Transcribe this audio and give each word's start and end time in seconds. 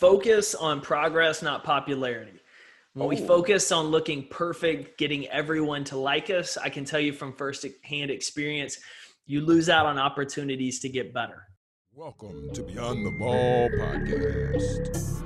focus 0.00 0.54
on 0.54 0.80
progress, 0.80 1.42
not 1.42 1.62
popularity. 1.62 2.40
When 2.94 3.06
we 3.06 3.18
oh. 3.18 3.26
focus 3.26 3.70
on 3.70 3.84
looking 3.86 4.26
perfect, 4.30 4.98
getting 4.98 5.28
everyone 5.28 5.84
to 5.84 5.98
like 5.98 6.30
us, 6.30 6.56
I 6.56 6.70
can 6.70 6.86
tell 6.86 6.98
you 6.98 7.12
from 7.12 7.34
first 7.34 7.66
hand 7.84 8.10
experience, 8.10 8.78
you 9.26 9.42
lose 9.42 9.68
out 9.68 9.84
on 9.86 9.98
opportunities 9.98 10.80
to 10.80 10.88
get 10.88 11.12
better. 11.12 11.44
Welcome 11.92 12.50
to 12.54 12.62
Beyond 12.62 13.04
the 13.06 13.10
Ball 13.10 13.68
podcast. 13.78 15.20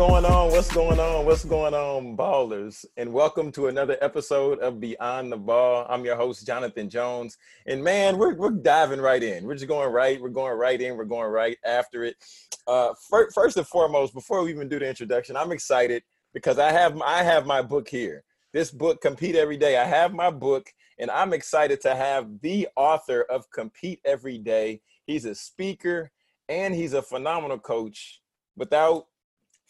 Going 0.00 0.24
on? 0.24 0.50
What's 0.50 0.72
going 0.72 0.98
on? 0.98 1.26
What's 1.26 1.44
going 1.44 1.74
on, 1.74 2.16
ballers? 2.16 2.86
And 2.96 3.12
welcome 3.12 3.52
to 3.52 3.66
another 3.66 3.98
episode 4.00 4.58
of 4.60 4.80
Beyond 4.80 5.30
the 5.30 5.36
Ball. 5.36 5.84
I'm 5.90 6.06
your 6.06 6.16
host, 6.16 6.46
Jonathan 6.46 6.88
Jones. 6.88 7.36
And 7.66 7.84
man, 7.84 8.16
we're, 8.16 8.32
we're 8.32 8.48
diving 8.48 9.02
right 9.02 9.22
in. 9.22 9.44
We're 9.44 9.56
just 9.56 9.68
going 9.68 9.92
right. 9.92 10.18
We're 10.18 10.30
going 10.30 10.56
right 10.56 10.80
in. 10.80 10.96
We're 10.96 11.04
going 11.04 11.30
right 11.30 11.58
after 11.66 12.04
it. 12.04 12.16
Uh, 12.66 12.94
first, 13.10 13.34
first 13.34 13.58
and 13.58 13.66
foremost, 13.66 14.14
before 14.14 14.42
we 14.42 14.52
even 14.52 14.70
do 14.70 14.78
the 14.78 14.88
introduction, 14.88 15.36
I'm 15.36 15.52
excited 15.52 16.02
because 16.32 16.58
I 16.58 16.72
have 16.72 16.98
I 17.02 17.22
have 17.22 17.44
my 17.44 17.60
book 17.60 17.86
here. 17.86 18.24
This 18.54 18.70
book, 18.70 19.02
Compete 19.02 19.36
Every 19.36 19.58
Day. 19.58 19.76
I 19.76 19.84
have 19.84 20.14
my 20.14 20.30
book, 20.30 20.72
and 20.98 21.10
I'm 21.10 21.34
excited 21.34 21.78
to 21.82 21.94
have 21.94 22.40
the 22.40 22.68
author 22.74 23.26
of 23.28 23.50
Compete 23.50 24.00
Every 24.06 24.38
Day. 24.38 24.80
He's 25.04 25.26
a 25.26 25.34
speaker 25.34 26.10
and 26.48 26.74
he's 26.74 26.94
a 26.94 27.02
phenomenal 27.02 27.58
coach. 27.58 28.22
Without 28.56 29.06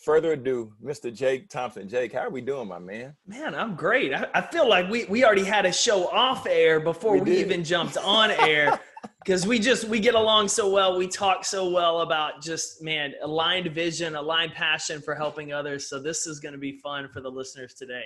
further 0.01 0.33
ado, 0.33 0.73
Mr. 0.83 1.15
Jake 1.15 1.49
Thompson. 1.49 1.89
Jake, 1.89 2.13
how 2.13 2.21
are 2.21 2.31
we 2.31 2.41
doing, 2.41 2.67
my 2.67 2.79
man? 2.79 3.15
Man, 3.27 3.55
I'm 3.55 3.77
great. 3.77 4.13
I, 4.15 4.27
I 4.35 4.41
feel 4.41 4.69
like 4.69 4.89
we, 4.91 5.05
we 5.05 5.25
already 5.25 5.45
had 5.45 5.67
a 5.67 5.73
show 5.73 6.09
off 6.09 6.47
air 6.47 6.81
before 6.81 7.15
we, 7.15 7.21
we 7.21 7.37
even 7.39 7.63
jumped 7.63 7.97
on 8.03 8.31
air 8.31 8.81
because 9.23 9.47
we 9.47 9.59
just 9.59 9.85
we 9.85 10.01
get 10.01 10.15
along 10.15 10.49
so 10.49 10.71
well. 10.71 10.97
We 10.97 11.07
talk 11.07 11.45
so 11.45 11.69
well 11.69 12.01
about 12.01 12.43
just 12.43 12.83
man 12.83 13.13
aligned 13.23 13.73
vision, 13.73 14.17
aligned 14.17 14.55
passion 14.55 15.03
for 15.03 15.15
helping 15.15 15.53
others. 15.53 15.89
So 15.89 16.01
this 16.01 16.27
is 16.27 16.41
going 16.41 16.55
to 16.55 16.59
be 16.59 16.73
fun 16.73 17.09
for 17.13 17.21
the 17.21 17.31
listeners 17.31 17.75
today. 17.75 18.05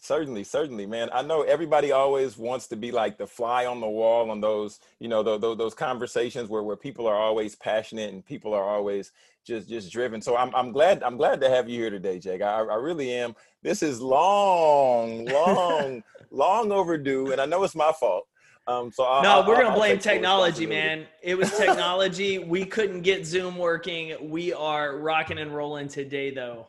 Certainly, 0.00 0.44
certainly, 0.44 0.86
man. 0.86 1.08
I 1.12 1.22
know 1.22 1.42
everybody 1.42 1.90
always 1.90 2.38
wants 2.38 2.68
to 2.68 2.76
be 2.76 2.92
like 2.92 3.18
the 3.18 3.26
fly 3.26 3.66
on 3.66 3.80
the 3.80 3.88
wall 3.88 4.30
on 4.30 4.40
those, 4.40 4.78
you 5.00 5.08
know, 5.08 5.24
those, 5.24 5.58
those 5.58 5.74
conversations 5.74 6.48
where, 6.48 6.62
where 6.62 6.76
people 6.76 7.08
are 7.08 7.16
always 7.16 7.56
passionate 7.56 8.12
and 8.12 8.24
people 8.24 8.54
are 8.54 8.62
always 8.62 9.10
just 9.48 9.68
just 9.68 9.90
driven. 9.90 10.22
So 10.22 10.36
I'm 10.36 10.54
I'm 10.54 10.70
glad 10.70 11.02
I'm 11.02 11.16
glad 11.16 11.40
to 11.40 11.50
have 11.50 11.68
you 11.68 11.80
here 11.80 11.90
today, 11.90 12.20
Jake. 12.20 12.42
I, 12.42 12.60
I 12.60 12.74
really 12.76 13.12
am. 13.12 13.34
This 13.62 13.82
is 13.82 14.00
long, 14.00 15.24
long, 15.24 16.04
long 16.30 16.70
overdue, 16.70 17.32
and 17.32 17.40
I 17.40 17.46
know 17.46 17.64
it's 17.64 17.74
my 17.74 17.90
fault. 17.98 18.24
Um, 18.68 18.92
so 18.92 19.02
I'll, 19.02 19.22
no, 19.22 19.48
we're 19.48 19.56
gonna 19.56 19.70
I'll, 19.70 19.76
blame 19.76 19.98
technology, 19.98 20.66
man. 20.66 21.06
It 21.22 21.36
was 21.36 21.50
technology. 21.56 22.38
we 22.38 22.64
couldn't 22.64 23.00
get 23.00 23.26
Zoom 23.26 23.56
working. 23.56 24.30
We 24.30 24.52
are 24.52 24.98
rocking 24.98 25.38
and 25.38 25.52
rolling 25.52 25.88
today, 25.88 26.30
though. 26.30 26.68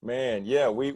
Man, 0.00 0.46
yeah, 0.46 0.68
we 0.68 0.94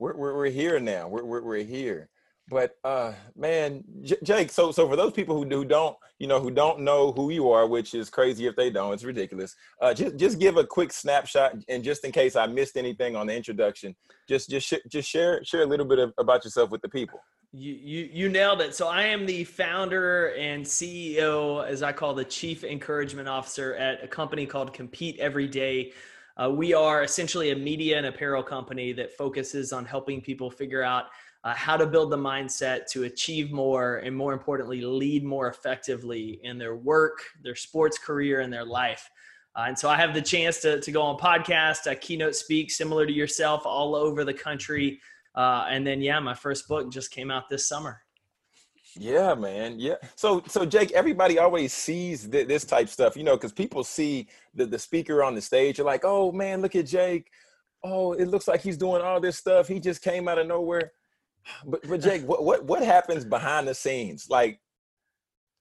we're, 0.00 0.16
we're, 0.16 0.36
we're 0.36 0.50
here 0.50 0.80
now. 0.80 1.06
We're, 1.06 1.24
we're, 1.24 1.42
we're 1.42 1.62
here. 1.62 2.08
But 2.52 2.76
uh, 2.84 3.14
man, 3.34 3.82
J- 4.02 4.18
Jake. 4.22 4.50
So 4.50 4.72
so 4.72 4.86
for 4.86 4.94
those 4.94 5.12
people 5.12 5.34
who 5.34 5.46
do 5.46 5.64
don't 5.64 5.96
you 6.18 6.26
know 6.26 6.38
who 6.38 6.50
don't 6.50 6.80
know 6.80 7.10
who 7.12 7.30
you 7.30 7.50
are, 7.50 7.66
which 7.66 7.94
is 7.94 8.10
crazy 8.10 8.46
if 8.46 8.54
they 8.56 8.68
don't, 8.68 8.92
it's 8.92 9.04
ridiculous. 9.04 9.56
Uh, 9.80 9.94
just 9.94 10.16
just 10.16 10.38
give 10.38 10.58
a 10.58 10.64
quick 10.64 10.92
snapshot, 10.92 11.54
and 11.70 11.82
just 11.82 12.04
in 12.04 12.12
case 12.12 12.36
I 12.36 12.46
missed 12.46 12.76
anything 12.76 13.16
on 13.16 13.26
the 13.26 13.34
introduction, 13.34 13.96
just 14.28 14.50
just 14.50 14.68
sh- 14.68 14.86
just 14.90 15.08
share 15.08 15.42
share 15.42 15.62
a 15.62 15.66
little 15.66 15.86
bit 15.86 15.98
of, 15.98 16.12
about 16.18 16.44
yourself 16.44 16.70
with 16.70 16.82
the 16.82 16.90
people. 16.90 17.20
You, 17.54 17.72
you 17.72 18.10
you 18.12 18.28
nailed 18.28 18.60
it. 18.60 18.74
So 18.74 18.86
I 18.86 19.04
am 19.04 19.24
the 19.24 19.44
founder 19.44 20.34
and 20.34 20.62
CEO, 20.62 21.66
as 21.66 21.82
I 21.82 21.92
call 21.92 22.12
the 22.12 22.24
chief 22.24 22.64
encouragement 22.64 23.28
officer 23.28 23.74
at 23.76 24.04
a 24.04 24.08
company 24.08 24.44
called 24.44 24.74
Compete 24.74 25.18
Every 25.18 25.48
Day. 25.48 25.92
Uh, 26.36 26.50
we 26.50 26.72
are 26.72 27.02
essentially 27.02 27.50
a 27.50 27.56
media 27.56 27.96
and 27.98 28.06
apparel 28.06 28.42
company 28.42 28.92
that 28.92 29.12
focuses 29.12 29.72
on 29.72 29.84
helping 29.84 30.20
people 30.20 30.50
figure 30.50 30.82
out 30.82 31.06
uh, 31.44 31.54
how 31.54 31.76
to 31.76 31.86
build 31.86 32.10
the 32.10 32.16
mindset 32.16 32.86
to 32.86 33.04
achieve 33.04 33.50
more 33.50 33.96
and 33.96 34.14
more 34.14 34.32
importantly 34.32 34.80
lead 34.80 35.24
more 35.24 35.48
effectively 35.48 36.40
in 36.42 36.58
their 36.58 36.76
work 36.76 37.18
their 37.42 37.54
sports 37.54 37.98
career 37.98 38.40
and 38.40 38.52
their 38.52 38.64
life 38.64 39.10
uh, 39.56 39.64
and 39.66 39.78
so 39.78 39.88
i 39.88 39.96
have 39.96 40.14
the 40.14 40.22
chance 40.22 40.60
to, 40.60 40.80
to 40.80 40.90
go 40.90 41.02
on 41.02 41.16
podcast 41.18 42.00
keynote 42.00 42.34
speak 42.34 42.70
similar 42.70 43.06
to 43.06 43.12
yourself 43.12 43.62
all 43.64 43.94
over 43.94 44.24
the 44.24 44.34
country 44.34 45.00
uh, 45.34 45.66
and 45.68 45.86
then 45.86 46.00
yeah 46.00 46.20
my 46.20 46.34
first 46.34 46.68
book 46.68 46.90
just 46.92 47.10
came 47.10 47.30
out 47.30 47.48
this 47.48 47.66
summer 47.66 48.02
yeah, 48.98 49.34
man. 49.34 49.78
Yeah. 49.78 49.94
So, 50.16 50.42
so 50.46 50.66
Jake, 50.66 50.92
everybody 50.92 51.38
always 51.38 51.72
sees 51.72 52.28
th- 52.28 52.46
this 52.46 52.64
type 52.64 52.88
stuff, 52.88 53.16
you 53.16 53.24
know, 53.24 53.36
because 53.36 53.52
people 53.52 53.84
see 53.84 54.28
the, 54.54 54.66
the 54.66 54.78
speaker 54.78 55.22
on 55.22 55.34
the 55.34 55.40
stage. 55.40 55.78
You're 55.78 55.86
like, 55.86 56.04
oh 56.04 56.32
man, 56.32 56.60
look 56.60 56.76
at 56.76 56.86
Jake. 56.86 57.30
Oh, 57.82 58.12
it 58.12 58.26
looks 58.26 58.46
like 58.46 58.60
he's 58.60 58.76
doing 58.76 59.02
all 59.02 59.20
this 59.20 59.38
stuff. 59.38 59.66
He 59.66 59.80
just 59.80 60.02
came 60.02 60.28
out 60.28 60.38
of 60.38 60.46
nowhere. 60.46 60.92
But, 61.64 61.88
but 61.88 62.00
Jake, 62.00 62.22
what, 62.26 62.44
what, 62.44 62.64
what 62.64 62.82
happens 62.82 63.24
behind 63.24 63.68
the 63.68 63.74
scenes? 63.74 64.28
Like, 64.30 64.60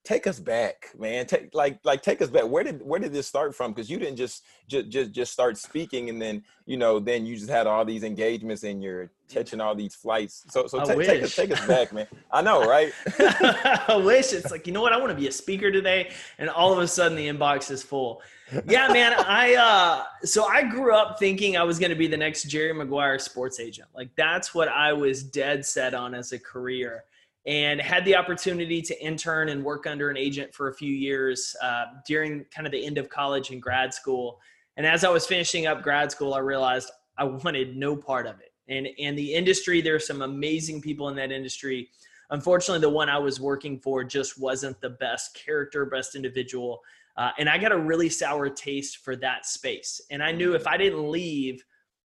take 0.03 0.25
us 0.25 0.39
back 0.39 0.89
man. 0.97 1.25
Take 1.25 1.53
like 1.53 1.79
like 1.83 2.01
take 2.01 2.21
us 2.21 2.29
back. 2.29 2.47
Where 2.47 2.63
did 2.63 2.81
where 2.83 2.99
did 2.99 3.13
this 3.13 3.27
start 3.27 3.55
from? 3.55 3.71
Because 3.71 3.89
you 3.89 3.99
didn't 3.99 4.15
just 4.15 4.43
just 4.67 4.89
just 4.89 5.11
just 5.11 5.31
start 5.31 5.57
speaking 5.57 6.09
and 6.09 6.21
then 6.21 6.43
you 6.65 6.77
know 6.77 6.99
then 6.99 7.25
you 7.25 7.35
just 7.35 7.49
had 7.49 7.67
all 7.67 7.85
these 7.85 8.03
engagements 8.03 8.63
and 8.63 8.81
you're 8.81 9.11
catching 9.29 9.61
all 9.61 9.75
these 9.75 9.93
flights. 9.93 10.43
So 10.49 10.67
so 10.67 10.83
t- 10.83 11.05
take 11.05 11.23
us 11.23 11.35
take 11.35 11.51
us 11.51 11.65
back 11.67 11.93
man. 11.93 12.07
I 12.31 12.41
know 12.41 12.67
right? 12.67 12.91
I 13.19 14.01
wish. 14.03 14.33
It's 14.33 14.51
like 14.51 14.65
you 14.65 14.73
know 14.73 14.81
what? 14.81 14.93
I 14.93 14.97
want 14.97 15.11
to 15.11 15.17
be 15.17 15.27
a 15.27 15.31
speaker 15.31 15.71
today 15.71 16.11
and 16.39 16.49
all 16.49 16.73
of 16.73 16.79
a 16.79 16.87
sudden 16.87 17.15
the 17.15 17.27
inbox 17.27 17.69
is 17.69 17.83
full. 17.83 18.21
Yeah 18.67 18.89
man 18.89 19.13
i 19.13 19.55
uh 19.55 20.03
so 20.25 20.43
i 20.43 20.61
grew 20.61 20.93
up 20.93 21.17
thinking 21.17 21.55
i 21.55 21.63
was 21.63 21.79
going 21.79 21.89
to 21.89 21.95
be 21.95 22.07
the 22.07 22.17
next 22.17 22.43
jerry 22.43 22.73
maguire 22.73 23.17
sports 23.17 23.61
agent. 23.61 23.87
Like 23.95 24.09
that's 24.17 24.53
what 24.53 24.67
i 24.67 24.91
was 24.91 25.23
dead 25.23 25.65
set 25.65 25.93
on 25.93 26.13
as 26.13 26.33
a 26.33 26.39
career 26.39 27.05
and 27.45 27.81
had 27.81 28.05
the 28.05 28.15
opportunity 28.15 28.81
to 28.81 29.03
intern 29.03 29.49
and 29.49 29.63
work 29.63 29.87
under 29.87 30.09
an 30.09 30.17
agent 30.17 30.53
for 30.53 30.69
a 30.69 30.73
few 30.73 30.93
years 30.93 31.55
uh, 31.61 31.85
during 32.05 32.45
kind 32.53 32.67
of 32.67 32.71
the 32.71 32.85
end 32.85 32.97
of 32.97 33.09
college 33.09 33.49
and 33.49 33.61
grad 33.61 33.93
school. 33.93 34.39
And 34.77 34.85
as 34.85 35.03
I 35.03 35.09
was 35.09 35.25
finishing 35.25 35.65
up 35.65 35.81
grad 35.81 36.11
school, 36.11 36.33
I 36.33 36.39
realized 36.39 36.91
I 37.17 37.23
wanted 37.23 37.75
no 37.75 37.95
part 37.95 38.27
of 38.27 38.39
it. 38.39 38.53
And 38.67 38.87
and 38.99 39.17
the 39.17 39.33
industry, 39.33 39.81
there 39.81 39.95
are 39.95 39.99
some 39.99 40.21
amazing 40.21 40.81
people 40.81 41.09
in 41.09 41.15
that 41.15 41.31
industry. 41.31 41.89
Unfortunately, 42.29 42.79
the 42.79 42.89
one 42.89 43.09
I 43.09 43.17
was 43.17 43.41
working 43.41 43.79
for 43.79 44.03
just 44.03 44.39
wasn't 44.39 44.79
the 44.79 44.91
best 44.91 45.35
character, 45.35 45.85
best 45.85 46.15
individual. 46.15 46.81
Uh, 47.17 47.31
and 47.37 47.49
I 47.49 47.57
got 47.57 47.73
a 47.73 47.77
really 47.77 48.07
sour 48.07 48.49
taste 48.49 48.97
for 48.97 49.17
that 49.17 49.45
space. 49.45 49.99
And 50.09 50.23
I 50.23 50.31
knew 50.31 50.53
if 50.53 50.65
I 50.65 50.77
didn't 50.77 51.09
leave, 51.09 51.65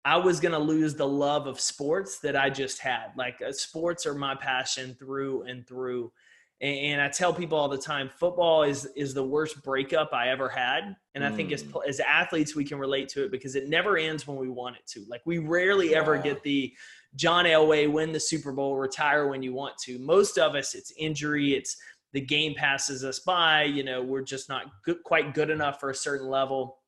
I 0.04 0.16
was 0.16 0.38
going 0.38 0.53
to 0.53 0.59
lose 0.59 0.94
the 0.94 1.09
love 1.09 1.47
of 1.47 1.59
sports 1.59 2.19
that 2.20 2.37
I 2.37 2.50
just 2.50 2.78
had. 2.78 3.06
Like 3.16 3.41
uh, 3.41 3.53
sports 3.53 4.04
are 4.04 4.15
my 4.15 4.34
passion 4.34 4.94
through 4.98 5.42
and 5.42 5.66
through. 5.66 6.12
And, 6.60 6.78
and, 6.78 7.00
I 7.00 7.09
tell 7.09 7.32
people 7.32 7.59
all 7.59 7.69
the 7.69 7.78
time, 7.78 8.10
football 8.19 8.62
is 8.62 8.87
is 8.97 9.14
the 9.14 9.25
worst 9.25 9.62
breakup 9.64 10.12
I 10.12 10.28
ever 10.28 10.48
had. 10.48 10.94
And 11.14 11.25
I 11.25 11.31
think 11.31 11.53
as 11.53 11.64
mm. 11.64 11.81
as 11.88 12.00
athletes 12.00 12.54
we 12.54 12.64
can 12.64 12.78
relate 12.78 13.09
to 13.10 13.25
it 13.25 13.31
because 13.31 13.56
it 13.56 13.69
never 13.69 13.97
ends 13.97 14.26
when 14.26 14.37
we 14.37 14.48
want 14.48 14.76
it 14.76 14.87
to. 14.88 15.04
Like 15.09 15.22
we 15.25 15.38
rarely 15.38 15.93
yeah. 15.93 15.98
ever 15.98 16.19
get 16.19 16.43
the 16.43 16.72
John 17.16 17.44
Elway 17.44 17.91
win 17.91 18.12
the 18.12 18.20
Super 18.20 18.53
Bowl, 18.53 18.76
retire 18.76 19.28
when 19.28 19.43
you 19.43 19.54
want 19.54 19.78
to. 19.84 19.98
Most 19.98 20.38
of 20.38 20.54
us, 20.54 20.75
it's 20.75 20.93
injury, 20.98 21.54
it's 21.54 21.76
the 22.12 22.20
game 22.20 22.54
passes 22.54 23.04
us 23.04 23.20
by. 23.20 23.64
You 23.64 23.84
know, 23.84 24.03
we're 24.03 24.22
just 24.22 24.48
not 24.48 24.66
good, 24.84 25.03
quite 25.03 25.34
good 25.34 25.50
enough 25.50 25.81
for 25.81 25.91
a 25.91 25.94
certain 25.94 26.28
level 26.28 26.78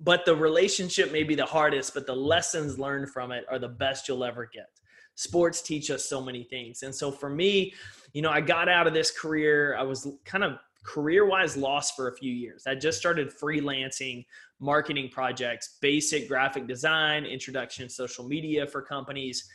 but 0.00 0.24
the 0.24 0.34
relationship 0.34 1.12
may 1.12 1.22
be 1.22 1.34
the 1.34 1.46
hardest, 1.46 1.94
but 1.94 2.06
the 2.06 2.14
lessons 2.14 2.78
learned 2.78 3.10
from 3.10 3.32
it 3.32 3.44
are 3.50 3.58
the 3.58 3.68
best 3.68 4.08
you'll 4.08 4.24
ever 4.24 4.48
get. 4.52 4.68
Sports 5.14 5.62
teach 5.62 5.90
us 5.90 6.04
so 6.04 6.20
many 6.20 6.44
things. 6.44 6.82
And 6.82 6.94
so 6.94 7.10
for 7.10 7.28
me, 7.28 7.74
you 8.12 8.22
know, 8.22 8.30
I 8.30 8.40
got 8.40 8.68
out 8.68 8.86
of 8.86 8.94
this 8.94 9.10
career, 9.10 9.76
I 9.76 9.82
was 9.82 10.06
kind 10.24 10.44
of 10.44 10.58
career 10.84 11.26
wise 11.26 11.56
lost 11.56 11.96
for 11.96 12.08
a 12.08 12.16
few 12.16 12.32
years. 12.32 12.64
I 12.66 12.74
just 12.74 12.98
started 12.98 13.30
freelancing 13.30 14.24
marketing 14.60 15.10
projects, 15.10 15.76
basic 15.80 16.28
graphic 16.28 16.66
design, 16.66 17.24
introduction 17.24 17.88
social 17.88 18.24
media 18.24 18.66
for 18.66 18.80
companies, 18.80 19.48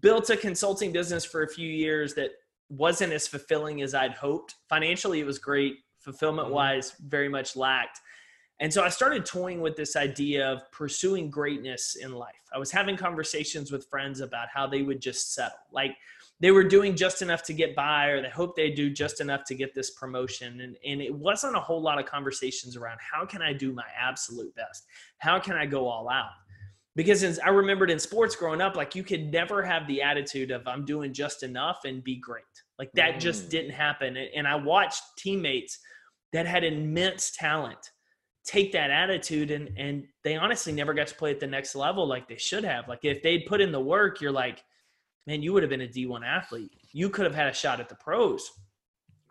built 0.00 0.30
a 0.30 0.36
consulting 0.36 0.92
business 0.92 1.24
for 1.24 1.42
a 1.42 1.48
few 1.48 1.68
years 1.68 2.14
that 2.14 2.30
wasn't 2.68 3.12
as 3.12 3.28
fulfilling 3.28 3.82
as 3.82 3.94
I'd 3.94 4.14
hoped. 4.14 4.56
Financially, 4.68 5.20
it 5.20 5.26
was 5.26 5.38
great. 5.38 5.76
Fulfillment 5.98 6.50
wise, 6.50 6.94
very 7.06 7.28
much 7.28 7.56
lacked. 7.56 8.00
And 8.60 8.72
so 8.72 8.84
I 8.84 8.88
started 8.88 9.26
toying 9.26 9.60
with 9.60 9.76
this 9.76 9.96
idea 9.96 10.48
of 10.48 10.70
pursuing 10.70 11.28
greatness 11.28 11.96
in 11.96 12.12
life. 12.12 12.34
I 12.54 12.58
was 12.58 12.70
having 12.70 12.96
conversations 12.96 13.72
with 13.72 13.88
friends 13.88 14.20
about 14.20 14.48
how 14.52 14.66
they 14.66 14.82
would 14.82 15.00
just 15.00 15.34
settle. 15.34 15.58
Like 15.72 15.96
they 16.40 16.50
were 16.50 16.64
doing 16.64 16.96
just 16.96 17.22
enough 17.22 17.42
to 17.44 17.52
get 17.52 17.74
by 17.74 18.06
or 18.06 18.20
they 18.20 18.28
hoped 18.28 18.56
they'd 18.56 18.74
do 18.74 18.90
just 18.90 19.20
enough 19.20 19.44
to 19.44 19.54
get 19.54 19.74
this 19.74 19.90
promotion 19.92 20.60
and, 20.60 20.76
and 20.86 21.00
it 21.00 21.14
wasn't 21.14 21.56
a 21.56 21.60
whole 21.60 21.80
lot 21.80 21.98
of 21.98 22.06
conversations 22.06 22.76
around 22.76 22.98
how 23.00 23.24
can 23.24 23.40
i 23.40 23.52
do 23.52 23.72
my 23.72 23.84
absolute 23.98 24.54
best 24.54 24.84
how 25.18 25.38
can 25.38 25.54
i 25.54 25.64
go 25.64 25.86
all 25.86 26.08
out 26.08 26.30
because 26.96 27.38
i 27.40 27.48
remembered 27.48 27.90
in 27.90 27.98
sports 27.98 28.36
growing 28.36 28.60
up 28.60 28.76
like 28.76 28.94
you 28.94 29.02
could 29.02 29.32
never 29.32 29.62
have 29.62 29.86
the 29.86 30.02
attitude 30.02 30.50
of 30.50 30.66
i'm 30.66 30.84
doing 30.84 31.12
just 31.12 31.42
enough 31.42 31.80
and 31.84 32.02
be 32.04 32.16
great 32.16 32.44
like 32.78 32.90
that 32.92 33.14
mm. 33.14 33.20
just 33.20 33.48
didn't 33.48 33.72
happen 33.72 34.16
and 34.16 34.46
i 34.46 34.54
watched 34.54 35.02
teammates 35.16 35.78
that 36.32 36.46
had 36.46 36.64
immense 36.64 37.30
talent 37.30 37.90
take 38.44 38.72
that 38.72 38.90
attitude 38.90 39.50
and 39.50 39.70
and 39.76 40.06
they 40.22 40.36
honestly 40.36 40.72
never 40.72 40.92
got 40.92 41.06
to 41.06 41.14
play 41.14 41.30
at 41.30 41.40
the 41.40 41.46
next 41.46 41.74
level 41.74 42.06
like 42.06 42.28
they 42.28 42.36
should 42.36 42.62
have 42.62 42.86
like 42.88 43.02
if 43.02 43.22
they'd 43.22 43.46
put 43.46 43.60
in 43.60 43.72
the 43.72 43.80
work 43.80 44.20
you're 44.20 44.30
like 44.30 44.62
man, 45.26 45.42
you 45.42 45.52
would 45.52 45.62
have 45.62 45.70
been 45.70 45.82
a 45.82 45.88
D1 45.88 46.24
athlete. 46.24 46.72
You 46.92 47.08
could 47.08 47.24
have 47.24 47.34
had 47.34 47.48
a 47.48 47.54
shot 47.54 47.80
at 47.80 47.88
the 47.88 47.94
pros. 47.94 48.50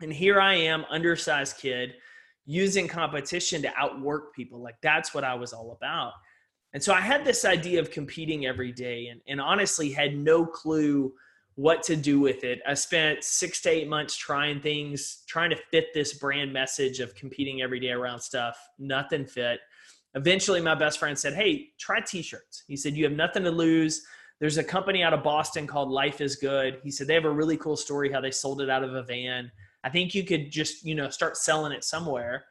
And 0.01 0.11
here 0.11 0.41
I 0.41 0.55
am, 0.55 0.85
undersized 0.89 1.57
kid, 1.57 1.93
using 2.45 2.87
competition 2.87 3.61
to 3.61 3.73
outwork 3.77 4.35
people. 4.35 4.61
Like 4.61 4.75
that's 4.81 5.13
what 5.13 5.23
I 5.23 5.35
was 5.35 5.53
all 5.53 5.71
about. 5.71 6.13
And 6.73 6.81
so 6.81 6.93
I 6.93 6.99
had 6.99 7.23
this 7.23 7.45
idea 7.45 7.79
of 7.79 7.91
competing 7.91 8.47
every 8.47 8.71
day 8.71 9.07
and, 9.07 9.21
and 9.27 9.39
honestly 9.39 9.91
had 9.91 10.17
no 10.17 10.45
clue 10.45 11.13
what 11.55 11.83
to 11.83 11.95
do 11.95 12.19
with 12.19 12.43
it. 12.43 12.61
I 12.67 12.73
spent 12.73 13.23
six 13.23 13.61
to 13.61 13.69
eight 13.69 13.87
months 13.87 14.15
trying 14.17 14.59
things, 14.59 15.23
trying 15.27 15.49
to 15.51 15.55
fit 15.71 15.93
this 15.93 16.13
brand 16.13 16.51
message 16.51 16.99
of 16.99 17.13
competing 17.15 17.61
every 17.61 17.79
day 17.79 17.91
around 17.91 18.19
stuff. 18.19 18.57
Nothing 18.79 19.25
fit. 19.25 19.59
Eventually, 20.15 20.61
my 20.61 20.75
best 20.75 20.99
friend 20.99 21.17
said, 21.17 21.33
Hey, 21.33 21.69
try 21.79 21.99
t 21.99 22.21
shirts. 22.21 22.63
He 22.67 22.75
said, 22.75 22.95
You 22.95 23.03
have 23.03 23.13
nothing 23.13 23.43
to 23.43 23.51
lose 23.51 24.05
there's 24.43 24.57
a 24.57 24.63
company 24.63 25.03
out 25.03 25.13
of 25.13 25.23
Boston 25.23 25.65
called 25.65 25.89
Life 25.89 26.19
is 26.19 26.35
Good. 26.35 26.81
He 26.83 26.91
said 26.91 27.07
they 27.07 27.13
have 27.13 27.23
a 27.23 27.31
really 27.31 27.55
cool 27.55 27.77
story 27.77 28.11
how 28.11 28.19
they 28.19 28.29
sold 28.29 28.59
it 28.59 28.69
out 28.69 28.83
of 28.83 28.93
a 28.93 29.01
van. 29.01 29.49
I 29.85 29.89
think 29.89 30.13
you 30.13 30.25
could 30.25 30.51
just, 30.51 30.83
you 30.85 30.95
know, 30.95 31.09
start 31.09 31.37
selling 31.37 31.71
it 31.71 31.85
somewhere. 31.85 32.43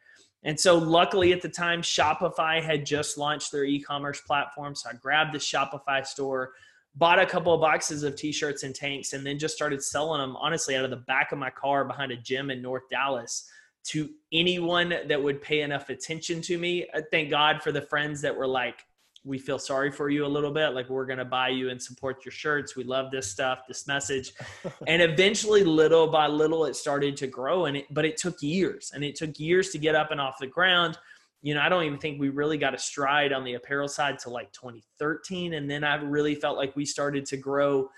And 0.43 0.58
so 0.58 0.78
luckily 0.78 1.34
at 1.34 1.43
the 1.43 1.50
time 1.50 1.82
Shopify 1.82 2.62
had 2.62 2.87
just 2.87 3.19
launched 3.19 3.52
their 3.52 3.64
e-commerce 3.64 4.22
platform, 4.22 4.75
so 4.75 4.88
I 4.88 4.94
grabbed 4.94 5.34
the 5.34 5.38
Shopify 5.38 6.06
store, 6.06 6.52
bought 6.94 7.19
a 7.19 7.27
couple 7.27 7.55
of 7.55 7.61
boxes 7.61 8.03
of 8.03 8.17
t-shirts 8.17 8.62
and 8.62 8.75
tanks 8.75 9.12
and 9.12 9.27
then 9.27 9.39
just 9.39 9.55
started 9.55 9.83
selling 9.83 10.21
them 10.21 10.37
honestly 10.37 10.77
out 10.77 10.85
of 10.85 10.91
the 10.91 10.97
back 10.97 11.33
of 11.33 11.39
my 11.39 11.50
car 11.50 11.85
behind 11.85 12.12
a 12.12 12.17
gym 12.17 12.50
in 12.50 12.61
North 12.61 12.83
Dallas 12.91 13.49
to 13.85 14.11
anyone 14.33 14.94
that 15.09 15.23
would 15.23 15.41
pay 15.43 15.62
enough 15.62 15.89
attention 15.89 16.41
to 16.43 16.59
me. 16.59 16.87
Uh, 16.94 17.00
thank 17.11 17.31
God 17.31 17.62
for 17.62 17.73
the 17.73 17.83
friends 17.83 18.21
that 18.21 18.37
were 18.37 18.47
like, 18.47 18.85
we 19.25 19.39
feel 19.39 19.59
sorry 19.59 19.91
for 19.91 20.11
you 20.11 20.27
a 20.27 20.27
little 20.27 20.50
bit 20.50 20.71
like 20.71 20.89
we're 20.89 21.06
going 21.06 21.19
to 21.19 21.25
buy 21.25 21.49
you 21.49 21.71
and 21.71 21.81
support 21.81 22.25
your 22.25 22.33
shirts 22.33 22.75
we 22.75 22.83
love 22.85 23.11
this 23.11 23.31
stuff 23.31 23.61
this 23.69 23.87
message 23.87 24.33
and 24.87 25.00
eventually 25.00 25.62
little 25.62 26.09
by 26.09 26.27
little 26.27 26.65
it 26.65 26.75
started 26.75 27.17
to 27.17 27.27
grow 27.27 27.67
and 27.67 27.77
it 27.77 27.87
but 27.91 28.05
it 28.05 28.17
took 28.17 28.43
years 28.43 28.91
and 28.95 29.05
it 29.05 29.15
took 29.15 29.38
years 29.38 29.71
to 29.71 29.79
get 29.79 29.95
up 29.95 30.11
and 30.11 30.21
off 30.21 30.38
the 30.41 30.47
ground 30.47 30.99
you 31.43 31.55
know 31.55 31.61
i 31.61 31.69
don't 31.69 31.85
even 31.85 31.99
think 31.99 32.19
we 32.19 32.29
really 32.29 32.56
got 32.56 32.75
a 32.75 32.79
stride 32.79 33.33
on 33.33 33.44
the 33.44 33.55
apparel 33.55 33.89
side 33.89 34.19
to 34.19 34.31
like 34.31 34.50
2013 34.53 35.55
and 35.55 35.71
then 35.71 35.85
i 35.85 35.97
really 35.97 36.35
felt 36.35 36.56
like 36.56 36.75
we 36.75 36.85
started 36.85 37.27
to 37.27 37.37
grow 37.37 37.89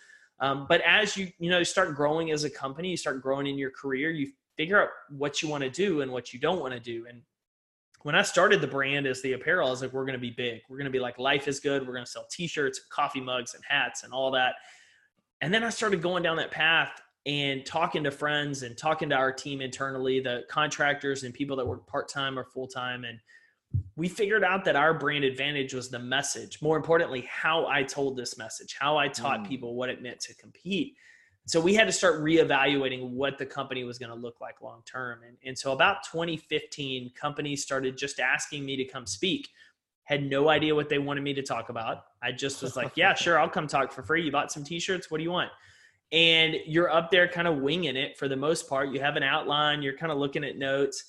um, 0.41 0.67
but 0.69 0.81
as 0.81 1.17
you 1.17 1.29
you 1.39 1.51
know 1.51 1.63
start 1.63 1.95
growing 1.95 2.31
as 2.31 2.45
a 2.45 2.51
company 2.51 2.91
you 2.91 2.97
start 2.97 3.23
growing 3.23 3.47
in 3.47 3.57
your 3.57 3.71
career 3.71 4.11
you 4.11 4.31
figure 4.57 4.81
out 4.81 4.89
what 5.11 5.43
you 5.43 5.49
want 5.49 5.63
to 5.63 5.71
do 5.71 6.01
and 6.01 6.11
what 6.11 6.33
you 6.33 6.41
don't 6.41 6.61
want 6.61 6.73
to 6.73 6.81
do 6.81 7.07
and 7.09 7.23
when 8.05 8.15
I 8.15 8.21
started 8.21 8.61
the 8.61 8.67
brand 8.67 9.07
as 9.07 9.23
the 9.23 9.33
apparel, 9.33 9.67
I 9.67 9.71
was 9.71 9.81
like, 9.81 9.95
we're 9.95 10.05
going 10.05 10.13
to 10.13 10.19
be 10.19 10.31
big. 10.31 10.61
We're 10.69 10.77
going 10.77 10.85
to 10.85 10.91
be 10.91 11.01
like, 11.01 11.19
life 11.19 11.49
is 11.49 11.59
good. 11.59 11.87
We're 11.87 11.95
going 11.95 12.05
to 12.05 12.11
sell 12.11 12.27
t-shirts, 12.31 12.83
coffee 12.91 13.21
mugs, 13.21 13.55
and 13.55 13.65
hats 13.67 14.05
and 14.05 14.13
all 14.13 14.31
that. 14.33 14.57
And 15.41 15.53
then 15.53 15.65
I 15.65 15.71
started 15.71 16.03
going 16.03 16.23
down 16.23 16.37
that 16.37 16.51
path 16.51 17.01
and 17.27 17.65
talking 17.65 18.05
to 18.05 18.11
friends 18.11 18.63
and 18.63 18.77
talking 18.77 19.09
to 19.09 19.15
our 19.15 19.33
team 19.33 19.61
internally, 19.61 20.21
the 20.21 20.45
contractors 20.49 21.23
and 21.23 21.33
people 21.33 21.57
that 21.57 21.67
work 21.67 21.87
part-time 21.87 22.39
or 22.39 22.45
full-time. 22.45 23.05
And 23.05 23.19
we 23.97 24.09
figured 24.09 24.45
out 24.45 24.65
that 24.67 24.77
our 24.77 24.93
brand 24.93 25.25
advantage 25.25 25.73
was 25.73 25.89
the 25.89 25.99
message. 25.99 26.61
More 26.61 26.77
importantly, 26.77 27.23
how 27.31 27.67
I 27.67 27.83
told 27.83 28.17
this 28.17 28.37
message, 28.37 28.77
how 28.79 28.99
I 28.99 29.09
taught 29.09 29.41
mm. 29.41 29.49
people 29.49 29.75
what 29.75 29.89
it 29.89 30.03
meant 30.03 30.21
to 30.21 30.35
compete. 30.35 30.97
So 31.47 31.61
we 31.61 31.75
had 31.75 31.87
to 31.87 31.93
start 31.93 32.23
reevaluating 32.23 33.11
what 33.11 33.39
the 33.39 33.47
company 33.47 33.85
was 33.85 33.99
going 33.99 34.11
to 34.11 34.17
look 34.17 34.41
like 34.41 34.63
long 34.63 34.83
term 34.87 35.21
and, 35.27 35.37
and 35.45 35.59
so 35.59 35.73
about 35.73 36.03
2015 36.05 37.13
companies 37.15 37.63
started 37.63 37.99
just 37.99 38.19
asking 38.19 38.65
me 38.65 38.77
to 38.77 38.85
come 38.85 39.07
speak. 39.07 39.49
Had 40.05 40.25
no 40.25 40.49
idea 40.49 40.75
what 40.75 40.89
they 40.89 40.99
wanted 40.99 41.23
me 41.23 41.35
to 41.35 41.43
talk 41.43 41.69
about. 41.69 42.05
I 42.23 42.33
just 42.33 42.63
was 42.63 42.77
like 42.77 42.93
yeah 42.97 43.13
sure 43.15 43.39
i'll 43.39 43.49
come 43.49 43.67
talk 43.67 43.93
for 43.93 44.03
free. 44.03 44.23
You 44.23 44.33
bought 44.33 44.53
some 44.53 44.65
t-shirts? 44.65 45.11
What 45.11 45.19
do 45.19 45.25
you 45.25 45.31
want 45.31 45.51
and 46.13 46.57
you're 46.67 46.91
up 46.91 47.11
there 47.11 47.27
kind 47.27 47.49
of 47.49 47.59
winging 47.59 47.97
it 47.97 48.17
for 48.17 48.29
the 48.29 48.37
most 48.37 48.69
part 48.69 48.91
you 48.91 49.01
have 49.01 49.17
an 49.17 49.23
outline 49.23 49.83
you're 49.83 49.97
kind 49.97 50.13
of 50.13 50.19
looking 50.19 50.45
at 50.45 50.57
notes 50.57 51.05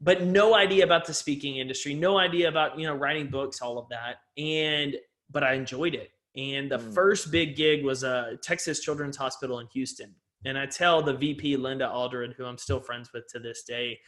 but 0.00 0.22
no 0.24 0.54
idea 0.54 0.84
about 0.84 1.04
the 1.04 1.14
speaking 1.14 1.56
industry 1.56 1.94
no 1.94 2.18
idea 2.18 2.48
about 2.48 2.78
you 2.78 2.86
know 2.86 2.94
writing 2.94 3.28
books 3.28 3.60
all 3.60 3.78
of 3.78 3.88
that 3.88 4.16
and 4.36 4.96
but 5.30 5.42
i 5.44 5.52
enjoyed 5.52 5.94
it 5.94 6.10
and 6.36 6.70
the 6.70 6.78
mm. 6.78 6.94
first 6.94 7.30
big 7.30 7.56
gig 7.56 7.84
was 7.84 8.04
a 8.04 8.38
Texas 8.42 8.80
Children's 8.80 9.16
Hospital 9.16 9.58
in 9.58 9.66
Houston. 9.68 10.14
And 10.44 10.58
I 10.58 10.66
tell 10.66 11.02
the 11.02 11.14
VP, 11.14 11.56
Linda 11.56 11.88
Aldred, 11.88 12.34
who 12.36 12.44
I'm 12.44 12.58
still 12.58 12.80
friends 12.80 13.10
with 13.12 13.28
to 13.28 13.38
this 13.38 13.62
day, 13.62 14.00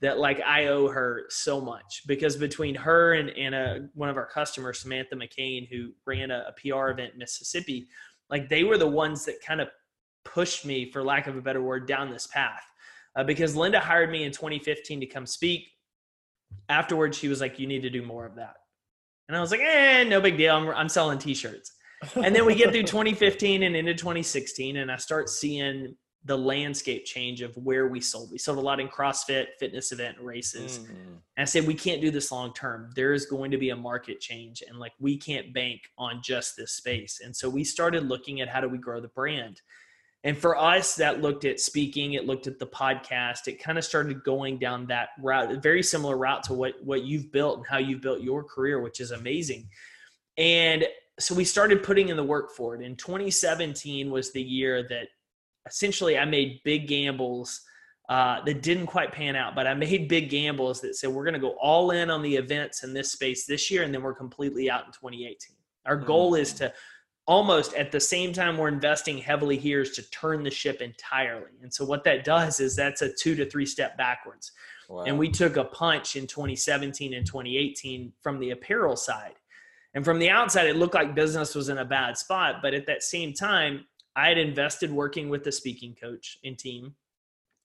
that 0.00 0.18
like 0.18 0.40
I 0.40 0.66
owe 0.66 0.88
her 0.88 1.26
so 1.28 1.60
much 1.60 2.02
because 2.06 2.36
between 2.36 2.74
her 2.74 3.14
and, 3.14 3.30
and 3.30 3.54
a, 3.54 3.88
one 3.94 4.08
of 4.08 4.16
our 4.16 4.26
customers, 4.26 4.80
Samantha 4.80 5.16
McCain, 5.16 5.68
who 5.70 5.92
ran 6.06 6.30
a, 6.30 6.46
a 6.48 6.52
PR 6.52 6.88
event 6.88 7.12
in 7.12 7.18
Mississippi, 7.18 7.88
like 8.30 8.48
they 8.48 8.64
were 8.64 8.78
the 8.78 8.86
ones 8.86 9.24
that 9.26 9.36
kind 9.46 9.60
of 9.60 9.68
pushed 10.24 10.64
me, 10.64 10.90
for 10.90 11.02
lack 11.02 11.26
of 11.26 11.36
a 11.36 11.40
better 11.40 11.62
word, 11.62 11.86
down 11.86 12.10
this 12.10 12.26
path. 12.26 12.62
Uh, 13.16 13.24
because 13.24 13.56
Linda 13.56 13.80
hired 13.80 14.10
me 14.10 14.24
in 14.24 14.32
2015 14.32 15.00
to 15.00 15.06
come 15.06 15.26
speak. 15.26 15.62
Afterwards, 16.68 17.16
she 17.16 17.28
was 17.28 17.40
like, 17.40 17.58
You 17.58 17.66
need 17.66 17.82
to 17.82 17.90
do 17.90 18.02
more 18.02 18.26
of 18.26 18.36
that. 18.36 18.54
And 19.28 19.36
I 19.36 19.40
was 19.40 19.50
like, 19.50 19.60
eh, 19.60 20.04
no 20.04 20.20
big 20.20 20.36
deal. 20.36 20.54
I'm, 20.54 20.68
I'm 20.68 20.88
selling 20.88 21.18
t-shirts. 21.18 21.72
and 22.14 22.34
then 22.34 22.44
we 22.44 22.54
get 22.54 22.72
through 22.72 22.82
2015 22.84 23.62
and 23.62 23.74
into 23.74 23.94
2016, 23.94 24.76
and 24.76 24.90
I 24.90 24.96
start 24.96 25.28
seeing 25.28 25.96
the 26.26 26.36
landscape 26.36 27.04
change 27.04 27.40
of 27.40 27.56
where 27.56 27.86
we 27.86 28.00
sold. 28.00 28.32
We 28.32 28.38
sold 28.38 28.58
a 28.58 28.60
lot 28.60 28.80
in 28.80 28.88
CrossFit, 28.88 29.46
fitness 29.60 29.92
event, 29.92 30.16
races. 30.20 30.80
Mm-hmm. 30.80 30.92
And 30.92 31.20
I 31.38 31.44
said, 31.44 31.66
we 31.66 31.74
can't 31.74 32.00
do 32.00 32.10
this 32.10 32.32
long 32.32 32.52
term. 32.52 32.90
There 32.96 33.12
is 33.12 33.26
going 33.26 33.52
to 33.52 33.58
be 33.58 33.70
a 33.70 33.76
market 33.76 34.20
change, 34.20 34.62
and 34.68 34.78
like 34.78 34.92
we 34.98 35.16
can't 35.16 35.54
bank 35.54 35.82
on 35.96 36.20
just 36.22 36.56
this 36.56 36.72
space. 36.72 37.20
And 37.24 37.34
so 37.34 37.48
we 37.48 37.62
started 37.62 38.08
looking 38.08 38.40
at 38.40 38.48
how 38.48 38.60
do 38.60 38.68
we 38.68 38.78
grow 38.78 39.00
the 39.00 39.08
brand. 39.08 39.62
And 40.24 40.36
for 40.36 40.56
us, 40.58 40.96
that 40.96 41.22
looked 41.22 41.44
at 41.44 41.60
speaking, 41.60 42.14
it 42.14 42.26
looked 42.26 42.48
at 42.48 42.58
the 42.58 42.66
podcast, 42.66 43.46
it 43.46 43.62
kind 43.62 43.78
of 43.78 43.84
started 43.84 44.24
going 44.24 44.58
down 44.58 44.86
that 44.86 45.10
route, 45.20 45.52
a 45.52 45.60
very 45.60 45.84
similar 45.84 46.16
route 46.16 46.42
to 46.44 46.54
what, 46.54 46.74
what 46.82 47.04
you've 47.04 47.30
built 47.30 47.58
and 47.58 47.66
how 47.68 47.78
you've 47.78 48.00
built 48.00 48.22
your 48.22 48.42
career, 48.42 48.80
which 48.80 49.00
is 49.00 49.12
amazing. 49.12 49.68
And 50.36 50.84
so 51.20 51.32
we 51.34 51.44
started 51.44 51.84
putting 51.84 52.08
in 52.08 52.16
the 52.16 52.24
work 52.24 52.50
for 52.50 52.74
it. 52.74 52.82
In 52.82 52.96
2017 52.96 54.10
was 54.10 54.32
the 54.32 54.42
year 54.42 54.82
that 54.88 55.08
essentially 55.66 56.18
I 56.18 56.24
made 56.24 56.60
big 56.64 56.88
gambles 56.88 57.62
uh, 58.08 58.44
that 58.44 58.62
didn't 58.62 58.86
quite 58.86 59.12
pan 59.12 59.34
out, 59.34 59.54
but 59.54 59.66
I 59.66 59.74
made 59.74 60.08
big 60.08 60.30
gambles 60.30 60.80
that 60.80 60.96
said 60.96 61.10
we're 61.10 61.24
going 61.24 61.34
to 61.34 61.40
go 61.40 61.56
all 61.60 61.90
in 61.90 62.10
on 62.10 62.22
the 62.22 62.36
events 62.36 62.84
in 62.84 62.94
this 62.94 63.12
space 63.12 63.46
this 63.46 63.70
year, 63.70 63.82
and 63.82 63.92
then 63.92 64.02
we're 64.02 64.14
completely 64.14 64.70
out 64.70 64.86
in 64.86 64.92
2018. 64.92 65.56
Our 65.86 65.96
goal 65.96 66.32
mm-hmm. 66.32 66.42
is 66.42 66.52
to 66.54 66.72
almost 67.26 67.74
at 67.74 67.90
the 67.90 67.98
same 67.98 68.32
time 68.32 68.56
we're 68.56 68.68
investing 68.68 69.18
heavily 69.18 69.56
here 69.56 69.80
is 69.80 69.90
to 69.92 70.10
turn 70.10 70.44
the 70.44 70.50
ship 70.50 70.80
entirely. 70.80 71.50
And 71.62 71.72
so 71.72 71.84
what 71.84 72.04
that 72.04 72.24
does 72.24 72.60
is 72.60 72.76
that's 72.76 73.02
a 73.02 73.12
two 73.12 73.34
to 73.34 73.48
three 73.50 73.66
step 73.66 73.96
backwards. 73.96 74.52
Wow. 74.88 75.02
And 75.02 75.18
we 75.18 75.28
took 75.28 75.56
a 75.56 75.64
punch 75.64 76.14
in 76.14 76.28
2017 76.28 77.14
and 77.14 77.26
2018 77.26 78.12
from 78.22 78.38
the 78.38 78.50
apparel 78.50 78.96
side. 78.96 79.34
And 79.94 80.04
from 80.04 80.18
the 80.18 80.30
outside, 80.30 80.68
it 80.68 80.76
looked 80.76 80.94
like 80.94 81.14
business 81.14 81.54
was 81.54 81.68
in 81.68 81.78
a 81.78 81.84
bad 81.84 82.16
spot. 82.16 82.56
But 82.62 82.74
at 82.74 82.86
that 82.86 83.02
same 83.02 83.32
time, 83.32 83.86
I 84.16 84.28
had 84.28 84.38
invested 84.38 84.90
working 84.90 85.28
with 85.28 85.44
the 85.44 85.52
speaking 85.52 85.94
coach 85.94 86.38
and 86.42 86.58
team. 86.58 86.94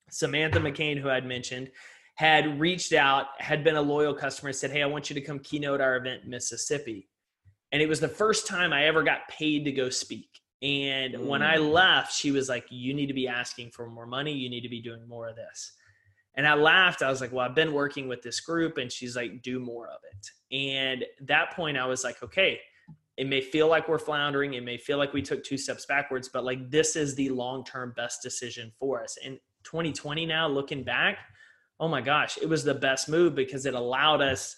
Samantha 0.09 0.59
McCain, 0.59 0.99
who 0.99 1.09
I'd 1.09 1.25
mentioned, 1.25 1.71
had 2.15 2.59
reached 2.59 2.91
out, 2.93 3.27
had 3.39 3.63
been 3.63 3.77
a 3.77 3.81
loyal 3.81 4.13
customer, 4.13 4.51
said, 4.51 4.69
Hey, 4.69 4.83
I 4.83 4.85
want 4.85 5.09
you 5.09 5.13
to 5.13 5.21
come 5.21 5.39
keynote 5.39 5.79
our 5.79 5.95
event 5.95 6.23
in 6.25 6.29
Mississippi. 6.29 7.07
And 7.71 7.81
it 7.81 7.87
was 7.87 8.01
the 8.01 8.09
first 8.09 8.47
time 8.47 8.73
I 8.73 8.85
ever 8.85 9.01
got 9.01 9.27
paid 9.29 9.63
to 9.63 9.71
go 9.71 9.89
speak. 9.89 10.27
And 10.61 11.13
mm. 11.13 11.25
when 11.25 11.41
I 11.41 11.55
mm. 11.55 11.71
left, 11.71 12.13
she 12.13 12.31
was 12.31 12.49
like, 12.49 12.65
You 12.69 12.93
need 12.93 13.07
to 13.07 13.13
be 13.13 13.29
asking 13.29 13.71
for 13.71 13.89
more 13.89 14.05
money. 14.05 14.33
You 14.33 14.49
need 14.49 14.61
to 14.61 14.69
be 14.69 14.81
doing 14.81 15.07
more 15.07 15.29
of 15.29 15.37
this. 15.37 15.71
And 16.35 16.47
I 16.47 16.53
laughed. 16.53 17.01
I 17.01 17.09
was 17.09 17.21
like, 17.21 17.31
Well, 17.31 17.45
I've 17.45 17.55
been 17.55 17.73
working 17.73 18.09
with 18.09 18.21
this 18.21 18.41
group. 18.41 18.77
And 18.77 18.91
she's 18.91 19.15
like, 19.15 19.41
Do 19.41 19.59
more 19.59 19.87
of 19.87 20.01
it. 20.11 20.55
And 20.55 21.05
that 21.27 21.55
point, 21.55 21.77
I 21.77 21.85
was 21.85 22.03
like, 22.03 22.21
Okay, 22.21 22.59
it 23.21 23.27
may 23.27 23.39
feel 23.39 23.67
like 23.67 23.87
we're 23.87 23.99
floundering. 23.99 24.55
It 24.55 24.63
may 24.63 24.77
feel 24.77 24.97
like 24.97 25.13
we 25.13 25.21
took 25.21 25.43
two 25.43 25.55
steps 25.55 25.85
backwards, 25.85 26.27
but 26.27 26.43
like 26.43 26.71
this 26.71 26.95
is 26.95 27.13
the 27.13 27.29
long 27.29 27.63
term 27.63 27.93
best 27.95 28.23
decision 28.23 28.71
for 28.79 29.03
us. 29.03 29.15
And 29.23 29.37
2020 29.63 30.25
now, 30.25 30.47
looking 30.47 30.83
back, 30.83 31.19
oh 31.79 31.87
my 31.87 32.01
gosh, 32.01 32.39
it 32.41 32.49
was 32.49 32.63
the 32.63 32.73
best 32.73 33.07
move 33.07 33.35
because 33.35 33.67
it 33.67 33.75
allowed 33.75 34.23
us 34.23 34.57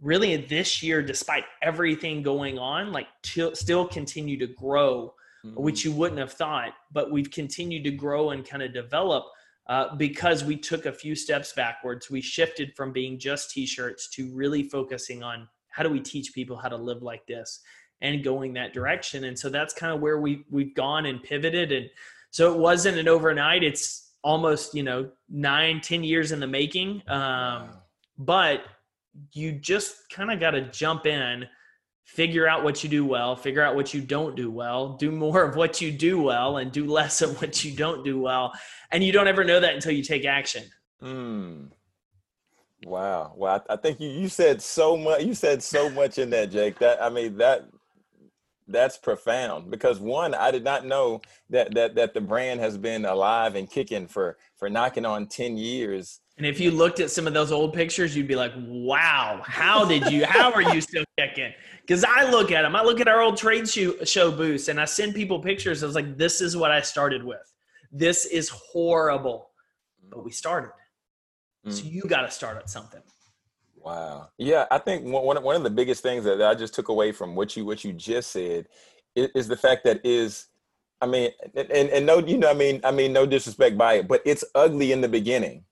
really 0.00 0.36
this 0.36 0.84
year, 0.84 1.02
despite 1.02 1.46
everything 1.62 2.22
going 2.22 2.60
on, 2.60 2.92
like 2.92 3.08
to 3.24 3.52
still 3.56 3.88
continue 3.88 4.38
to 4.38 4.46
grow 4.46 5.12
mm-hmm. 5.44 5.60
which 5.60 5.84
you 5.84 5.90
wouldn't 5.90 6.20
have 6.20 6.32
thought. 6.32 6.74
But 6.92 7.10
we've 7.10 7.32
continued 7.32 7.82
to 7.84 7.90
grow 7.90 8.30
and 8.30 8.48
kind 8.48 8.62
of 8.62 8.72
develop 8.72 9.24
uh, 9.68 9.96
because 9.96 10.44
we 10.44 10.56
took 10.56 10.86
a 10.86 10.92
few 10.92 11.16
steps 11.16 11.52
backwards. 11.54 12.08
We 12.08 12.20
shifted 12.20 12.76
from 12.76 12.92
being 12.92 13.18
just 13.18 13.50
t-shirts 13.50 14.10
to 14.10 14.32
really 14.32 14.62
focusing 14.62 15.24
on 15.24 15.48
how 15.70 15.82
do 15.82 15.90
we 15.90 16.00
teach 16.00 16.32
people 16.32 16.56
how 16.56 16.68
to 16.68 16.76
live 16.76 17.02
like 17.02 17.26
this 17.26 17.60
and 18.00 18.22
going 18.22 18.54
that 18.54 18.72
direction. 18.72 19.24
And 19.24 19.38
so 19.38 19.48
that's 19.48 19.72
kind 19.72 19.92
of 19.92 20.00
where 20.00 20.20
we 20.20 20.44
we've 20.50 20.74
gone 20.74 21.06
and 21.06 21.22
pivoted. 21.22 21.72
And 21.72 21.88
so 22.30 22.52
it 22.52 22.58
wasn't 22.58 22.98
an 22.98 23.08
overnight. 23.08 23.62
It's 23.62 24.12
almost 24.22 24.74
you 24.74 24.82
know 24.82 25.10
nine, 25.28 25.80
ten 25.80 26.04
years 26.04 26.32
in 26.32 26.40
the 26.40 26.46
making. 26.46 27.02
Um, 27.08 27.70
but 28.18 28.62
you 29.32 29.52
just 29.52 30.10
kind 30.10 30.30
of 30.30 30.40
got 30.40 30.50
to 30.50 30.62
jump 30.70 31.06
in 31.06 31.46
figure 32.06 32.48
out 32.48 32.62
what 32.62 32.82
you 32.84 32.88
do 32.88 33.04
well, 33.04 33.36
figure 33.36 33.62
out 33.62 33.74
what 33.74 33.92
you 33.92 34.00
don't 34.00 34.36
do 34.36 34.50
well, 34.50 34.96
do 34.96 35.10
more 35.10 35.42
of 35.42 35.56
what 35.56 35.80
you 35.80 35.90
do 35.90 36.22
well, 36.22 36.58
and 36.58 36.72
do 36.72 36.86
less 36.86 37.20
of 37.20 37.40
what 37.40 37.64
you 37.64 37.76
don't 37.76 38.04
do 38.04 38.18
well. 38.20 38.52
And 38.92 39.02
you 39.02 39.12
don't 39.12 39.26
ever 39.26 39.44
know 39.44 39.60
that 39.60 39.74
until 39.74 39.92
you 39.92 40.02
take 40.02 40.24
action. 40.24 40.62
Mm. 41.02 41.70
Wow. 42.84 43.34
Well, 43.36 43.62
I, 43.68 43.74
I 43.74 43.76
think 43.76 44.00
you, 44.00 44.08
you 44.08 44.28
said 44.28 44.62
so 44.62 44.96
much. 44.96 45.24
You 45.24 45.34
said 45.34 45.62
so 45.62 45.90
much 45.90 46.18
in 46.18 46.30
that, 46.30 46.50
Jake. 46.50 46.78
That 46.78 47.02
I 47.02 47.08
mean 47.08 47.36
that 47.38 47.68
that's 48.68 48.96
profound 48.96 49.70
because 49.70 50.00
one, 50.00 50.34
I 50.34 50.50
did 50.50 50.64
not 50.64 50.84
know 50.84 51.20
that 51.50 51.74
that 51.74 51.94
that 51.94 52.14
the 52.14 52.20
brand 52.20 52.60
has 52.60 52.76
been 52.76 53.04
alive 53.04 53.54
and 53.54 53.70
kicking 53.70 54.06
for 54.06 54.38
for 54.56 54.68
knocking 54.68 55.04
on 55.04 55.26
ten 55.26 55.56
years. 55.56 56.20
And 56.38 56.46
if 56.46 56.60
you 56.60 56.70
looked 56.70 57.00
at 57.00 57.10
some 57.10 57.26
of 57.26 57.32
those 57.32 57.50
old 57.50 57.72
pictures, 57.72 58.16
you'd 58.16 58.28
be 58.28 58.34
like, 58.34 58.52
"Wow, 58.56 59.40
how 59.44 59.84
did 59.84 60.10
you? 60.10 60.26
How 60.26 60.52
are 60.52 60.74
you 60.74 60.80
still 60.80 61.04
kicking?" 61.18 61.52
Because 61.80 62.04
I 62.04 62.28
look 62.28 62.50
at 62.50 62.62
them, 62.62 62.74
I 62.74 62.82
look 62.82 63.00
at 63.00 63.08
our 63.08 63.20
old 63.20 63.36
trade 63.36 63.68
show, 63.68 64.04
show 64.04 64.30
booths, 64.32 64.68
and 64.68 64.80
I 64.80 64.84
send 64.84 65.14
people 65.14 65.40
pictures. 65.40 65.82
I 65.82 65.86
was 65.86 65.94
like, 65.94 66.16
"This 66.16 66.40
is 66.40 66.56
what 66.56 66.70
I 66.70 66.80
started 66.80 67.22
with. 67.24 67.52
This 67.92 68.26
is 68.26 68.48
horrible, 68.48 69.50
but 70.10 70.24
we 70.24 70.32
started. 70.32 70.72
Mm. 71.64 71.72
So 71.72 71.84
you 71.84 72.02
got 72.02 72.22
to 72.22 72.30
start 72.30 72.56
at 72.56 72.68
something." 72.68 73.02
Wow. 73.86 74.30
Yeah, 74.36 74.66
I 74.68 74.78
think 74.78 75.04
one 75.04 75.40
one 75.44 75.54
of 75.54 75.62
the 75.62 75.70
biggest 75.70 76.02
things 76.02 76.24
that 76.24 76.42
I 76.42 76.56
just 76.56 76.74
took 76.74 76.88
away 76.88 77.12
from 77.12 77.36
what 77.36 77.56
you 77.56 77.64
what 77.64 77.84
you 77.84 77.92
just 77.92 78.32
said 78.32 78.66
is, 79.14 79.28
is 79.36 79.46
the 79.46 79.56
fact 79.56 79.84
that 79.84 80.04
is, 80.04 80.48
I 81.00 81.06
mean, 81.06 81.30
and 81.54 81.70
and 81.70 82.04
no, 82.04 82.18
you 82.18 82.36
know, 82.36 82.50
I 82.50 82.54
mean, 82.54 82.80
I 82.82 82.90
mean, 82.90 83.12
no 83.12 83.26
disrespect 83.26 83.78
by 83.78 83.94
it, 83.94 84.08
but 84.08 84.22
it's 84.26 84.44
ugly 84.56 84.90
in 84.90 85.02
the 85.02 85.08
beginning. 85.08 85.62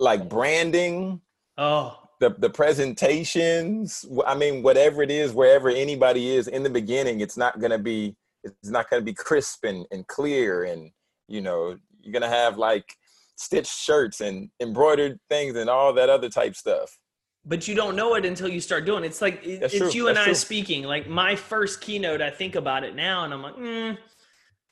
Like 0.00 0.28
branding. 0.28 1.20
Oh. 1.56 1.96
The 2.18 2.30
the 2.36 2.50
presentations. 2.50 4.04
I 4.26 4.34
mean, 4.34 4.64
whatever 4.64 5.04
it 5.04 5.10
is, 5.12 5.32
wherever 5.32 5.68
anybody 5.68 6.30
is 6.34 6.48
in 6.48 6.64
the 6.64 6.70
beginning, 6.70 7.20
it's 7.20 7.36
not 7.36 7.60
gonna 7.60 7.78
be 7.78 8.16
it's 8.42 8.70
not 8.70 8.90
gonna 8.90 9.02
be 9.02 9.14
crisp 9.14 9.62
and, 9.62 9.86
and 9.92 10.04
clear, 10.08 10.64
and 10.64 10.90
you 11.28 11.42
know, 11.42 11.78
you're 12.00 12.12
gonna 12.12 12.28
have 12.28 12.58
like 12.58 12.96
stitched 13.36 13.72
shirts 13.72 14.20
and 14.20 14.50
embroidered 14.60 15.18
things 15.30 15.56
and 15.56 15.70
all 15.70 15.92
that 15.92 16.08
other 16.08 16.28
type 16.28 16.56
stuff. 16.56 16.98
But 17.44 17.68
you 17.68 17.76
don't 17.76 17.94
know 17.94 18.14
it 18.14 18.24
until 18.24 18.48
you 18.48 18.60
start 18.60 18.84
doing 18.84 19.04
it. 19.04 19.08
It's 19.08 19.22
like 19.22 19.44
That's 19.44 19.72
it's 19.72 19.76
true. 19.76 19.90
you 19.92 20.08
and 20.08 20.16
That's 20.16 20.24
I 20.24 20.30
true. 20.30 20.34
speaking. 20.34 20.82
Like 20.82 21.08
my 21.08 21.36
first 21.36 21.80
keynote, 21.80 22.20
I 22.20 22.30
think 22.30 22.56
about 22.56 22.82
it 22.82 22.96
now, 22.96 23.24
and 23.24 23.32
I'm 23.32 23.42
like, 23.42 23.56
mm, 23.56 23.96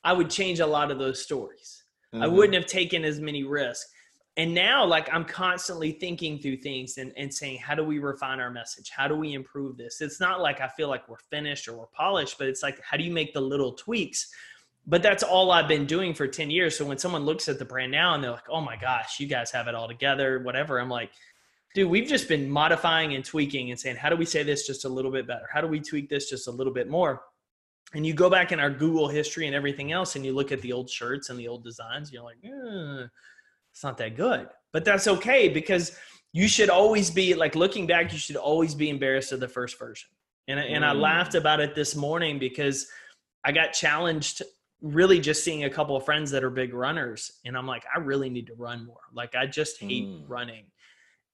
I 0.03 0.11
would 0.11 0.29
change 0.29 0.59
a 0.59 0.67
lot 0.67 0.91
of 0.91 0.99
those 0.99 1.21
stories. 1.21 1.83
Mm-hmm. 2.13 2.23
I 2.23 2.27
wouldn't 2.27 2.53
have 2.55 2.65
taken 2.65 3.05
as 3.05 3.19
many 3.19 3.43
risks. 3.43 3.89
And 4.37 4.53
now, 4.53 4.85
like 4.85 5.07
I'm 5.13 5.23
constantly 5.23 5.93
thinking 5.93 6.39
through 6.39 6.57
things 6.57 6.97
and, 6.97 7.13
and 7.15 7.33
saying, 7.33 7.59
how 7.59 7.73
do 7.73 7.85
we 7.85 7.99
refine 7.99 8.41
our 8.41 8.51
message? 8.51 8.89
How 8.89 9.07
do 9.07 9.15
we 9.15 9.33
improve 9.33 9.77
this? 9.77 10.01
It's 10.01 10.19
not 10.19 10.41
like 10.41 10.59
I 10.59 10.67
feel 10.67 10.89
like 10.89 11.07
we're 11.07 11.15
finished 11.31 11.69
or 11.69 11.77
we're 11.77 11.85
polished, 11.87 12.37
but 12.37 12.47
it's 12.47 12.61
like, 12.61 12.81
how 12.83 12.97
do 12.97 13.03
you 13.05 13.11
make 13.11 13.33
the 13.33 13.39
little 13.39 13.71
tweaks 13.71 14.27
but 14.87 15.01
that's 15.01 15.23
all 15.23 15.51
I've 15.51 15.67
been 15.67 15.85
doing 15.85 16.13
for 16.13 16.27
10 16.27 16.51
years. 16.51 16.77
So 16.77 16.85
when 16.85 16.97
someone 16.97 17.23
looks 17.23 17.47
at 17.47 17.57
the 17.57 17.65
brand 17.65 17.91
now 17.91 18.13
and 18.13 18.23
they're 18.23 18.31
like, 18.31 18.49
oh 18.49 18.61
my 18.61 18.75
gosh, 18.75 19.19
you 19.19 19.27
guys 19.27 19.51
have 19.51 19.67
it 19.67 19.75
all 19.75 19.87
together, 19.87 20.39
whatever, 20.39 20.79
I'm 20.79 20.89
like, 20.89 21.11
dude, 21.73 21.89
we've 21.89 22.07
just 22.07 22.27
been 22.27 22.49
modifying 22.49 23.15
and 23.15 23.25
tweaking 23.25 23.71
and 23.71 23.79
saying, 23.79 23.95
how 23.95 24.09
do 24.09 24.15
we 24.15 24.25
say 24.25 24.43
this 24.43 24.67
just 24.67 24.85
a 24.85 24.89
little 24.89 25.11
bit 25.11 25.27
better? 25.27 25.47
How 25.51 25.61
do 25.61 25.67
we 25.67 25.79
tweak 25.79 26.09
this 26.09 26.29
just 26.29 26.47
a 26.47 26.51
little 26.51 26.73
bit 26.73 26.87
more? 26.87 27.21
And 27.93 28.05
you 28.05 28.13
go 28.13 28.29
back 28.29 28.51
in 28.51 28.59
our 28.59 28.69
Google 28.69 29.07
history 29.07 29.47
and 29.47 29.55
everything 29.55 29.91
else, 29.91 30.15
and 30.15 30.25
you 30.25 30.33
look 30.33 30.51
at 30.51 30.61
the 30.61 30.73
old 30.73 30.89
shirts 30.89 31.29
and 31.29 31.39
the 31.39 31.47
old 31.47 31.63
designs, 31.63 32.11
you're 32.11 32.23
like, 32.23 32.37
eh, 32.43 33.07
it's 33.71 33.83
not 33.83 33.97
that 33.97 34.15
good. 34.15 34.47
But 34.71 34.85
that's 34.85 35.07
okay 35.07 35.49
because 35.49 35.97
you 36.33 36.47
should 36.47 36.69
always 36.69 37.09
be 37.09 37.33
like 37.33 37.55
looking 37.55 37.87
back, 37.87 38.11
you 38.11 38.19
should 38.19 38.35
always 38.35 38.75
be 38.75 38.89
embarrassed 38.89 39.31
of 39.31 39.39
the 39.39 39.47
first 39.47 39.79
version. 39.79 40.09
And, 40.47 40.59
and 40.59 40.85
I 40.85 40.91
laughed 40.91 41.33
mm. 41.33 41.39
about 41.39 41.59
it 41.59 41.75
this 41.75 41.95
morning 41.95 42.39
because 42.39 42.87
I 43.43 43.51
got 43.51 43.73
challenged 43.73 44.41
really 44.85 45.19
just 45.19 45.43
seeing 45.43 45.63
a 45.63 45.69
couple 45.69 45.95
of 45.95 46.05
friends 46.05 46.29
that 46.29 46.43
are 46.43 46.51
big 46.51 46.71
runners 46.71 47.31
and 47.43 47.57
i'm 47.57 47.65
like 47.65 47.83
i 47.93 47.97
really 47.97 48.29
need 48.29 48.45
to 48.45 48.53
run 48.53 48.85
more. 48.85 48.99
Like 49.13 49.33
i 49.35 49.47
just 49.47 49.79
hate 49.79 50.05
mm. 50.05 50.23
running. 50.27 50.65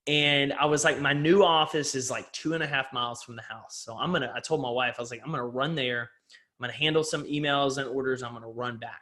And 0.08 0.54
i 0.54 0.66
was 0.66 0.86
like 0.86 1.02
my 1.02 1.12
new 1.12 1.44
office 1.44 1.94
is 1.94 2.10
like 2.10 2.32
two 2.32 2.54
and 2.54 2.64
a 2.64 2.68
half 2.68 2.94
miles 2.94 3.22
from 3.24 3.36
the 3.36 3.42
house 3.42 3.84
so 3.84 3.98
i'm 3.98 4.14
gonna 4.14 4.32
i 4.34 4.40
told 4.40 4.62
my 4.62 4.70
wife 4.70 4.96
i 4.98 5.02
was 5.02 5.12
like 5.12 5.22
i'm 5.26 5.32
gonna 5.32 5.46
run 5.46 5.76
there. 5.76 6.02
I'm 6.02 6.68
gonna 6.68 6.74
handle 6.74 7.04
some 7.04 7.26
emails 7.26 7.78
and 7.78 7.90
orders 7.90 8.24
i'm 8.24 8.34
gonna 8.34 8.48
run 8.48 8.78
back. 8.78 9.02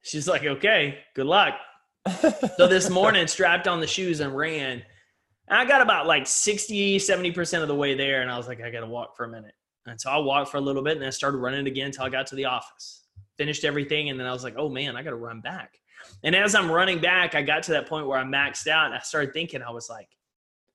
She's 0.00 0.26
like 0.26 0.44
okay 0.44 1.00
good 1.14 1.26
luck. 1.26 1.54
So 2.56 2.66
this 2.66 2.88
morning 2.98 3.26
strapped 3.26 3.68
on 3.68 3.80
the 3.80 3.86
shoes 3.86 4.20
and 4.20 4.34
ran. 4.34 4.82
And 5.48 5.58
i 5.58 5.66
got 5.66 5.82
about 5.82 6.06
like 6.06 6.26
60 6.26 6.96
70% 6.98 7.60
of 7.60 7.68
the 7.68 7.74
way 7.74 7.94
there 7.94 8.22
and 8.22 8.30
i 8.30 8.38
was 8.38 8.48
like 8.48 8.62
i 8.62 8.70
gotta 8.70 8.86
walk 8.86 9.18
for 9.18 9.24
a 9.24 9.28
minute. 9.28 9.52
And 9.84 10.00
so 10.00 10.10
i 10.10 10.16
walked 10.16 10.50
for 10.50 10.56
a 10.56 10.62
little 10.62 10.82
bit 10.82 10.92
and 10.92 11.02
then 11.02 11.08
i 11.08 11.10
started 11.10 11.36
running 11.36 11.66
again 11.66 11.86
until 11.86 12.04
i 12.04 12.08
got 12.08 12.26
to 12.28 12.36
the 12.36 12.46
office 12.46 12.99
finished 13.40 13.64
everything, 13.64 14.10
and 14.10 14.20
then 14.20 14.26
I 14.26 14.32
was 14.32 14.44
like, 14.44 14.56
oh 14.58 14.68
man, 14.68 14.96
I 14.96 15.02
got 15.02 15.10
to 15.10 15.16
run 15.16 15.40
back. 15.40 15.80
And 16.24 16.36
as 16.36 16.54
I'm 16.54 16.70
running 16.70 17.00
back, 17.00 17.34
I 17.34 17.40
got 17.40 17.62
to 17.64 17.72
that 17.72 17.88
point 17.88 18.06
where 18.06 18.18
I 18.18 18.22
maxed 18.22 18.66
out, 18.66 18.84
and 18.84 18.94
I 18.94 18.98
started 18.98 19.32
thinking, 19.32 19.62
I 19.62 19.70
was 19.70 19.88
like, 19.88 20.08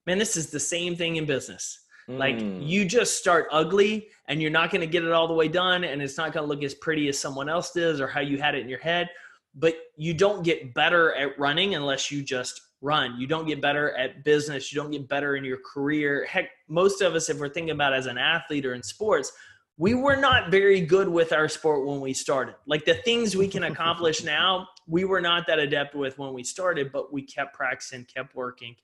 man, 0.08 0.18
this 0.18 0.36
is 0.36 0.50
the 0.50 0.60
same 0.60 0.96
thing 0.96 1.18
in 1.18 1.28
business. 1.28 1.82
Mm. 2.10 2.18
Like 2.18 2.40
you 2.68 2.84
just 2.86 3.18
start 3.18 3.46
ugly 3.52 4.08
and 4.28 4.42
you're 4.42 4.52
not 4.52 4.72
going 4.72 4.82
to 4.82 4.88
get 4.88 5.04
it 5.04 5.12
all 5.12 5.28
the 5.28 5.34
way 5.34 5.48
done 5.48 5.84
and 5.84 6.02
it's 6.02 6.18
not 6.18 6.34
going 6.34 6.44
to 6.44 6.48
look 6.48 6.64
as 6.64 6.74
pretty 6.74 7.08
as 7.08 7.20
someone 7.20 7.50
else 7.50 7.72
does 7.72 8.00
or 8.00 8.08
how 8.08 8.22
you 8.22 8.38
had 8.40 8.56
it 8.56 8.62
in 8.62 8.70
your 8.70 8.80
head, 8.80 9.10
but 9.56 9.76
you 9.96 10.14
don't 10.14 10.44
get 10.44 10.74
better 10.74 11.14
at 11.16 11.38
running 11.40 11.76
unless 11.76 12.12
you 12.12 12.22
just 12.22 12.62
run. 12.82 13.20
You 13.20 13.26
don't 13.26 13.48
get 13.48 13.62
better 13.62 13.96
at 13.98 14.24
business, 14.24 14.72
you 14.72 14.80
don't 14.80 14.92
get 14.92 15.08
better 15.08 15.36
in 15.36 15.44
your 15.44 15.58
career. 15.66 16.26
Heck, 16.30 16.50
most 16.68 17.02
of 17.02 17.16
us 17.16 17.30
if 17.30 17.40
we're 17.40 17.50
thinking 17.50 17.72
about 17.72 17.94
as 17.94 18.06
an 18.06 18.18
athlete 18.18 18.66
or 18.66 18.76
in 18.76 18.84
sports, 18.84 19.32
we 19.78 19.94
were 19.94 20.16
not 20.16 20.52
very 20.52 20.80
good 20.80 21.08
with 21.10 21.34
our 21.34 21.50
sport 21.50 21.86
when 21.86 22.00
we 22.00 22.14
started. 22.14 22.56
Like 22.66 22.86
the 22.86 22.96
things 22.96 23.36
we 23.36 23.48
can 23.48 23.64
accomplish 23.64 24.24
now, 24.26 24.70
we 24.88 25.04
were 25.04 25.22
not 25.22 25.48
that 25.48 25.60
adept 25.60 25.96
with 25.96 26.18
when 26.18 26.34
we 26.34 26.44
started, 26.44 26.92
but 26.92 27.12
we 27.12 27.22
kept 27.22 27.54
practicing, 27.54 28.06
kept 28.06 28.36
working. 28.36 28.76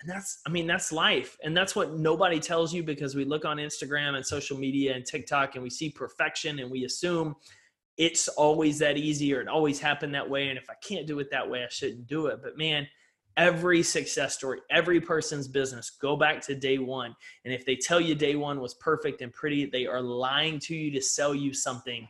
And 0.00 0.10
that's, 0.10 0.40
I 0.46 0.50
mean, 0.50 0.66
that's 0.66 0.92
life. 0.92 1.38
And 1.42 1.56
that's 1.56 1.74
what 1.74 1.94
nobody 1.94 2.38
tells 2.38 2.74
you 2.74 2.82
because 2.82 3.14
we 3.14 3.24
look 3.24 3.46
on 3.46 3.56
Instagram 3.56 4.14
and 4.14 4.26
social 4.26 4.58
media 4.58 4.94
and 4.94 5.06
TikTok 5.06 5.54
and 5.54 5.64
we 5.64 5.70
see 5.70 5.88
perfection 5.88 6.58
and 6.58 6.70
we 6.70 6.84
assume 6.84 7.34
it's 7.96 8.28
always 8.28 8.78
that 8.80 8.98
easy 8.98 9.34
or 9.34 9.40
it 9.40 9.48
always 9.48 9.80
happened 9.80 10.14
that 10.14 10.28
way. 10.28 10.48
And 10.48 10.58
if 10.58 10.68
I 10.68 10.74
can't 10.86 11.06
do 11.06 11.18
it 11.20 11.30
that 11.30 11.48
way, 11.48 11.62
I 11.64 11.68
shouldn't 11.70 12.06
do 12.06 12.26
it. 12.26 12.40
But 12.42 12.58
man, 12.58 12.86
every 13.36 13.82
success 13.82 14.34
story, 14.34 14.60
every 14.70 15.00
person's 15.00 15.46
business, 15.46 15.90
go 15.90 16.16
back 16.16 16.40
to 16.40 16.54
day 16.54 16.78
one. 16.78 17.14
And 17.44 17.52
if 17.52 17.66
they 17.66 17.76
tell 17.76 18.00
you 18.00 18.14
day 18.14 18.36
one 18.36 18.60
was 18.60 18.74
perfect 18.74 19.20
and 19.20 19.32
pretty, 19.32 19.66
they 19.66 19.86
are 19.86 20.00
lying 20.00 20.58
to 20.60 20.74
you 20.74 20.90
to 20.92 21.02
sell 21.02 21.34
you 21.34 21.52
something. 21.52 22.08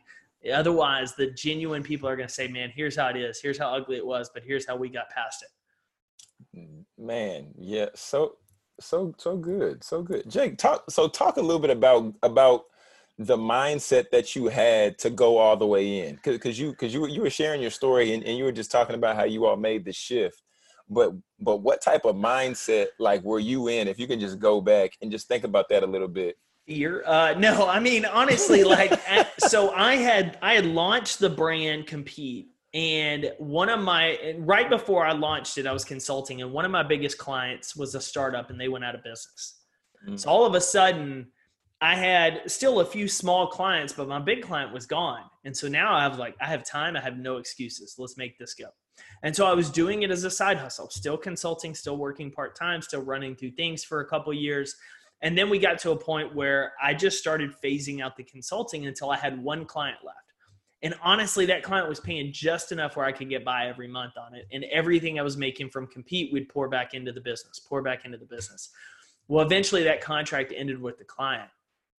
Otherwise, 0.53 1.15
the 1.15 1.31
genuine 1.31 1.83
people 1.83 2.07
are 2.07 2.15
going 2.15 2.27
to 2.27 2.33
say, 2.33 2.47
man, 2.47 2.71
here's 2.73 2.95
how 2.95 3.09
it 3.09 3.17
is. 3.17 3.41
Here's 3.41 3.57
how 3.57 3.75
ugly 3.75 3.97
it 3.97 4.05
was, 4.05 4.29
but 4.33 4.43
here's 4.43 4.65
how 4.65 4.77
we 4.77 4.89
got 4.89 5.09
past 5.09 5.43
it. 5.43 6.69
Man, 6.97 7.47
yeah. 7.57 7.87
So, 7.93 8.37
so, 8.79 9.13
so 9.17 9.35
good. 9.35 9.83
So 9.83 10.01
good. 10.01 10.29
Jake, 10.29 10.57
talk, 10.57 10.89
so 10.89 11.07
talk 11.07 11.37
a 11.37 11.41
little 11.41 11.59
bit 11.59 11.71
about, 11.71 12.13
about, 12.23 12.63
the 13.19 13.35
mindset 13.35 14.11
that 14.11 14.35
you 14.35 14.47
had 14.47 14.95
to 14.99 15.09
go 15.09 15.37
all 15.37 15.57
the 15.57 15.65
way 15.65 16.07
in 16.07 16.19
because 16.23 16.59
you 16.59 16.69
because 16.69 16.93
you, 16.93 17.07
you 17.07 17.21
were 17.21 17.31
sharing 17.31 17.59
your 17.59 17.71
story 17.71 18.13
and, 18.13 18.23
and 18.23 18.37
you 18.37 18.43
were 18.43 18.51
just 18.51 18.69
talking 18.69 18.93
about 18.95 19.15
how 19.15 19.23
you 19.23 19.47
all 19.47 19.57
made 19.57 19.83
the 19.83 19.91
shift 19.91 20.43
but 20.89 21.13
but 21.39 21.57
what 21.57 21.81
type 21.81 22.05
of 22.05 22.15
mindset 22.15 22.87
like 22.99 23.23
were 23.23 23.39
you 23.39 23.67
in 23.67 23.87
if 23.87 23.99
you 23.99 24.07
can 24.07 24.19
just 24.19 24.39
go 24.39 24.61
back 24.61 24.91
and 25.01 25.11
just 25.11 25.27
think 25.27 25.43
about 25.43 25.69
that 25.69 25.83
a 25.83 25.87
little 25.87 26.07
bit? 26.07 26.37
Fear? 26.65 27.03
Uh 27.05 27.33
no 27.37 27.67
i 27.69 27.79
mean 27.79 28.05
honestly 28.05 28.63
like 28.63 28.91
at, 29.09 29.31
so 29.41 29.71
i 29.71 29.95
had 29.95 30.37
i 30.41 30.53
had 30.53 30.65
launched 30.65 31.19
the 31.19 31.29
brand 31.29 31.87
compete 31.87 32.47
and 32.73 33.31
one 33.37 33.69
of 33.69 33.79
my 33.79 34.35
right 34.39 34.69
before 34.69 35.05
i 35.05 35.13
launched 35.13 35.57
it 35.57 35.65
i 35.65 35.71
was 35.71 35.85
consulting 35.85 36.41
and 36.41 36.51
one 36.51 36.65
of 36.65 36.71
my 36.71 36.83
biggest 36.83 37.17
clients 37.17 37.75
was 37.75 37.95
a 37.95 38.01
startup 38.01 38.49
and 38.49 38.59
they 38.59 38.67
went 38.67 38.83
out 38.83 38.95
of 38.95 39.03
business. 39.03 39.61
Mm-hmm. 40.05 40.17
so 40.17 40.29
all 40.29 40.45
of 40.45 40.55
a 40.55 40.61
sudden 40.61 41.27
i 41.81 41.95
had 41.95 42.41
still 42.47 42.81
a 42.81 42.85
few 42.85 43.07
small 43.07 43.47
clients 43.47 43.93
but 43.93 44.07
my 44.07 44.19
big 44.19 44.41
client 44.41 44.73
was 44.73 44.85
gone. 44.85 45.23
And 45.45 45.55
so 45.55 45.67
now 45.69 45.93
i 45.93 46.03
have 46.03 46.17
like 46.17 46.35
i 46.41 46.45
have 46.45 46.65
time 46.65 46.97
i 46.97 47.01
have 47.01 47.17
no 47.17 47.37
excuses. 47.37 47.95
Let's 47.97 48.17
make 48.17 48.37
this 48.37 48.53
go 48.53 48.67
and 49.23 49.35
so 49.35 49.45
I 49.45 49.53
was 49.53 49.69
doing 49.69 50.03
it 50.03 50.11
as 50.11 50.23
a 50.23 50.31
side 50.31 50.57
hustle, 50.57 50.89
still 50.89 51.17
consulting, 51.17 51.73
still 51.73 51.97
working 51.97 52.31
part 52.31 52.55
time, 52.55 52.81
still 52.81 53.01
running 53.01 53.35
through 53.35 53.51
things 53.51 53.83
for 53.83 54.01
a 54.01 54.05
couple 54.05 54.33
years. 54.33 54.75
And 55.21 55.37
then 55.37 55.49
we 55.49 55.57
got 55.57 55.79
to 55.79 55.91
a 55.91 55.95
point 55.97 56.35
where 56.35 56.73
I 56.81 56.93
just 56.93 57.17
started 57.17 57.51
phasing 57.63 58.01
out 58.01 58.15
the 58.15 58.23
consulting 58.23 58.85
until 58.85 59.09
I 59.09 59.17
had 59.17 59.41
one 59.41 59.65
client 59.65 59.97
left. 60.05 60.17
And 60.83 60.93
honestly, 61.01 61.47
that 61.47 61.63
client 61.63 61.89
was 61.89 61.99
paying 61.99 62.31
just 62.31 62.71
enough 62.71 62.95
where 62.95 63.05
I 63.05 63.11
could 63.11 63.29
get 63.29 63.43
by 63.43 63.67
every 63.67 63.87
month 63.87 64.13
on 64.15 64.35
it. 64.35 64.47
And 64.51 64.63
everything 64.65 65.19
I 65.19 65.23
was 65.23 65.35
making 65.35 65.71
from 65.71 65.87
compete, 65.87 66.31
we'd 66.31 66.49
pour 66.49 66.69
back 66.69 66.93
into 66.93 67.11
the 67.11 67.21
business, 67.21 67.59
pour 67.59 67.81
back 67.81 68.05
into 68.05 68.19
the 68.19 68.25
business. 68.25 68.69
Well, 69.27 69.43
eventually 69.43 69.83
that 69.83 70.01
contract 70.01 70.53
ended 70.55 70.79
with 70.79 70.99
the 70.99 71.03
client 71.03 71.49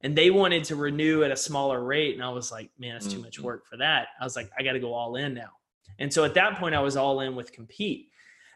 and 0.02 0.16
they 0.16 0.30
wanted 0.30 0.62
to 0.64 0.76
renew 0.76 1.24
at 1.24 1.32
a 1.32 1.36
smaller 1.36 1.82
rate. 1.82 2.14
And 2.14 2.22
I 2.22 2.28
was 2.28 2.52
like, 2.52 2.70
man, 2.78 2.94
it's 2.94 3.12
too 3.12 3.20
much 3.20 3.38
Mhm. 3.38 3.42
work 3.42 3.66
for 3.66 3.76
that. 3.78 4.08
I 4.20 4.24
was 4.24 4.36
like, 4.36 4.48
I 4.56 4.62
got 4.62 4.72
to 4.74 4.80
go 4.80 4.94
all 4.94 5.16
in 5.16 5.34
now. 5.34 5.50
And 5.98 6.12
so 6.12 6.24
at 6.24 6.34
that 6.34 6.58
point, 6.58 6.74
I 6.74 6.80
was 6.80 6.96
all 6.96 7.20
in 7.20 7.34
with 7.34 7.52
compete. 7.52 8.08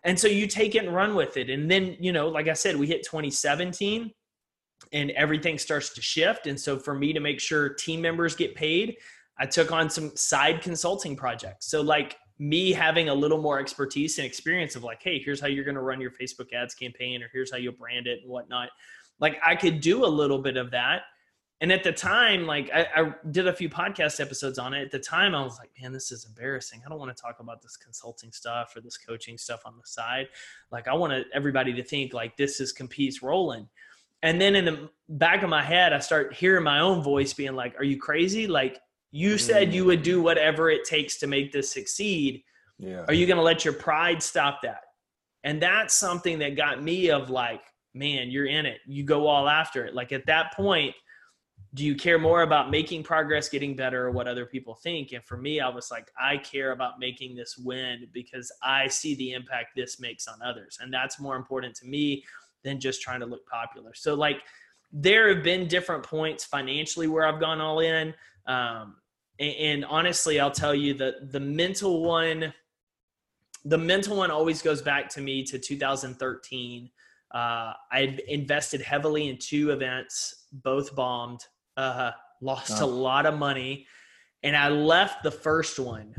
And 0.04 0.18
so 0.18 0.26
you 0.26 0.46
take 0.46 0.74
it 0.74 0.84
and 0.84 0.94
run 0.94 1.14
with 1.14 1.36
it. 1.36 1.50
And 1.50 1.70
then, 1.70 1.96
you 2.00 2.12
know, 2.12 2.28
like 2.28 2.48
I 2.48 2.54
said, 2.54 2.76
we 2.76 2.86
hit 2.86 3.04
2017 3.04 4.10
and 4.92 5.10
everything 5.12 5.58
starts 5.58 5.94
to 5.94 6.02
shift. 6.02 6.46
And 6.46 6.58
so 6.58 6.78
for 6.78 6.94
me 6.94 7.12
to 7.12 7.20
make 7.20 7.40
sure 7.40 7.68
team 7.68 8.00
members 8.00 8.34
get 8.34 8.54
paid, 8.54 8.96
I 9.38 9.46
took 9.46 9.70
on 9.70 9.88
some 9.88 10.16
side 10.16 10.60
consulting 10.60 11.16
projects. 11.16 11.66
So 11.70 11.80
like 11.80 12.16
me 12.38 12.72
having 12.72 13.08
a 13.08 13.14
little 13.14 13.40
more 13.40 13.60
expertise 13.60 14.18
and 14.18 14.26
experience 14.26 14.74
of 14.74 14.82
like, 14.82 15.00
hey, 15.02 15.20
here's 15.20 15.40
how 15.40 15.46
you're 15.46 15.64
going 15.64 15.76
to 15.76 15.82
run 15.82 16.00
your 16.00 16.10
Facebook 16.10 16.52
ads 16.52 16.74
campaign, 16.74 17.22
or 17.22 17.30
here's 17.32 17.52
how 17.52 17.58
you'll 17.58 17.72
brand 17.72 18.08
it 18.08 18.20
and 18.22 18.30
whatnot. 18.30 18.70
Like 19.20 19.38
I 19.44 19.54
could 19.54 19.80
do 19.80 20.04
a 20.04 20.06
little 20.06 20.38
bit 20.38 20.56
of 20.56 20.72
that. 20.72 21.02
And 21.62 21.70
at 21.70 21.84
the 21.84 21.92
time, 21.92 22.44
like 22.44 22.70
I, 22.74 22.88
I 22.94 23.14
did 23.30 23.46
a 23.46 23.52
few 23.52 23.70
podcast 23.70 24.20
episodes 24.20 24.58
on 24.58 24.74
it. 24.74 24.82
At 24.82 24.90
the 24.90 24.98
time, 24.98 25.32
I 25.32 25.44
was 25.44 25.60
like, 25.60 25.70
man, 25.80 25.92
this 25.92 26.10
is 26.10 26.26
embarrassing. 26.26 26.82
I 26.84 26.88
don't 26.88 26.98
want 26.98 27.16
to 27.16 27.22
talk 27.22 27.38
about 27.38 27.62
this 27.62 27.76
consulting 27.76 28.32
stuff 28.32 28.74
or 28.74 28.80
this 28.80 28.98
coaching 28.98 29.38
stuff 29.38 29.62
on 29.64 29.76
the 29.76 29.86
side. 29.86 30.26
Like 30.72 30.88
I 30.88 30.94
want 30.94 31.24
everybody 31.32 31.72
to 31.74 31.84
think 31.84 32.14
like 32.14 32.36
this 32.36 32.60
is 32.60 32.72
competes 32.72 33.22
rolling. 33.22 33.68
And 34.24 34.40
then 34.40 34.56
in 34.56 34.64
the 34.64 34.90
back 35.08 35.44
of 35.44 35.50
my 35.50 35.62
head, 35.62 35.92
I 35.92 36.00
start 36.00 36.34
hearing 36.34 36.64
my 36.64 36.80
own 36.80 37.00
voice 37.00 37.32
being 37.32 37.54
like, 37.54 37.78
are 37.78 37.84
you 37.84 37.96
crazy? 37.96 38.48
Like 38.48 38.80
you 39.12 39.38
said 39.38 39.72
you 39.72 39.84
would 39.84 40.02
do 40.02 40.20
whatever 40.20 40.68
it 40.68 40.84
takes 40.84 41.18
to 41.18 41.28
make 41.28 41.52
this 41.52 41.70
succeed. 41.70 42.42
Yeah. 42.76 43.04
Are 43.06 43.14
you 43.14 43.26
going 43.26 43.36
to 43.36 43.42
let 43.42 43.64
your 43.64 43.74
pride 43.74 44.20
stop 44.20 44.62
that? 44.62 44.82
And 45.44 45.62
that's 45.62 45.94
something 45.94 46.40
that 46.40 46.56
got 46.56 46.82
me 46.82 47.10
of 47.10 47.30
like, 47.30 47.62
man, 47.94 48.32
you're 48.32 48.46
in 48.46 48.66
it. 48.66 48.80
You 48.84 49.04
go 49.04 49.28
all 49.28 49.48
after 49.48 49.84
it. 49.84 49.94
Like 49.94 50.10
at 50.10 50.26
that 50.26 50.54
point, 50.54 50.94
do 51.74 51.84
you 51.84 51.94
care 51.94 52.18
more 52.18 52.42
about 52.42 52.70
making 52.70 53.02
progress, 53.02 53.48
getting 53.48 53.74
better, 53.74 54.06
or 54.06 54.10
what 54.10 54.28
other 54.28 54.44
people 54.44 54.74
think? 54.74 55.12
And 55.12 55.24
for 55.24 55.38
me, 55.38 55.60
I 55.60 55.68
was 55.68 55.90
like, 55.90 56.10
I 56.20 56.36
care 56.36 56.72
about 56.72 56.98
making 56.98 57.34
this 57.34 57.56
win 57.56 58.08
because 58.12 58.52
I 58.62 58.88
see 58.88 59.14
the 59.14 59.32
impact 59.32 59.74
this 59.74 59.98
makes 59.98 60.28
on 60.28 60.42
others. 60.42 60.78
And 60.82 60.92
that's 60.92 61.18
more 61.18 61.34
important 61.34 61.74
to 61.76 61.86
me 61.86 62.24
than 62.62 62.78
just 62.78 63.00
trying 63.00 63.20
to 63.20 63.26
look 63.26 63.46
popular. 63.46 63.94
So, 63.94 64.14
like, 64.14 64.42
there 64.92 65.34
have 65.34 65.42
been 65.42 65.66
different 65.66 66.02
points 66.02 66.44
financially 66.44 67.08
where 67.08 67.26
I've 67.26 67.40
gone 67.40 67.60
all 67.62 67.80
in. 67.80 68.12
Um, 68.46 68.96
and, 69.38 69.54
and 69.54 69.84
honestly, 69.86 70.40
I'll 70.40 70.50
tell 70.50 70.74
you 70.74 70.92
that 70.94 71.32
the 71.32 71.40
mental 71.40 72.02
one, 72.04 72.52
the 73.64 73.78
mental 73.78 74.18
one 74.18 74.30
always 74.30 74.60
goes 74.60 74.82
back 74.82 75.08
to 75.10 75.22
me 75.22 75.42
to 75.44 75.58
2013. 75.58 76.90
Uh, 77.34 77.72
I 77.90 78.18
invested 78.28 78.82
heavily 78.82 79.30
in 79.30 79.38
two 79.38 79.70
events, 79.70 80.48
both 80.52 80.94
bombed, 80.94 81.46
uh, 81.76 82.12
lost 82.40 82.80
a 82.80 82.84
Oh. 82.84 82.88
lot 82.88 83.26
of 83.26 83.38
money. 83.38 83.86
And 84.42 84.56
I 84.56 84.68
left 84.68 85.22
the 85.22 85.30
first 85.30 85.78
one 85.78 86.14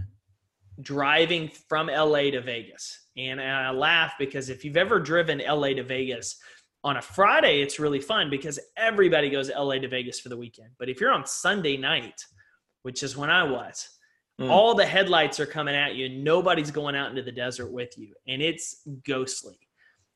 driving 0.82 1.50
from 1.70 1.88
LA 1.88 2.32
to 2.32 2.42
Vegas. 2.42 3.08
And 3.18 3.40
I 3.40 3.70
laugh 3.72 4.14
because 4.18 4.50
if 4.50 4.66
you've 4.66 4.78
ever 4.78 5.00
driven 5.00 5.40
LA 5.40 5.74
to 5.76 5.84
Vegas 5.84 6.38
on 6.84 6.98
a 6.98 7.02
Friday, 7.02 7.62
it's 7.62 7.80
really 7.80 8.00
fun 8.00 8.30
because 8.30 8.60
everybody 8.76 9.30
goes 9.30 9.50
LA 9.52 9.78
to 9.80 9.88
Vegas 9.88 10.20
for 10.20 10.30
the 10.30 10.38
weekend. 10.38 10.70
But 10.80 10.90
if 10.90 11.00
you're 11.00 11.12
on 11.12 11.26
Sunday 11.26 11.78
night, 11.78 12.26
which 12.82 13.04
is 13.04 13.16
when 13.16 13.30
I 13.30 13.44
was, 13.44 13.90
Mm. 14.42 14.50
all 14.50 14.74
the 14.74 14.86
headlights 14.86 15.40
are 15.40 15.46
coming 15.46 15.76
at 15.76 15.94
you 15.94 16.08
and 16.08 16.24
nobody's 16.24 16.72
going 16.72 16.96
out 16.96 17.12
into 17.12 17.22
the 17.22 17.32
desert 17.32 17.72
with 17.72 17.96
you. 18.00 18.16
And 18.28 18.42
it's 18.42 18.82
ghostly. 19.06 19.60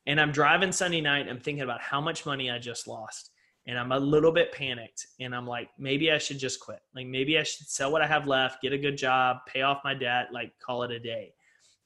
And 0.08 0.20
I'm 0.20 0.32
driving 0.32 0.72
Sunday 0.72 1.01
night. 1.01 1.27
I'm 1.29 1.39
thinking 1.39 1.62
about 1.62 1.82
how 1.82 2.01
much 2.01 2.25
money 2.25 2.50
I 2.50 2.58
just 2.58 2.88
lost. 2.88 3.29
And 3.67 3.77
I'm 3.77 3.91
a 3.91 4.00
little 4.00 4.31
bit 4.31 4.53
panicked. 4.53 5.07
And 5.19 5.36
I'm 5.36 5.45
like, 5.45 5.69
maybe 5.77 6.12
I 6.12 6.17
should 6.17 6.39
just 6.39 6.59
quit. 6.59 6.79
Like, 6.95 7.05
maybe 7.05 7.37
I 7.37 7.44
should 7.44 7.68
sell 7.68 7.92
what 7.92 8.01
I 8.01 8.07
have 8.07 8.25
left, 8.25 8.61
get 8.61 8.74
a 8.74 8.77
good 8.77 8.98
job, 8.98 9.37
pay 9.46 9.61
off 9.61 9.81
my 9.83 9.94
debt, 9.94 10.29
like, 10.31 10.53
call 10.65 10.83
it 10.83 10.92
a 10.92 11.00
day. 11.00 11.33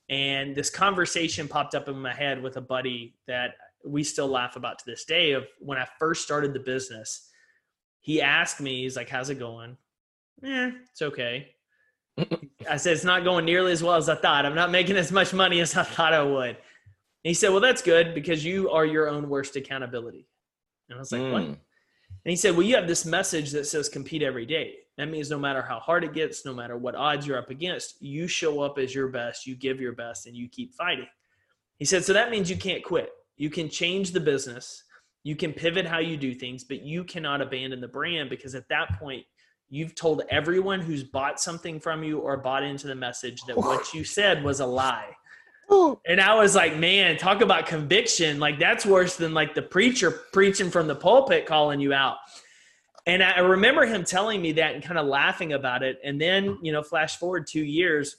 And 0.10 0.56
this 0.56 0.70
conversation 0.70 1.48
popped 1.48 1.74
up 1.74 1.88
in 1.88 2.00
my 2.00 2.14
head 2.14 2.42
with 2.42 2.58
a 2.58 2.62
buddy 2.62 3.16
that 3.28 3.56
we 3.84 4.04
still 4.04 4.28
laugh 4.28 4.56
about 4.58 4.78
to 4.80 4.86
this 4.86 5.06
day 5.06 5.32
of 5.32 5.48
when 5.60 5.78
I 5.78 5.88
first 5.98 6.24
started 6.24 6.54
the 6.54 6.60
business. 6.60 7.30
He 8.02 8.22
asked 8.22 8.62
me, 8.62 8.84
he's 8.84 8.96
like, 8.96 9.10
how's 9.10 9.30
it 9.30 9.40
going? 9.40 9.78
Yeah, 10.44 10.72
it's 10.92 11.02
okay. 11.02 11.50
I 12.70 12.78
said, 12.78 12.94
it's 12.94 13.04
not 13.04 13.24
going 13.24 13.46
nearly 13.46 13.72
as 13.72 13.82
well 13.82 13.96
as 13.96 14.10
I 14.10 14.16
thought. 14.16 14.46
I'm 14.46 14.56
not 14.56 14.70
making 14.70 14.98
as 14.98 15.12
much 15.12 15.34
money 15.34 15.62
as 15.62 15.76
I 15.76 15.84
thought 15.84 16.14
I 16.14 16.22
would. 16.22 16.50
And 16.50 16.58
he 17.24 17.34
said, 17.34 17.50
well, 17.50 17.60
that's 17.60 17.82
good 17.82 18.14
because 18.14 18.44
you 18.44 18.70
are 18.70 18.86
your 18.86 19.08
own 19.10 19.30
worst 19.30 19.56
accountability. 19.56 20.28
And 20.90 20.98
I 20.98 21.00
was 21.00 21.12
like, 21.12 21.32
what? 21.32 21.44
Hmm. 21.44 21.54
And 22.26 22.30
he 22.30 22.36
said, 22.36 22.56
Well, 22.56 22.66
you 22.66 22.76
have 22.76 22.88
this 22.88 23.06
message 23.06 23.52
that 23.52 23.66
says 23.66 23.90
compete 23.90 24.22
every 24.22 24.46
day. 24.46 24.76
That 24.98 25.10
means 25.10 25.30
no 25.30 25.40
matter 25.40 25.62
how 25.62 25.80
hard 25.80 26.04
it 26.04 26.14
gets, 26.14 26.46
no 26.46 26.54
matter 26.54 26.78
what 26.78 26.96
odds 26.96 27.26
you're 27.26 27.38
up 27.38 27.50
against, 27.50 28.02
you 28.02 28.28
show 28.28 28.62
up 28.62 28.78
as 28.78 28.94
your 28.94 29.08
best, 29.08 29.48
you 29.48 29.56
give 29.56 29.82
your 29.82 29.94
best, 29.94 30.28
and 30.28 30.36
you 30.36 30.48
keep 30.48 30.74
fighting. 30.74 31.08
He 31.78 31.86
said, 31.86 32.04
So 32.04 32.14
that 32.14 32.30
means 32.30 32.50
you 32.50 32.58
can't 32.58 32.84
quit. 32.84 33.10
You 33.38 33.50
can 33.50 33.70
change 33.70 34.12
the 34.12 34.20
business, 34.20 34.84
you 35.24 35.36
can 35.36 35.54
pivot 35.54 35.86
how 35.86 36.00
you 36.00 36.18
do 36.18 36.34
things, 36.34 36.64
but 36.64 36.82
you 36.82 37.04
cannot 37.04 37.42
abandon 37.42 37.82
the 37.82 37.88
brand 37.88 38.30
because 38.30 38.56
at 38.56 38.68
that 38.70 39.00
point, 39.00 39.26
you've 39.70 39.96
told 39.96 40.22
everyone 40.30 40.82
who's 40.82 41.04
bought 41.04 41.40
something 41.40 41.80
from 41.80 42.04
you 42.04 42.20
or 42.20 42.38
bought 42.38 42.62
into 42.62 42.88
the 42.88 42.96
message 42.96 43.42
that 43.44 43.58
what 43.58 43.94
you 43.94 44.04
said 44.04 44.44
was 44.44 44.60
a 44.60 44.66
lie. 44.66 45.16
And 46.06 46.20
I 46.20 46.36
was 46.36 46.56
like, 46.56 46.78
man, 46.78 47.18
talk 47.18 47.42
about 47.42 47.66
conviction. 47.66 48.40
Like 48.40 48.60
that's 48.60 48.86
worse 48.86 49.16
than 49.16 49.34
like 49.34 49.56
the 49.56 49.62
preacher 49.62 50.12
preaching 50.12 50.70
from 50.70 50.88
the 50.88 50.96
pulpit 50.96 51.46
calling 51.46 51.80
you 51.80 51.94
out. 51.94 52.18
And 53.08 53.24
I 53.24 53.40
remember 53.40 53.86
him 53.86 54.04
telling 54.04 54.42
me 54.42 54.52
that 54.54 54.76
and 54.76 54.84
kind 54.84 55.00
of 55.00 55.08
laughing 55.08 55.54
about 55.54 55.82
it. 55.82 56.00
And 56.04 56.20
then, 56.20 56.60
you 56.62 56.72
know, 56.72 56.84
flash 56.84 57.18
forward 57.18 57.48
two 57.48 57.64
years, 57.64 58.18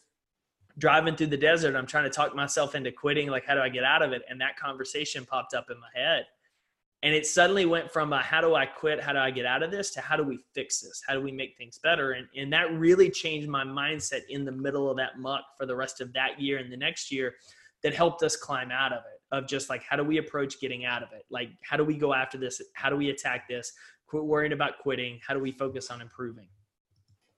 driving 0.79 1.15
through 1.15 1.29
the 1.29 1.37
desert, 1.37 1.77
I'm 1.77 1.87
trying 1.87 2.05
to 2.05 2.11
talk 2.11 2.35
myself 2.35 2.75
into 2.75 2.91
quitting. 2.91 3.29
Like, 3.29 3.45
how 3.45 3.55
do 3.55 3.61
I 3.61 3.69
get 3.69 3.85
out 3.85 4.03
of 4.03 4.13
it? 4.13 4.23
And 4.29 4.41
that 4.41 4.57
conversation 4.57 5.25
popped 5.25 5.55
up 5.55 5.67
in 5.71 5.79
my 5.79 5.89
head. 5.95 6.25
And 7.05 7.15
it 7.15 7.27
suddenly 7.27 7.67
went 7.67 7.91
from 7.91 8.13
a, 8.13 8.21
how 8.21 8.41
do 8.41 8.55
I 8.55 8.65
quit? 8.65 9.01
How 9.01 9.13
do 9.13 9.19
I 9.19 9.33
get 9.33 9.45
out 9.45 9.65
of 9.65 9.73
this 9.73 9.91
to 9.91 10.01
how 10.01 10.17
do 10.17 10.23
we 10.23 10.39
fix 10.55 10.81
this? 10.81 11.03
How 11.07 11.15
do 11.15 11.21
we 11.21 11.33
make 11.33 11.57
things 11.59 11.81
better? 11.83 12.13
And, 12.13 12.29
and 12.37 12.53
that 12.53 12.73
really 12.73 13.11
changed 13.11 13.49
my 13.49 13.65
mindset 13.65 14.21
in 14.29 14.45
the 14.45 14.53
middle 14.53 14.89
of 14.89 14.97
that 14.99 15.19
muck 15.19 15.43
for 15.59 15.67
the 15.67 15.75
rest 15.75 16.01
of 16.01 16.13
that 16.13 16.41
year 16.41 16.59
and 16.59 16.73
the 16.73 16.77
next 16.77 17.11
year 17.11 17.35
that 17.83 17.93
helped 17.93 18.23
us 18.23 18.37
climb 18.37 18.71
out 18.71 18.93
of 18.93 18.99
it 18.99 19.37
of 19.37 19.49
just 19.49 19.69
like, 19.69 19.83
how 19.83 19.97
do 19.97 20.05
we 20.05 20.19
approach 20.19 20.61
getting 20.61 20.85
out 20.85 21.03
of 21.03 21.09
it? 21.13 21.25
Like, 21.31 21.49
how 21.63 21.77
do 21.77 21.85
we 21.85 21.97
go 21.97 22.15
after 22.15 22.39
this? 22.39 22.61
How 22.75 22.89
do 22.91 22.97
we 22.97 23.11
attack 23.11 23.49
this? 23.49 23.73
Quit 24.07 24.25
worrying 24.25 24.53
about 24.53 24.79
quitting. 24.79 25.19
How 25.27 25.35
do 25.35 25.41
we 25.41 25.51
focus 25.51 25.91
on 25.91 26.01
improving? 26.01 26.47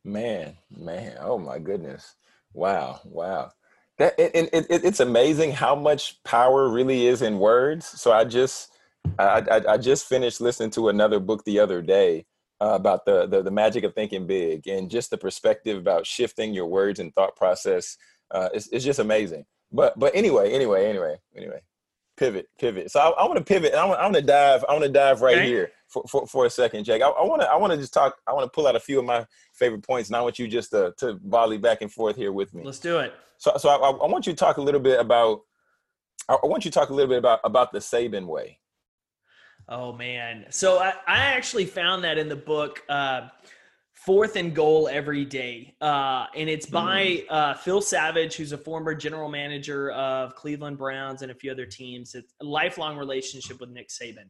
Man, 0.04 0.56
man, 0.76 1.16
oh 1.20 1.38
my 1.38 1.58
goodness. 1.58 2.16
Wow, 2.52 3.00
wow. 3.04 3.52
That 3.96 4.14
it, 4.18 4.34
it, 4.34 4.66
it, 4.68 4.84
it's 4.84 5.00
amazing 5.00 5.52
how 5.52 5.74
much 5.74 6.22
power 6.24 6.68
really 6.68 7.06
is 7.06 7.22
in 7.22 7.38
words. 7.38 7.86
So 7.86 8.12
I 8.12 8.24
just 8.24 8.73
I, 9.18 9.42
I, 9.50 9.72
I 9.74 9.76
just 9.78 10.06
finished 10.06 10.40
listening 10.40 10.70
to 10.70 10.88
another 10.88 11.20
book 11.20 11.44
the 11.44 11.60
other 11.60 11.82
day 11.82 12.26
uh, 12.60 12.70
about 12.74 13.04
the, 13.04 13.26
the 13.26 13.42
the 13.42 13.50
magic 13.50 13.84
of 13.84 13.94
thinking 13.94 14.26
big 14.26 14.66
and 14.66 14.90
just 14.90 15.10
the 15.10 15.18
perspective 15.18 15.78
about 15.78 16.06
shifting 16.06 16.54
your 16.54 16.66
words 16.66 17.00
and 17.00 17.14
thought 17.14 17.36
process. 17.36 17.96
Uh, 18.30 18.48
it's, 18.52 18.68
it's 18.68 18.84
just 18.84 18.98
amazing. 18.98 19.44
But 19.72 19.98
but 19.98 20.14
anyway, 20.14 20.52
anyway, 20.52 20.86
anyway, 20.88 21.16
anyway, 21.36 21.60
pivot, 22.16 22.48
pivot. 22.58 22.90
So 22.90 23.00
I, 23.00 23.08
I 23.10 23.24
want 23.26 23.38
to 23.38 23.44
pivot. 23.44 23.74
I 23.74 23.84
want, 23.84 24.00
I 24.00 24.04
want 24.04 24.14
to 24.16 24.22
dive. 24.22 24.64
I 24.68 24.72
want 24.72 24.84
to 24.84 24.90
dive 24.90 25.20
right 25.20 25.38
Okay. 25.38 25.46
here 25.46 25.70
for, 25.88 26.04
for, 26.08 26.26
for 26.26 26.46
a 26.46 26.50
second, 26.50 26.84
Jake. 26.84 27.02
I 27.02 27.08
want 27.08 27.42
to 27.42 27.48
I 27.50 27.56
want 27.56 27.72
to 27.72 27.76
just 27.76 27.92
talk. 27.92 28.16
I 28.26 28.32
want 28.32 28.44
to 28.44 28.50
pull 28.50 28.66
out 28.66 28.76
a 28.76 28.80
few 28.80 28.98
of 28.98 29.04
my 29.04 29.26
favorite 29.52 29.82
points, 29.86 30.08
and 30.08 30.16
I 30.16 30.22
want 30.22 30.38
you 30.38 30.48
just 30.48 30.70
to 30.70 30.94
to 30.98 31.18
volley 31.24 31.58
back 31.58 31.82
and 31.82 31.92
forth 31.92 32.16
here 32.16 32.32
with 32.32 32.54
me. 32.54 32.62
Let's 32.64 32.78
do 32.78 32.98
it. 32.98 33.12
So 33.38 33.52
so 33.58 33.68
I, 33.68 33.76
I 33.76 34.06
want 34.08 34.26
you 34.26 34.32
to 34.32 34.36
talk 34.36 34.56
a 34.56 34.62
little 34.62 34.80
bit 34.80 35.00
about. 35.00 35.40
I 36.28 36.34
I 36.42 36.46
want 36.46 36.64
you 36.64 36.70
to 36.70 36.78
talk 36.78 36.90
a 36.90 36.94
little 36.94 37.10
bit 37.10 37.18
about 37.18 37.40
about 37.44 37.72
the 37.72 37.80
Saban 37.80 38.26
way. 38.26 38.58
Oh 39.68 39.92
man. 39.92 40.46
So 40.50 40.78
I, 40.78 40.90
I 41.06 41.18
actually 41.18 41.64
found 41.64 42.04
that 42.04 42.18
in 42.18 42.28
the 42.28 42.36
book, 42.36 42.82
uh, 42.88 43.28
Fourth 44.04 44.36
and 44.36 44.54
Goal 44.54 44.86
Every 44.88 45.24
Day. 45.24 45.74
Uh, 45.80 46.26
and 46.36 46.50
it's 46.50 46.66
by 46.66 47.24
uh, 47.30 47.54
Phil 47.54 47.80
Savage, 47.80 48.36
who's 48.36 48.52
a 48.52 48.58
former 48.58 48.94
general 48.94 49.30
manager 49.30 49.92
of 49.92 50.34
Cleveland 50.34 50.76
Browns 50.76 51.22
and 51.22 51.30
a 51.30 51.34
few 51.34 51.50
other 51.50 51.64
teams. 51.64 52.14
It's 52.14 52.34
a 52.42 52.44
lifelong 52.44 52.98
relationship 52.98 53.60
with 53.60 53.70
Nick 53.70 53.88
Saban. 53.88 54.28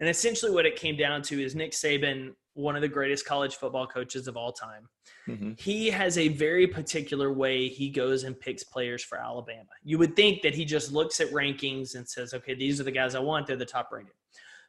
And 0.00 0.08
essentially 0.10 0.52
what 0.52 0.66
it 0.66 0.76
came 0.76 0.96
down 0.96 1.22
to 1.22 1.42
is 1.42 1.54
Nick 1.54 1.72
Saban, 1.72 2.34
one 2.52 2.76
of 2.76 2.82
the 2.82 2.88
greatest 2.88 3.24
college 3.24 3.54
football 3.56 3.86
coaches 3.86 4.28
of 4.28 4.36
all 4.36 4.52
time. 4.52 4.88
Mhm. 5.26 5.58
He 5.58 5.88
has 5.88 6.18
a 6.18 6.28
very 6.28 6.66
particular 6.66 7.32
way 7.32 7.68
he 7.68 7.88
goes 7.88 8.24
and 8.24 8.38
picks 8.38 8.62
players 8.62 9.02
for 9.02 9.16
Alabama. 9.16 9.70
You 9.82 9.96
would 9.98 10.14
think 10.16 10.42
that 10.42 10.54
he 10.54 10.66
just 10.66 10.92
looks 10.92 11.20
at 11.20 11.30
rankings 11.30 11.94
and 11.94 12.06
says, 12.06 12.34
okay, 12.34 12.52
these 12.52 12.78
are 12.78 12.84
the 12.84 12.90
guys 12.90 13.14
I 13.14 13.20
want. 13.20 13.46
They're 13.46 13.56
the 13.56 13.64
top 13.64 13.90
rated. 13.90 14.12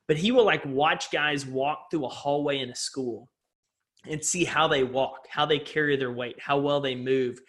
But 0.07 0.17
he 0.17 0.31
will 0.31 0.45
like 0.45 0.65
watch 0.65 1.11
guys 1.11 1.45
walk 1.45 1.89
through 1.89 2.05
a 2.05 2.09
hallway 2.09 2.59
in 2.59 2.69
a 2.69 2.75
school 2.75 3.29
and 4.07 4.23
see 4.23 4.43
how 4.43 4.67
they 4.67 4.83
walk, 4.83 5.27
how 5.29 5.45
they 5.45 5.59
carry 5.59 5.95
their 5.95 6.11
weight, 6.11 6.35
how 6.39 6.57
well 6.57 6.79
they 6.79 6.95
move. 6.95 7.39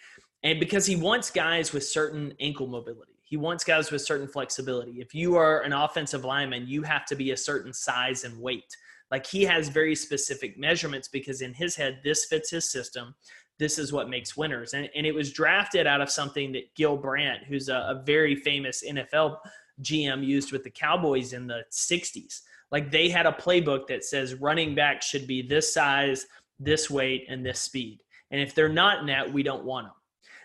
And 0.43 0.59
because 0.59 0.85
he 0.85 0.95
wants 0.95 1.29
guys 1.29 1.73
with 1.73 1.85
certain 1.85 2.33
ankle 2.39 2.67
mobility, 2.67 3.13
he 3.23 3.37
wants 3.37 3.63
guys 3.63 3.91
with 3.91 4.01
certain 4.01 4.27
flexibility. 4.27 5.01
If 5.01 5.13
you 5.13 5.35
are 5.35 5.61
an 5.61 5.73
offensive 5.73 6.23
lineman, 6.23 6.67
you 6.67 6.81
have 6.83 7.05
to 7.07 7.15
be 7.15 7.31
a 7.31 7.37
certain 7.37 7.73
size 7.73 8.23
and 8.23 8.39
weight. 8.39 8.75
Like 9.11 9.25
he 9.25 9.43
has 9.43 9.69
very 9.69 9.95
specific 9.95 10.57
measurements 10.57 11.07
because 11.07 11.41
in 11.41 11.53
his 11.53 11.75
head, 11.75 11.99
this 12.03 12.25
fits 12.25 12.49
his 12.49 12.69
system. 12.69 13.15
This 13.59 13.79
is 13.79 13.91
what 13.91 14.09
makes 14.09 14.37
winners. 14.37 14.73
And, 14.73 14.89
and 14.95 15.05
it 15.05 15.13
was 15.13 15.33
drafted 15.33 15.87
out 15.87 16.01
of 16.01 16.09
something 16.09 16.51
that 16.53 16.73
Gil 16.75 16.95
Brandt, 16.95 17.43
who's 17.47 17.69
a, 17.69 17.75
a 17.75 18.03
very 18.05 18.35
famous 18.35 18.83
NFL 18.87 19.37
GM, 19.81 20.25
used 20.25 20.51
with 20.51 20.63
the 20.63 20.69
Cowboys 20.69 21.33
in 21.33 21.47
the 21.47 21.63
60s. 21.71 22.41
Like 22.71 22.91
they 22.91 23.09
had 23.09 23.25
a 23.25 23.31
playbook 23.31 23.87
that 23.87 24.03
says 24.03 24.35
running 24.35 24.75
back 24.75 25.01
should 25.01 25.27
be 25.27 25.41
this 25.41 25.73
size, 25.73 26.25
this 26.59 26.89
weight, 26.89 27.25
and 27.29 27.45
this 27.45 27.59
speed. 27.59 27.99
And 28.31 28.41
if 28.41 28.53
they're 28.53 28.69
not 28.69 28.99
in 28.99 29.05
that, 29.07 29.31
we 29.31 29.43
don't 29.43 29.63
want 29.63 29.87
them. 29.87 29.93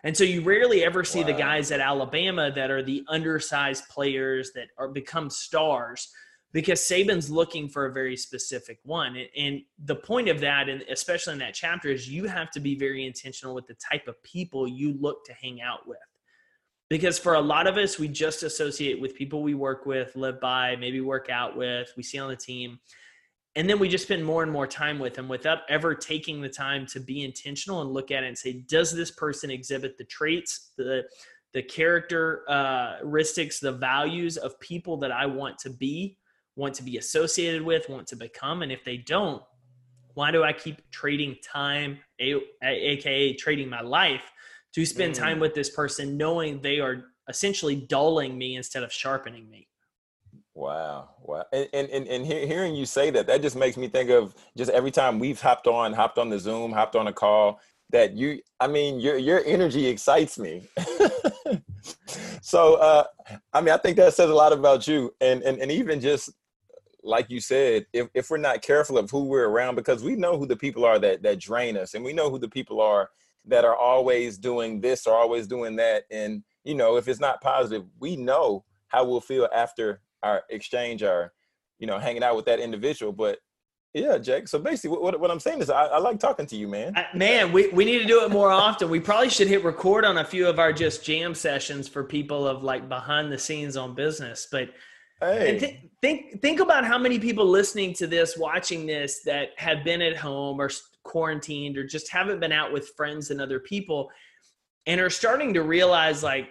And 0.05 0.16
so 0.16 0.25
you 0.25 0.42
rarely 0.42 0.85
ever 0.85 1.05
see 1.05 1.21
wow. 1.21 1.27
the 1.27 1.33
guys 1.33 1.71
at 1.71 1.81
Alabama 1.81 2.51
that 2.53 2.71
are 2.71 2.83
the 2.83 3.05
undersized 3.09 3.88
players 3.88 4.53
that 4.55 4.68
are 4.77 4.88
become 4.88 5.31
stars 5.31 6.09
because 6.53 6.81
Saban's 6.81 7.31
looking 7.31 7.68
for 7.68 7.87
a 7.87 7.92
very 7.92 8.16
specific 8.16 8.79
one. 8.83 9.16
And 9.37 9.62
the 9.85 9.97
point 9.97 10.29
of 10.29 10.40
that, 10.40 10.68
and 10.68 10.83
especially 10.90 11.35
in 11.35 11.38
that 11.38 11.55
chapter, 11.55 11.88
is 11.88 12.09
you 12.09 12.27
have 12.27 12.51
to 12.51 12.61
be 12.61 12.75
very 12.75 13.07
intentional 13.07 13.55
with 13.55 13.66
the 13.66 13.75
type 13.75 14.07
of 14.07 14.23
people 14.23 14.68
you 14.68 14.95
look 15.01 15.25
to 15.27 15.33
hang 15.33 15.62
out 15.62 15.88
with. 15.88 15.99
Because 16.92 17.18
for 17.18 17.37
a 17.37 17.40
lot 17.40 17.66
of 17.66 17.78
us, 17.78 17.98
we 17.98 18.07
just 18.07 18.42
associate 18.42 19.00
with 19.00 19.14
people 19.14 19.42
we 19.42 19.55
work 19.55 19.87
with, 19.87 20.14
live 20.14 20.38
by, 20.38 20.76
maybe 20.76 21.00
work 21.00 21.31
out 21.31 21.57
with, 21.57 21.90
we 21.96 22.02
see 22.02 22.18
on 22.18 22.28
the 22.28 22.37
team. 22.37 22.78
And 23.57 23.66
then 23.66 23.78
we 23.78 23.88
just 23.88 24.05
spend 24.05 24.22
more 24.22 24.42
and 24.42 24.52
more 24.52 24.66
time 24.66 24.98
with 24.98 25.14
them 25.14 25.26
without 25.26 25.61
ever 25.70 25.94
taking 25.94 26.42
the 26.42 26.50
time 26.50 26.85
to 26.88 27.00
be 27.00 27.24
intentional 27.24 27.81
and 27.81 27.92
look 27.92 28.11
at 28.11 28.24
it 28.24 28.26
and 28.26 28.37
say, 28.37 28.66
does 28.68 28.94
this 28.94 29.11
person 29.11 29.50
exhibit 29.50 29.96
the 29.96 30.05
traits, 30.05 30.72
the 30.76 31.05
the 31.55 31.62
characteristics, 31.62 33.64
uh, 33.64 33.70
the 33.70 33.78
values 33.78 34.37
of 34.37 34.61
people 34.61 34.98
that 34.98 35.12
I 35.12 35.24
want 35.24 35.59
to 35.61 35.70
be 35.70 36.18
want 36.57 36.74
to 36.74 36.83
be 36.83 36.98
associated 36.98 37.62
with, 37.62 37.88
want 37.88 38.07
to 38.09 38.16
become. 38.16 38.61
And 38.61 38.70
if 38.70 38.85
they 38.85 38.98
don't, 38.98 39.42
why 40.12 40.31
do 40.31 40.44
I 40.44 40.52
keep 40.52 40.83
trading 40.90 41.37
time, 41.42 42.00
aka 42.20 43.33
trading 43.33 43.70
my 43.70 43.81
life, 43.81 44.31
to 44.74 44.87
spend 44.87 45.14
mm. 45.14 45.18
time 45.18 45.40
with 45.40 45.54
this 45.54 45.70
person, 45.70 46.16
knowing 46.16 46.61
they 46.61 46.80
are 46.80 47.04
essentially 47.28 47.76
dulling 47.76 48.37
me 48.37 48.56
instead 48.56 48.82
of 48.82 48.92
sharpening 48.92 49.48
me? 49.50 49.68
Wow, 50.54 51.08
wow, 51.22 51.44
and 51.52 51.68
and 51.72 51.88
and, 51.90 52.06
and 52.06 52.26
hearing 52.26 52.74
you 52.74 52.85
say 52.85 53.11
that, 53.11 53.26
that 53.26 53.40
just 53.40 53.56
makes 53.56 53.78
me 53.78 53.88
think 53.88 54.11
of 54.11 54.35
just 54.56 54.70
every 54.70 54.90
time 54.90 55.18
we've 55.18 55.40
hopped 55.40 55.66
on, 55.66 55.94
hopped 55.94 56.18
on 56.18 56.28
the 56.28 56.38
Zoom, 56.38 56.72
hopped 56.72 56.94
on 56.94 57.06
a 57.06 57.12
call. 57.12 57.61
That 57.88 58.14
you, 58.14 58.40
I 58.61 58.66
mean, 58.66 59.00
your 59.00 59.16
your 59.16 59.42
energy 59.44 59.87
excites 59.87 60.38
me. 60.38 60.68
so, 62.42 62.74
uh, 62.74 63.04
I 63.52 63.61
mean, 63.61 63.74
I 63.74 63.78
think 63.78 63.96
that 63.96 64.14
says 64.14 64.30
a 64.30 64.35
lot 64.35 64.52
about 64.52 64.87
you, 64.87 65.14
and 65.22 65.42
and 65.42 65.58
and 65.58 65.70
even 65.70 66.00
just 66.00 66.30
like 67.02 67.30
you 67.30 67.40
said, 67.40 67.87
if, 67.92 68.08
if 68.14 68.30
we're 68.30 68.37
not 68.37 68.62
careful 68.62 68.96
of 68.96 69.11
who 69.11 69.24
we're 69.24 69.48
around, 69.48 69.74
because 69.74 70.04
we 70.04 70.16
know 70.16 70.38
who 70.38 70.46
the 70.46 70.56
people 70.56 70.85
are 70.85 70.98
that 70.98 71.22
that 71.22 71.40
drain 71.40 71.76
us, 71.76 71.94
and 71.94 72.04
we 72.04 72.12
know 72.12 72.30
who 72.30 72.38
the 72.38 72.48
people 72.48 72.80
are 72.80 73.11
that 73.46 73.64
are 73.64 73.76
always 73.76 74.38
doing 74.38 74.81
this 74.81 75.07
or 75.07 75.14
always 75.14 75.46
doing 75.46 75.76
that, 75.76 76.05
and 76.11 76.42
you 76.64 76.74
know, 76.74 76.96
if 76.96 77.09
it's 77.09 77.20
not 77.20 77.40
positive, 77.40 77.85
we 77.98 78.16
know 78.16 78.64
how 78.88 79.05
we'll 79.05 79.20
feel 79.20 79.48
after 79.55 80.00
our 80.22 80.42
exchange, 80.50 81.02
our 81.02 81.33
you 81.78 81.87
know, 81.87 81.98
hanging 81.98 82.22
out 82.22 82.37
with 82.37 82.44
that 82.44 82.61
individual. 82.61 83.12
But 83.12 83.38
yeah, 83.94 84.16
Jake. 84.16 84.48
So 84.48 84.59
basically, 84.59 84.96
what, 84.96 85.18
what 85.18 85.31
I'm 85.31 85.40
saying 85.40 85.61
is, 85.61 85.68
I, 85.68 85.85
I 85.87 85.98
like 85.98 86.18
talking 86.18 86.46
to 86.46 86.57
you, 86.57 86.68
man. 86.68 86.94
Man, 87.14 87.52
we, 87.52 87.68
we 87.68 87.85
need 87.85 87.98
to 87.98 88.07
do 88.07 88.24
it 88.24 88.31
more 88.31 88.50
often. 88.50 88.88
We 88.88 89.00
probably 89.00 89.28
should 89.28 89.48
hit 89.48 89.64
record 89.64 90.05
on 90.05 90.18
a 90.18 90.24
few 90.24 90.48
of 90.48 90.59
our 90.59 90.72
just 90.72 91.05
jam 91.05 91.35
sessions 91.35 91.88
for 91.88 92.05
people 92.05 92.46
of 92.46 92.62
like 92.62 92.88
behind 92.88 93.31
the 93.31 93.38
scenes 93.38 93.76
on 93.76 93.94
business. 93.94 94.46
But 94.50 94.70
Hey. 95.22 95.59
Th- 95.59 95.78
think 96.00 96.42
think 96.42 96.59
about 96.59 96.85
how 96.85 96.98
many 96.98 97.18
people 97.18 97.46
listening 97.46 97.94
to 97.94 98.09
this, 98.09 98.37
watching 98.37 98.87
this, 98.87 99.22
that 99.22 99.50
have 99.57 99.85
been 99.85 100.02
at 100.02 100.16
home 100.16 100.61
or 100.61 100.68
quarantined 101.04 101.76
or 101.76 101.84
just 101.84 102.10
haven't 102.10 102.40
been 102.40 102.52
out 102.52 102.72
with 102.72 102.92
friends 102.96 103.30
and 103.30 103.40
other 103.40 103.60
people, 103.60 104.10
and 104.86 105.00
are 105.00 105.10
starting 105.10 105.54
to 105.54 105.62
realize 105.62 106.22
like 106.22 106.48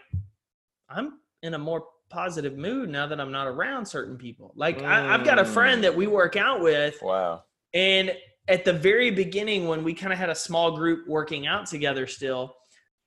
I'm 0.90 1.20
in 1.44 1.54
a 1.54 1.58
more 1.58 1.86
positive 2.10 2.58
mood 2.58 2.90
now 2.90 3.08
that 3.08 3.20
I'm 3.20 3.32
not 3.32 3.48
around 3.48 3.86
certain 3.86 4.18
people. 4.18 4.54
Like 4.56 4.80
mm. 4.80 4.86
I, 4.86 5.14
I've 5.14 5.24
got 5.24 5.40
a 5.40 5.46
friend 5.46 5.84
that 5.84 5.96
we 5.96 6.08
work 6.08 6.36
out 6.36 6.62
with. 6.62 6.98
Wow. 7.02 7.44
And 7.74 8.16
at 8.48 8.66
the 8.66 8.74
very 8.74 9.12
beginning, 9.12 9.68
when 9.68 9.84
we 9.84 9.94
kind 9.94 10.12
of 10.12 10.20
had 10.20 10.30
a 10.30 10.36
small 10.36 10.76
group 10.76 11.08
working 11.08 11.48
out 11.48 11.68
together, 11.68 12.06
still 12.08 12.56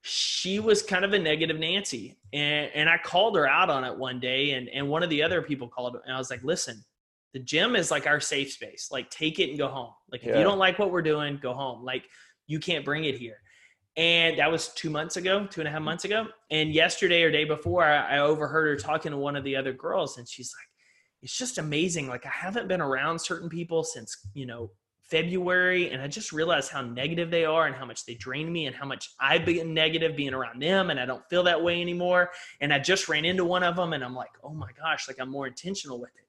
she 0.07 0.61
was 0.61 0.83
kind 0.83 1.04
of 1.04 1.14
a 1.14 1.18
negative 1.18 1.59
Nancy. 1.59 2.16
And, 2.33 2.70
and 2.74 2.90
I 2.90 2.98
called 2.98 3.37
her 3.37 3.46
out 3.48 3.70
on 3.70 3.85
it 3.85 3.96
one 3.96 4.20
day. 4.20 4.50
And, 4.52 4.68
and 4.68 4.88
one 4.88 5.02
of 5.02 5.09
the 5.09 5.22
other 5.22 5.40
people 5.40 5.66
called, 5.66 5.96
and 6.04 6.14
I 6.14 6.18
was 6.18 6.30
like, 6.30 6.44
listen, 6.44 6.85
the 7.35 7.40
gym 7.40 7.77
is 7.77 7.90
like 7.90 8.07
our 8.07 8.20
safe 8.20 8.53
space. 8.53 8.88
Like, 8.90 9.11
take 9.11 9.40
it 9.40 9.51
and 9.51 9.59
go 9.59 9.68
home. 9.68 9.90
Like, 10.11 10.23
if 10.23 10.29
yeah. 10.29 10.38
you 10.38 10.44
don't 10.44 10.59
like 10.59 10.79
what 10.79 10.90
we're 10.90 11.03
doing, 11.03 11.38
go 11.42 11.53
home. 11.53 11.85
Like, 11.85 12.09
you 12.47 12.59
can't 12.61 12.85
bring 12.85 13.05
it 13.05 13.18
here. 13.18 13.37
And 13.97 14.38
that 14.38 14.51
was 14.51 14.68
two 14.68 14.88
months 14.88 15.16
ago, 15.16 15.47
two 15.47 15.61
and 15.61 15.68
a 15.68 15.70
half 15.70 15.79
mm-hmm. 15.79 15.85
months 15.85 16.05
ago. 16.05 16.27
And 16.51 16.73
yesterday 16.73 17.23
or 17.23 17.31
day 17.31 17.44
before, 17.44 17.85
I, 17.85 18.16
I 18.16 18.18
overheard 18.20 18.68
her 18.68 18.77
talking 18.77 19.11
to 19.12 19.18
one 19.18 19.37
of 19.37 19.44
the 19.44 19.57
other 19.57 19.73
girls, 19.73 20.16
and 20.16 20.29
she's 20.29 20.53
like, 20.57 20.68
it's 21.23 21.37
just 21.37 21.59
amazing. 21.59 22.09
Like, 22.09 22.25
I 22.25 22.31
haven't 22.31 22.68
been 22.68 22.81
around 22.81 23.18
certain 23.18 23.49
people 23.49 23.83
since, 23.83 24.16
you 24.35 24.47
know, 24.47 24.70
February, 25.03 25.90
and 25.90 26.01
I 26.01 26.09
just 26.09 26.33
realized 26.33 26.70
how 26.70 26.83
negative 26.83 27.31
they 27.31 27.44
are 27.44 27.66
and 27.66 27.77
how 27.77 27.85
much 27.85 28.07
they 28.07 28.14
drain 28.14 28.51
me 28.51 28.66
and 28.66 28.75
how 28.75 28.87
much 28.87 29.11
I've 29.20 29.44
been 29.44 29.75
negative 29.75 30.16
being 30.16 30.35
around 30.35 30.62
them, 30.62 30.90
and 30.90 30.99
I 30.99 31.05
don't 31.05 31.23
feel 31.29 31.42
that 31.44 31.62
way 31.62 31.81
anymore. 31.81 32.31
And 32.61 32.73
I 32.73 32.79
just 32.79 33.09
ran 33.09 33.25
into 33.25 33.44
one 33.44 33.62
of 33.62 33.77
them, 33.77 33.92
and 33.92 34.03
I'm 34.05 34.14
like, 34.14 34.31
oh 34.42 34.55
my 34.55 34.70
gosh, 34.79 35.09
like 35.09 35.18
I'm 35.20 35.31
more 35.31 35.47
intentional 35.47 36.01
with 36.01 36.11
it. 36.16 36.24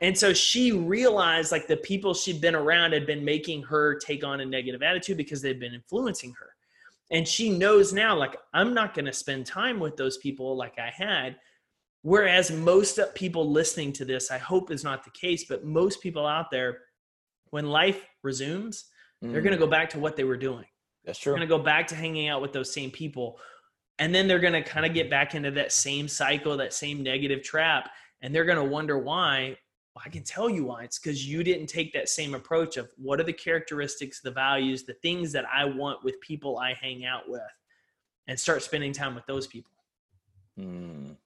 And 0.00 0.16
so 0.16 0.32
she 0.32 0.72
realized 0.72 1.52
like 1.52 1.66
the 1.66 1.76
people 1.76 2.14
she'd 2.14 2.40
been 2.40 2.54
around 2.54 2.92
had 2.92 3.06
been 3.06 3.24
making 3.24 3.62
her 3.64 3.96
take 3.98 4.24
on 4.24 4.40
a 4.40 4.44
negative 4.44 4.82
attitude 4.82 5.16
because 5.16 5.42
they'd 5.42 5.60
been 5.60 5.74
influencing 5.74 6.32
her. 6.38 6.50
And 7.10 7.28
she 7.28 7.50
knows 7.50 7.92
now, 7.92 8.16
like, 8.16 8.36
I'm 8.54 8.72
not 8.72 8.94
going 8.94 9.04
to 9.04 9.12
spend 9.12 9.46
time 9.46 9.78
with 9.78 9.96
those 9.96 10.16
people 10.18 10.56
like 10.56 10.78
I 10.78 10.90
had. 10.90 11.36
Whereas 12.02 12.50
most 12.50 12.98
people 13.14 13.50
listening 13.50 13.92
to 13.94 14.04
this, 14.04 14.30
I 14.30 14.38
hope 14.38 14.70
is 14.70 14.84
not 14.84 15.04
the 15.04 15.10
case, 15.10 15.44
but 15.44 15.64
most 15.64 16.02
people 16.02 16.26
out 16.26 16.50
there, 16.50 16.78
when 17.50 17.68
life 17.68 18.04
resumes, 18.22 18.86
mm. 19.22 19.32
they're 19.32 19.42
going 19.42 19.52
to 19.52 19.58
go 19.58 19.66
back 19.66 19.90
to 19.90 19.98
what 19.98 20.16
they 20.16 20.24
were 20.24 20.36
doing. 20.36 20.64
That's 21.04 21.18
true. 21.18 21.32
They're 21.32 21.38
going 21.38 21.48
to 21.48 21.56
go 21.58 21.62
back 21.62 21.86
to 21.88 21.94
hanging 21.94 22.28
out 22.28 22.42
with 22.42 22.52
those 22.52 22.72
same 22.72 22.90
people. 22.90 23.38
And 23.98 24.14
then 24.14 24.26
they're 24.26 24.38
going 24.40 24.54
to 24.54 24.62
kind 24.62 24.84
of 24.84 24.92
get 24.92 25.08
back 25.08 25.34
into 25.34 25.50
that 25.52 25.72
same 25.72 26.08
cycle, 26.08 26.56
that 26.56 26.72
same 26.72 27.02
negative 27.02 27.42
trap. 27.42 27.90
And 28.22 28.34
they're 28.34 28.44
going 28.44 28.58
to 28.58 28.64
wonder 28.64 28.98
why. 28.98 29.56
Well, 29.94 30.02
I 30.04 30.08
can 30.08 30.24
tell 30.24 30.50
you 30.50 30.64
why. 30.64 30.82
It's 30.82 30.98
because 30.98 31.26
you 31.26 31.44
didn't 31.44 31.68
take 31.68 31.92
that 31.92 32.08
same 32.08 32.34
approach 32.34 32.76
of 32.76 32.90
what 32.96 33.20
are 33.20 33.24
the 33.24 33.32
characteristics, 33.32 34.20
the 34.20 34.30
values, 34.30 34.84
the 34.84 34.94
things 34.94 35.30
that 35.32 35.44
I 35.52 35.64
want 35.64 36.02
with 36.02 36.20
people 36.20 36.58
I 36.58 36.74
hang 36.74 37.04
out 37.04 37.28
with, 37.28 37.42
and 38.26 38.38
start 38.38 38.62
spending 38.62 38.92
time 38.92 39.14
with 39.14 39.26
those 39.26 39.46
people. 39.46 39.70
Mm. 40.58 41.16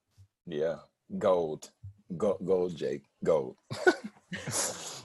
Yeah. 0.46 0.76
Gold. 1.16 1.70
Gold, 2.16 2.38
gold 2.44 2.76
Jake. 2.76 3.04
Gold. 3.24 3.56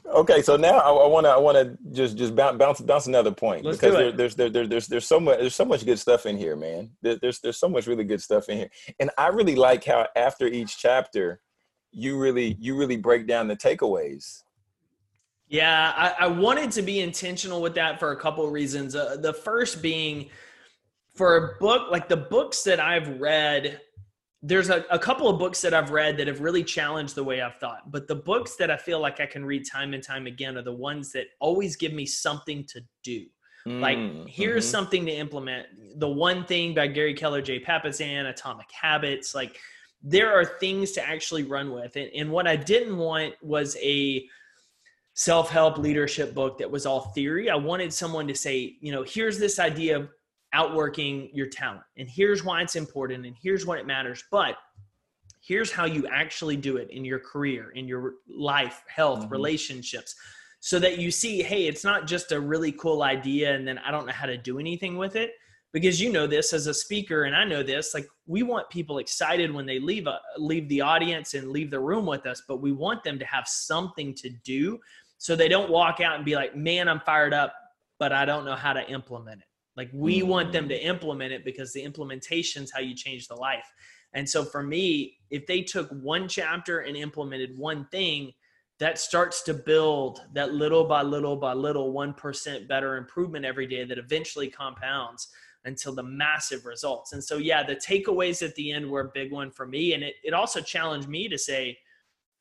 okay, 0.05 0.41
so 0.41 0.57
now 0.57 0.79
I 0.79 1.07
want 1.07 1.25
to 1.25 1.29
I 1.29 1.37
want 1.37 1.57
to 1.57 1.77
just 1.91 2.17
just 2.17 2.35
bounce 2.35 2.81
bounce 2.81 3.07
another 3.07 3.31
point 3.31 3.65
Let's 3.65 3.77
because 3.77 3.95
there, 3.95 4.11
there's 4.11 4.35
there, 4.35 4.49
there, 4.49 4.67
there's 4.67 4.87
there's 4.87 5.05
so 5.05 5.19
much 5.19 5.39
there's 5.39 5.55
so 5.55 5.65
much 5.65 5.85
good 5.85 5.99
stuff 5.99 6.25
in 6.25 6.37
here, 6.37 6.55
man. 6.55 6.91
There, 7.01 7.17
there's 7.21 7.39
there's 7.39 7.57
so 7.59 7.69
much 7.69 7.87
really 7.87 8.03
good 8.03 8.21
stuff 8.21 8.49
in 8.49 8.57
here, 8.57 8.69
and 8.99 9.09
I 9.17 9.27
really 9.27 9.55
like 9.55 9.83
how 9.85 10.07
after 10.15 10.47
each 10.47 10.77
chapter, 10.77 11.41
you 11.93 12.17
really 12.17 12.57
you 12.59 12.75
really 12.75 12.97
break 12.97 13.27
down 13.27 13.47
the 13.47 13.55
takeaways. 13.55 14.43
Yeah, 15.47 15.93
I, 15.95 16.25
I 16.25 16.27
wanted 16.27 16.71
to 16.71 16.81
be 16.81 17.01
intentional 17.01 17.61
with 17.61 17.75
that 17.75 17.99
for 17.99 18.11
a 18.11 18.19
couple 18.19 18.45
of 18.45 18.51
reasons. 18.51 18.95
Uh, 18.95 19.17
the 19.19 19.33
first 19.33 19.81
being 19.81 20.29
for 21.15 21.37
a 21.37 21.59
book 21.59 21.91
like 21.91 22.09
the 22.09 22.17
books 22.17 22.63
that 22.63 22.79
I've 22.79 23.19
read 23.19 23.79
there's 24.45 24.69
a, 24.69 24.83
a 24.91 24.99
couple 24.99 25.29
of 25.29 25.39
books 25.39 25.61
that 25.61 25.73
I've 25.73 25.89
read 25.89 26.17
that 26.17 26.27
have 26.27 26.41
really 26.41 26.65
challenged 26.65 27.15
the 27.15 27.23
way 27.23 27.41
I've 27.41 27.55
thought. 27.55 27.89
But 27.89 28.09
the 28.09 28.15
books 28.15 28.57
that 28.57 28.69
I 28.69 28.75
feel 28.75 28.99
like 28.99 29.21
I 29.21 29.25
can 29.25 29.45
read 29.45 29.63
time 29.65 29.93
and 29.93 30.03
time 30.03 30.27
again 30.27 30.57
are 30.57 30.61
the 30.61 30.73
ones 30.73 31.13
that 31.13 31.27
always 31.39 31.77
give 31.77 31.93
me 31.93 32.05
something 32.05 32.65
to 32.65 32.81
do. 33.03 33.25
Mm, 33.65 33.79
like, 33.79 34.27
here's 34.27 34.65
mm-hmm. 34.65 34.71
something 34.71 35.05
to 35.05 35.13
implement. 35.13 35.67
The 35.95 36.09
one 36.09 36.43
thing 36.43 36.75
by 36.75 36.87
Gary 36.87 37.13
Keller, 37.13 37.41
Jay 37.41 37.63
Papasan, 37.63 38.29
Atomic 38.29 38.67
Habits. 38.69 39.33
Like, 39.33 39.57
there 40.03 40.33
are 40.37 40.43
things 40.45 40.91
to 40.91 41.07
actually 41.07 41.43
run 41.43 41.71
with. 41.71 41.95
And, 41.95 42.09
and 42.13 42.29
what 42.29 42.47
I 42.47 42.55
didn't 42.57 42.97
want 42.97 43.35
was 43.41 43.77
a 43.81 44.27
self 45.13 45.49
help 45.49 45.77
leadership 45.77 46.33
book 46.33 46.57
that 46.57 46.69
was 46.69 46.85
all 46.85 47.11
theory. 47.15 47.49
I 47.49 47.55
wanted 47.55 47.93
someone 47.93 48.27
to 48.27 48.35
say, 48.35 48.75
you 48.81 48.91
know, 48.91 49.03
here's 49.03 49.39
this 49.39 49.59
idea 49.59 49.97
of 49.97 50.09
outworking 50.51 51.29
your 51.33 51.47
talent. 51.47 51.83
And 51.97 52.09
here's 52.09 52.43
why 52.43 52.61
it's 52.61 52.75
important 52.75 53.25
and 53.25 53.35
here's 53.41 53.65
what 53.65 53.79
it 53.79 53.87
matters. 53.87 54.23
But 54.29 54.57
here's 55.41 55.71
how 55.71 55.85
you 55.85 56.07
actually 56.07 56.55
do 56.55 56.77
it 56.77 56.89
in 56.89 57.03
your 57.03 57.19
career 57.19 57.71
in 57.71 57.87
your 57.87 58.15
life 58.29 58.83
health 58.87 59.25
Mhm. 59.25 59.31
relationships 59.31 60.15
so 60.59 60.79
that 60.79 60.97
you 60.97 61.11
see 61.11 61.43
hey 61.43 61.67
it's 61.67 61.83
not 61.83 62.07
just 62.07 62.31
a 62.31 62.39
really 62.39 62.71
cool 62.71 63.03
idea 63.03 63.53
and 63.53 63.67
then 63.67 63.77
i 63.79 63.91
don't 63.91 64.05
know 64.05 64.13
how 64.13 64.25
to 64.25 64.37
do 64.37 64.57
anything 64.59 64.97
with 64.97 65.15
it 65.17 65.33
because 65.73 65.99
you 65.99 66.11
know 66.11 66.25
this 66.25 66.53
as 66.53 66.67
a 66.67 66.73
speaker 66.73 67.23
and 67.23 67.35
i 67.35 67.43
know 67.43 67.63
this 67.63 67.93
like 67.93 68.07
we 68.25 68.43
want 68.43 68.69
people 68.69 68.99
excited 68.99 69.51
when 69.51 69.65
they 69.65 69.79
leave 69.79 70.07
a, 70.07 70.19
leave 70.37 70.69
the 70.69 70.79
audience 70.79 71.33
and 71.33 71.49
leave 71.49 71.69
the 71.69 71.79
room 71.79 72.05
with 72.05 72.25
us 72.25 72.43
but 72.47 72.61
we 72.61 72.71
want 72.71 73.03
them 73.03 73.19
to 73.19 73.25
have 73.25 73.47
something 73.47 74.13
to 74.13 74.29
do 74.43 74.79
so 75.17 75.35
they 75.35 75.47
don't 75.47 75.69
walk 75.69 75.99
out 75.99 76.15
and 76.15 76.25
be 76.25 76.35
like 76.35 76.55
man 76.55 76.87
i'm 76.87 76.99
fired 77.01 77.33
up 77.33 77.53
but 77.99 78.13
i 78.13 78.23
don't 78.23 78.45
know 78.45 78.55
how 78.55 78.73
to 78.73 78.87
implement 78.89 79.41
it. 79.41 79.47
Like 79.75 79.89
we 79.93 80.19
hmm. 80.19 80.27
want 80.27 80.51
them 80.51 80.69
to 80.69 80.85
implement 80.85 81.33
it 81.33 81.45
because 81.45 81.73
the 81.73 81.81
implementation 81.81 82.63
is 82.63 82.71
how 82.71 82.79
you 82.79 82.95
change 82.95 83.27
the 83.27 83.35
life. 83.35 83.65
And 84.13 84.29
so 84.29 84.43
for 84.43 84.61
me 84.61 85.17
if 85.29 85.47
they 85.47 85.61
took 85.61 85.89
one 85.89 86.27
chapter 86.27 86.81
and 86.81 86.95
implemented 86.95 87.57
one 87.57 87.87
thing 87.91 88.31
that 88.79 88.99
starts 88.99 89.41
to 89.43 89.53
build 89.53 90.21
that 90.33 90.53
little 90.53 90.83
by 90.83 91.01
little 91.01 91.35
by 91.35 91.53
little 91.53 91.93
1% 91.93 92.67
better 92.67 92.97
improvement 92.97 93.45
every 93.45 93.65
day 93.65 93.83
that 93.85 93.97
eventually 93.97 94.49
compounds 94.49 95.29
until 95.65 95.93
the 95.93 96.03
massive 96.03 96.65
results. 96.65 97.13
And 97.13 97.23
so, 97.23 97.37
yeah, 97.37 97.63
the 97.63 97.75
takeaways 97.75 98.43
at 98.45 98.55
the 98.55 98.71
end 98.71 98.89
were 98.89 99.01
a 99.01 99.11
big 99.13 99.31
one 99.31 99.51
for 99.51 99.65
me. 99.65 99.93
And 99.93 100.03
it, 100.03 100.15
it 100.23 100.33
also 100.33 100.61
challenged 100.61 101.07
me 101.07 101.27
to 101.29 101.37
say, 101.37 101.77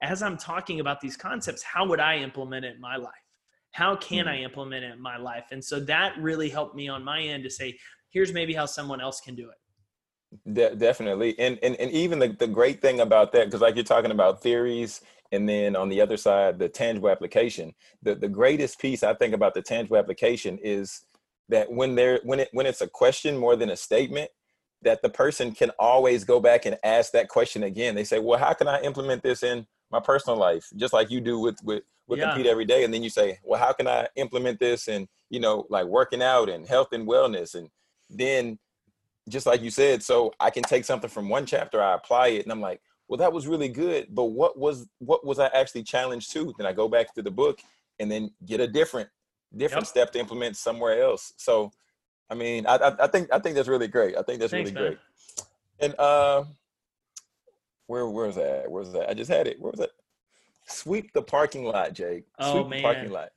as 0.03 0.23
I'm 0.23 0.37
talking 0.37 0.81
about 0.81 1.01
these 1.01 1.17
concepts, 1.17 1.63
how 1.63 1.87
would 1.87 2.01
I 2.01 2.19
implement 2.19 2.65
it 2.65 2.75
in 2.75 2.81
my 2.81 2.97
life? 2.97 3.13
How 3.71 3.97
can 3.97 4.29
I 4.29 4.39
hmm. 4.39 4.45
implement 4.45 4.85
it 4.85 4.93
in 4.93 5.01
my 5.01 5.17
life? 5.17 5.45
And 5.53 5.65
so 5.65 5.81
that 5.81 6.19
really 6.19 6.49
helped 6.49 6.75
me 6.75 6.89
on 6.89 7.05
my 7.05 7.21
end 7.21 7.45
to 7.45 7.51
say, 7.51 7.79
here's 8.11 8.33
maybe 8.33 8.53
how 8.53 8.67
someone 8.67 9.01
else 9.01 9.21
can 9.21 9.35
do 9.35 9.49
it. 9.51 10.55
De- 10.55 10.75
definitely. 10.77 11.39
And, 11.39 11.59
and 11.63 11.77
and 11.77 11.91
even 11.91 12.19
the, 12.19 12.29
the 12.29 12.47
great 12.47 12.81
thing 12.81 13.01
about 13.01 13.33
that, 13.33 13.47
because 13.47 13.61
like 13.61 13.75
you're 13.75 13.85
talking 13.85 14.11
about 14.11 14.43
theories 14.43 15.03
and 15.31 15.49
then 15.49 15.77
on 15.77 15.89
the 15.89 16.01
other 16.01 16.17
side, 16.17 16.59
the 16.59 16.69
tangible 16.69 17.11
application. 17.11 17.75
The 18.03 18.15
the 18.15 18.29
greatest 18.29 18.81
piece 18.81 19.03
I 19.03 19.15
think 19.15 19.35
about 19.35 19.55
the 19.55 19.63
tangible 19.63 19.99
application 19.99 20.59
is 20.63 21.03
that 21.53 21.71
when 21.71 21.95
they're 21.95 22.21
when 22.25 22.41
it 22.41 22.49
when 22.53 22.67
it's 22.67 22.81
a 22.81 22.89
question 22.89 23.37
more 23.37 23.57
than 23.57 23.71
a 23.71 23.77
statement, 23.77 24.31
that 24.83 25.03
the 25.03 25.09
person 25.11 25.53
can 25.53 25.71
always 25.79 26.25
go 26.25 26.41
back 26.41 26.67
and 26.67 26.77
ask 26.83 27.13
that 27.13 27.29
question 27.29 27.63
again. 27.63 27.95
They 27.95 28.05
say, 28.05 28.19
Well, 28.19 28.39
how 28.39 28.53
can 28.55 28.69
I 28.69 28.81
implement 28.81 29.23
this 29.23 29.43
in 29.43 29.67
my 29.91 30.01
personal 30.01 30.39
life? 30.39 30.67
Just 30.77 30.93
like 30.93 31.11
you 31.11 31.21
do 31.21 31.39
with 31.39 31.59
with 31.63 31.85
with 32.09 32.19
Yeah. 32.19 32.33
compete 32.33 32.47
every 32.47 32.65
day. 32.65 32.85
And 32.85 32.93
then 32.93 33.03
you 33.03 33.11
say, 33.11 33.39
Well, 33.45 33.61
how 33.61 33.73
can 33.73 33.87
I 33.87 34.09
implement 34.17 34.59
this 34.59 34.89
in, 34.89 35.07
you 35.31 35.41
know, 35.41 35.67
like 35.71 35.87
working 35.87 36.23
out 36.23 36.49
and 36.49 36.67
health 36.67 36.93
and 36.93 37.07
wellness? 37.07 37.55
And 37.55 37.69
then 38.11 38.59
just 39.29 39.47
like 39.47 39.63
you 39.63 39.71
said, 39.71 40.03
so 40.03 40.33
I 40.41 40.51
can 40.51 40.65
take 40.65 40.85
something 40.85 41.11
from 41.11 41.29
one 41.29 41.47
chapter, 41.47 41.81
I 41.81 41.95
apply 41.95 42.29
it, 42.29 42.43
and 42.45 42.51
I'm 42.51 42.61
like, 42.61 42.81
well, 43.09 43.19
that 43.19 43.33
was 43.33 43.47
really 43.47 43.69
good, 43.69 44.07
but 44.11 44.27
what 44.27 44.59
was 44.59 44.89
what 44.99 45.25
was 45.27 45.39
I 45.39 45.47
actually 45.49 45.83
challenged 45.83 46.33
to? 46.33 46.55
Then 46.57 46.67
I 46.67 46.73
go 46.73 46.89
back 46.89 47.15
to 47.15 47.23
the 47.23 47.31
book 47.31 47.61
and 47.99 48.11
then 48.11 48.31
get 48.47 48.61
a 48.61 48.67
different 48.67 49.09
different 49.57 49.83
Yep. 49.85 49.91
step 49.91 50.13
to 50.13 50.19
implement 50.19 50.57
somewhere 50.57 51.03
else. 51.03 51.33
So, 51.37 51.71
I 52.31 52.35
mean, 52.35 52.67
I, 52.67 52.77
I 52.77 53.05
I 53.05 53.07
think 53.07 53.29
I 53.33 53.39
think 53.39 53.57
that's 53.57 53.69
really 53.69 53.89
great. 53.89 54.17
I 54.17 54.23
think 54.23 54.41
that's 54.41 54.53
Thanks, 54.53 54.71
really 54.73 54.83
man. 54.83 54.93
great. 54.93 55.47
And 55.81 55.95
uh, 55.99 56.45
where 57.87 58.07
where's 58.07 58.37
that? 58.37 58.71
Where's 58.71 58.93
that? 58.93 59.09
I 59.11 59.15
just 59.15 59.31
had 59.31 59.47
it. 59.47 59.61
Where 59.61 59.71
was 59.73 59.81
it? 59.81 59.91
Sweep 60.67 61.13
the 61.13 61.23
parking 61.23 61.65
lot, 61.65 61.93
Jake. 61.93 62.25
Oh, 62.39 62.63
Sweep 62.63 62.77
the 62.77 62.83
parking 62.83 63.03
man. 63.05 63.13
lot. 63.13 63.29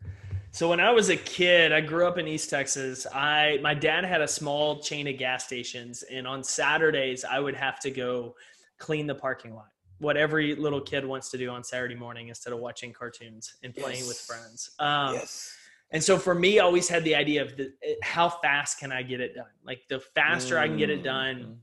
So 0.51 0.69
when 0.69 0.79
I 0.79 0.91
was 0.91 1.09
a 1.09 1.17
kid, 1.17 1.73
I 1.73 1.81
grew 1.81 2.07
up 2.07 2.17
in 2.17 2.27
East 2.27 2.49
Texas. 2.49 3.05
I 3.13 3.59
my 3.61 3.73
dad 3.73 4.05
had 4.05 4.21
a 4.21 4.27
small 4.27 4.79
chain 4.79 5.07
of 5.07 5.17
gas 5.17 5.43
stations, 5.45 6.03
and 6.03 6.25
on 6.25 6.43
Saturdays 6.43 7.25
I 7.25 7.39
would 7.39 7.55
have 7.55 7.79
to 7.81 7.91
go 7.91 8.35
clean 8.77 9.07
the 9.07 9.15
parking 9.15 9.53
lot. 9.53 9.67
What 9.99 10.17
every 10.17 10.55
little 10.55 10.81
kid 10.81 11.05
wants 11.05 11.29
to 11.31 11.37
do 11.37 11.49
on 11.49 11.63
Saturday 11.63 11.95
morning 11.95 12.27
instead 12.27 12.53
of 12.53 12.59
watching 12.59 12.93
cartoons 12.93 13.55
and 13.63 13.73
playing 13.73 14.05
with 14.07 14.17
friends. 14.19 14.71
Um, 14.79 15.15
yes. 15.15 15.55
And 15.91 16.03
so 16.03 16.17
for 16.17 16.35
me, 16.35 16.59
I 16.59 16.63
always 16.63 16.89
had 16.89 17.03
the 17.03 17.15
idea 17.15 17.41
of 17.43 17.55
the, 17.55 17.71
how 18.03 18.29
fast 18.29 18.79
can 18.79 18.91
I 18.91 19.03
get 19.03 19.21
it 19.21 19.35
done? 19.35 19.45
Like 19.63 19.81
the 19.87 19.99
faster 19.99 20.57
I 20.57 20.67
can 20.67 20.77
get 20.77 20.89
it 20.89 21.03
done, 21.03 21.61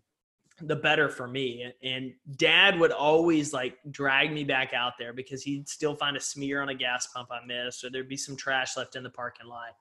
Mm. 0.61 0.69
the 0.69 0.77
better 0.77 1.09
for 1.09 1.27
me. 1.27 1.73
And 1.83 2.13
dad 2.37 2.79
would 2.79 2.93
always 2.93 3.53
like 3.53 3.79
drag 3.91 4.33
me 4.33 4.45
back 4.45 4.73
out 4.75 4.93
there 4.99 5.13
because 5.13 5.43
he'd 5.43 5.69
still 5.69 5.95
find 5.97 6.17
a 6.17 6.21
smear 6.21 6.63
on 6.63 6.69
a 6.69 6.75
gas 6.75 7.09
pump 7.09 7.31
I 7.33 7.45
missed, 7.45 7.85
or 7.85 7.91
there'd 7.91 8.09
be 8.09 8.17
some 8.17 8.37
trash 8.37 8.77
left 8.77 8.95
in 8.95 9.03
the 9.03 9.11
parking 9.11 9.47
lot. 9.49 9.75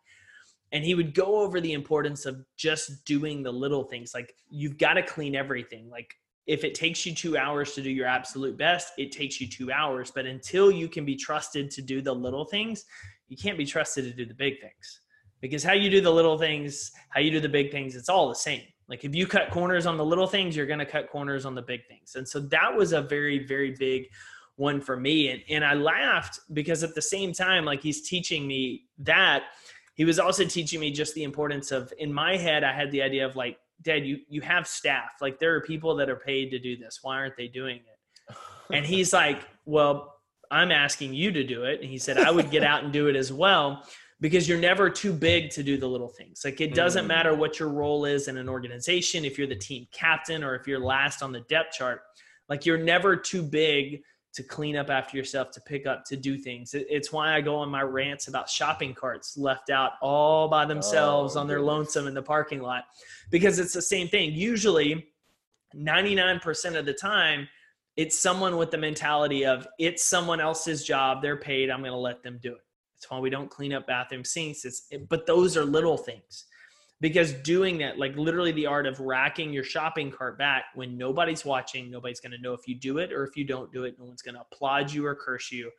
And 0.71 0.83
he 0.83 0.95
would 0.95 1.13
go 1.13 1.35
over 1.41 1.61
the 1.61 1.73
importance 1.73 2.25
of 2.25 2.43
just 2.57 3.05
doing 3.05 3.43
the 3.43 3.51
little 3.51 3.83
things. 3.83 4.13
Like 4.13 4.33
you've 4.49 4.77
got 4.77 4.93
to 4.93 5.03
clean 5.03 5.35
everything. 5.35 5.89
Like 5.89 6.15
if 6.47 6.63
it 6.63 6.73
takes 6.73 7.05
you 7.05 7.13
two 7.13 7.37
hours 7.37 7.73
to 7.73 7.81
do 7.81 7.91
your 7.91 8.07
absolute 8.07 8.57
best, 8.57 8.93
it 8.97 9.11
takes 9.11 9.39
you 9.39 9.47
two 9.47 9.71
hours. 9.71 10.11
But 10.11 10.25
until 10.25 10.71
you 10.71 10.87
can 10.87 11.05
be 11.05 11.15
trusted 11.15 11.69
to 11.71 11.81
do 11.81 12.01
the 12.01 12.13
little 12.15 12.45
things, 12.45 12.85
you 13.31 13.37
can't 13.37 13.57
be 13.57 13.65
trusted 13.65 14.03
to 14.03 14.11
do 14.11 14.25
the 14.25 14.33
big 14.33 14.59
things. 14.59 14.99
Because 15.39 15.63
how 15.63 15.71
you 15.71 15.89
do 15.89 16.01
the 16.01 16.11
little 16.11 16.37
things, 16.37 16.91
how 17.09 17.21
you 17.21 17.31
do 17.31 17.39
the 17.39 17.49
big 17.49 17.71
things, 17.71 17.95
it's 17.95 18.09
all 18.09 18.27
the 18.27 18.35
same. 18.35 18.63
Like 18.89 19.05
if 19.05 19.15
you 19.15 19.25
cut 19.25 19.51
corners 19.51 19.85
on 19.85 19.95
the 19.95 20.03
little 20.03 20.27
things, 20.27 20.53
you're 20.53 20.65
going 20.65 20.79
to 20.79 20.85
cut 20.85 21.09
corners 21.09 21.45
on 21.45 21.55
the 21.55 21.61
big 21.61 21.87
things. 21.87 22.15
And 22.15 22.27
so 22.27 22.41
that 22.41 22.75
was 22.75 22.91
a 22.91 23.01
very, 23.01 23.47
very 23.47 23.71
big 23.71 24.07
one 24.57 24.81
for 24.81 24.97
me. 24.97 25.29
And, 25.29 25.41
and 25.49 25.63
I 25.63 25.75
laughed 25.75 26.41
because 26.51 26.83
at 26.83 26.93
the 26.93 27.01
same 27.01 27.31
time, 27.31 27.63
like 27.63 27.81
he's 27.81 28.07
teaching 28.07 28.45
me 28.45 28.83
that, 28.99 29.43
he 29.93 30.03
was 30.03 30.19
also 30.19 30.43
teaching 30.43 30.81
me 30.81 30.91
just 30.91 31.15
the 31.15 31.23
importance 31.23 31.71
of, 31.71 31.93
in 31.99 32.13
my 32.13 32.35
head, 32.35 32.65
I 32.65 32.73
had 32.73 32.91
the 32.91 33.01
idea 33.01 33.25
of 33.25 33.37
like, 33.37 33.57
Dad, 33.81 34.05
you, 34.05 34.19
you 34.27 34.41
have 34.41 34.67
staff. 34.67 35.13
Like 35.21 35.39
there 35.39 35.55
are 35.55 35.61
people 35.61 35.95
that 35.95 36.09
are 36.09 36.17
paid 36.17 36.51
to 36.51 36.59
do 36.59 36.75
this. 36.75 36.99
Why 37.01 37.15
aren't 37.15 37.37
they 37.37 37.47
doing 37.47 37.77
it? 37.77 38.35
And 38.73 38.85
he's 38.85 39.13
like, 39.13 39.47
Well, 39.65 40.20
I'm 40.51 40.71
asking 40.71 41.13
you 41.13 41.31
to 41.31 41.43
do 41.43 41.63
it. 41.63 41.79
And 41.81 41.89
he 41.89 41.97
said, 41.97 42.17
I 42.17 42.29
would 42.29 42.51
get 42.51 42.63
out 42.63 42.83
and 42.83 42.91
do 42.93 43.07
it 43.07 43.15
as 43.15 43.31
well 43.33 43.83
because 44.19 44.47
you're 44.47 44.59
never 44.59 44.89
too 44.89 45.13
big 45.13 45.49
to 45.51 45.63
do 45.63 45.77
the 45.77 45.87
little 45.87 46.09
things. 46.09 46.41
Like 46.45 46.61
it 46.61 46.75
doesn't 46.75 47.05
Mm. 47.05 47.07
matter 47.07 47.33
what 47.33 47.57
your 47.59 47.69
role 47.69 48.05
is 48.05 48.27
in 48.27 48.37
an 48.37 48.47
organization, 48.49 49.25
if 49.25 49.37
you're 49.37 49.47
the 49.47 49.55
team 49.55 49.87
captain 49.91 50.43
or 50.43 50.53
if 50.55 50.67
you're 50.67 50.79
last 50.79 51.23
on 51.23 51.31
the 51.31 51.39
depth 51.41 51.73
chart, 51.73 52.01
like 52.49 52.65
you're 52.65 52.77
never 52.77 53.15
too 53.15 53.41
big 53.41 54.03
to 54.33 54.43
clean 54.43 54.77
up 54.77 54.89
after 54.89 55.17
yourself, 55.17 55.51
to 55.51 55.61
pick 55.61 55.85
up, 55.87 56.05
to 56.05 56.15
do 56.15 56.37
things. 56.37 56.73
It's 56.73 57.11
why 57.11 57.33
I 57.35 57.41
go 57.41 57.55
on 57.55 57.69
my 57.69 57.81
rants 57.81 58.27
about 58.29 58.49
shopping 58.49 58.93
carts 58.93 59.37
left 59.37 59.69
out 59.69 59.93
all 60.01 60.47
by 60.47 60.65
themselves 60.65 61.35
Oh, 61.35 61.39
on 61.41 61.47
their 61.47 61.57
goodness. 61.57 61.73
lonesome 61.73 62.07
in 62.07 62.13
the 62.13 62.21
parking 62.21 62.61
lot 62.61 62.85
because 63.29 63.59
it's 63.59 63.73
the 63.73 63.81
same 63.81 64.07
thing. 64.07 64.31
Usually, 64.33 65.07
99% 65.75 66.75
of 66.77 66.85
the 66.85 66.93
time, 66.93 67.47
it's 67.97 68.17
someone 68.19 68.57
with 68.57 68.71
the 68.71 68.77
mentality 68.77 69.45
of 69.45 69.67
it's 69.77 70.03
someone 70.03 70.39
else's 70.39 70.83
job 70.83 71.21
they're 71.21 71.37
paid 71.37 71.69
i'm 71.69 71.81
going 71.81 71.91
to 71.91 71.97
let 71.97 72.23
them 72.23 72.39
do 72.41 72.53
it. 72.53 72.61
That's 73.01 73.09
why 73.09 73.19
we 73.19 73.31
don't 73.31 73.49
clean 73.49 73.73
up 73.73 73.87
bathroom 73.87 74.23
sinks 74.23 74.63
it's 74.63 74.87
but 75.09 75.25
those 75.25 75.57
are 75.57 75.65
little 75.65 75.97
things. 75.97 76.45
Because 76.99 77.33
doing 77.33 77.79
that 77.79 77.97
like 77.97 78.15
literally 78.15 78.51
the 78.51 78.67
art 78.67 78.85
of 78.85 78.99
racking 78.99 79.51
your 79.51 79.63
shopping 79.63 80.11
cart 80.11 80.37
back 80.37 80.65
when 80.75 80.99
nobody's 80.99 81.43
watching 81.43 81.89
nobody's 81.89 82.19
going 82.19 82.31
to 82.31 82.37
know 82.37 82.53
if 82.53 82.67
you 82.67 82.75
do 82.75 82.99
it 82.99 83.11
or 83.11 83.25
if 83.25 83.35
you 83.35 83.43
don't 83.43 83.73
do 83.73 83.85
it 83.85 83.95
no 83.97 84.05
one's 84.05 84.21
going 84.21 84.35
to 84.35 84.41
applaud 84.41 84.91
you 84.91 85.03
or 85.05 85.15
curse 85.15 85.51
you. 85.51 85.71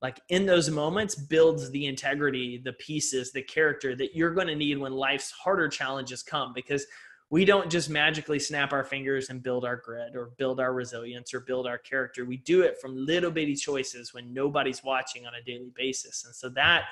Like 0.00 0.18
in 0.30 0.46
those 0.46 0.70
moments 0.70 1.14
builds 1.14 1.70
the 1.70 1.84
integrity 1.84 2.62
the 2.64 2.72
pieces 2.74 3.30
the 3.30 3.42
character 3.42 3.94
that 3.96 4.14
you're 4.14 4.32
going 4.32 4.46
to 4.46 4.56
need 4.56 4.78
when 4.78 4.92
life's 4.92 5.30
harder 5.30 5.68
challenges 5.68 6.22
come 6.22 6.54
because 6.54 6.86
we 7.30 7.44
don't 7.44 7.70
just 7.70 7.88
magically 7.88 8.40
snap 8.40 8.72
our 8.72 8.82
fingers 8.82 9.30
and 9.30 9.42
build 9.42 9.64
our 9.64 9.76
grit 9.76 10.16
or 10.16 10.32
build 10.36 10.58
our 10.58 10.72
resilience 10.72 11.32
or 11.32 11.40
build 11.40 11.66
our 11.66 11.78
character. 11.78 12.24
We 12.24 12.38
do 12.38 12.62
it 12.62 12.80
from 12.80 12.96
little 12.96 13.30
bitty 13.30 13.54
choices 13.54 14.12
when 14.12 14.34
nobody's 14.34 14.82
watching 14.82 15.26
on 15.26 15.34
a 15.34 15.42
daily 15.42 15.72
basis. 15.76 16.24
And 16.24 16.34
so 16.34 16.48
that 16.50 16.86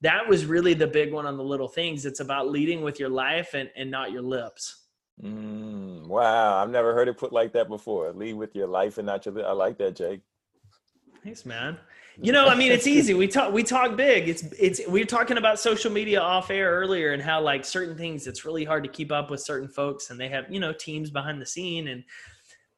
that 0.00 0.26
was 0.26 0.46
really 0.46 0.74
the 0.74 0.86
big 0.86 1.12
one 1.12 1.26
on 1.26 1.36
the 1.36 1.44
little 1.44 1.68
things. 1.68 2.06
It's 2.06 2.20
about 2.20 2.48
leading 2.48 2.82
with 2.82 2.98
your 2.98 3.10
life 3.10 3.54
and, 3.54 3.68
and 3.76 3.90
not 3.90 4.12
your 4.12 4.22
lips. 4.22 4.86
Mm, 5.22 6.06
wow, 6.06 6.62
I've 6.62 6.70
never 6.70 6.94
heard 6.94 7.08
it 7.08 7.18
put 7.18 7.32
like 7.32 7.52
that 7.52 7.68
before. 7.68 8.12
Lead 8.12 8.34
with 8.34 8.54
your 8.54 8.68
life 8.68 8.96
and 8.96 9.06
not 9.06 9.26
your. 9.26 9.34
Li- 9.34 9.44
I 9.44 9.52
like 9.52 9.76
that, 9.78 9.96
Jake. 9.96 10.20
Thanks, 11.22 11.44
man. 11.44 11.76
You 12.20 12.32
know, 12.32 12.48
I 12.48 12.54
mean, 12.54 12.72
it's 12.72 12.86
easy. 12.86 13.14
We 13.14 13.28
talk, 13.28 13.52
we 13.52 13.62
talk 13.62 13.96
big. 13.96 14.28
It's, 14.28 14.42
it's. 14.58 14.80
We 14.88 15.00
were 15.00 15.06
talking 15.06 15.38
about 15.38 15.58
social 15.58 15.90
media 15.90 16.20
off 16.20 16.50
air 16.50 16.70
earlier, 16.70 17.12
and 17.12 17.22
how 17.22 17.40
like 17.40 17.64
certain 17.64 17.96
things, 17.96 18.26
it's 18.26 18.44
really 18.44 18.64
hard 18.64 18.82
to 18.84 18.90
keep 18.90 19.12
up 19.12 19.30
with 19.30 19.40
certain 19.40 19.68
folks, 19.68 20.10
and 20.10 20.20
they 20.20 20.28
have 20.28 20.50
you 20.50 20.60
know 20.60 20.72
teams 20.72 21.10
behind 21.10 21.40
the 21.40 21.46
scene, 21.46 21.88
and 21.88 22.04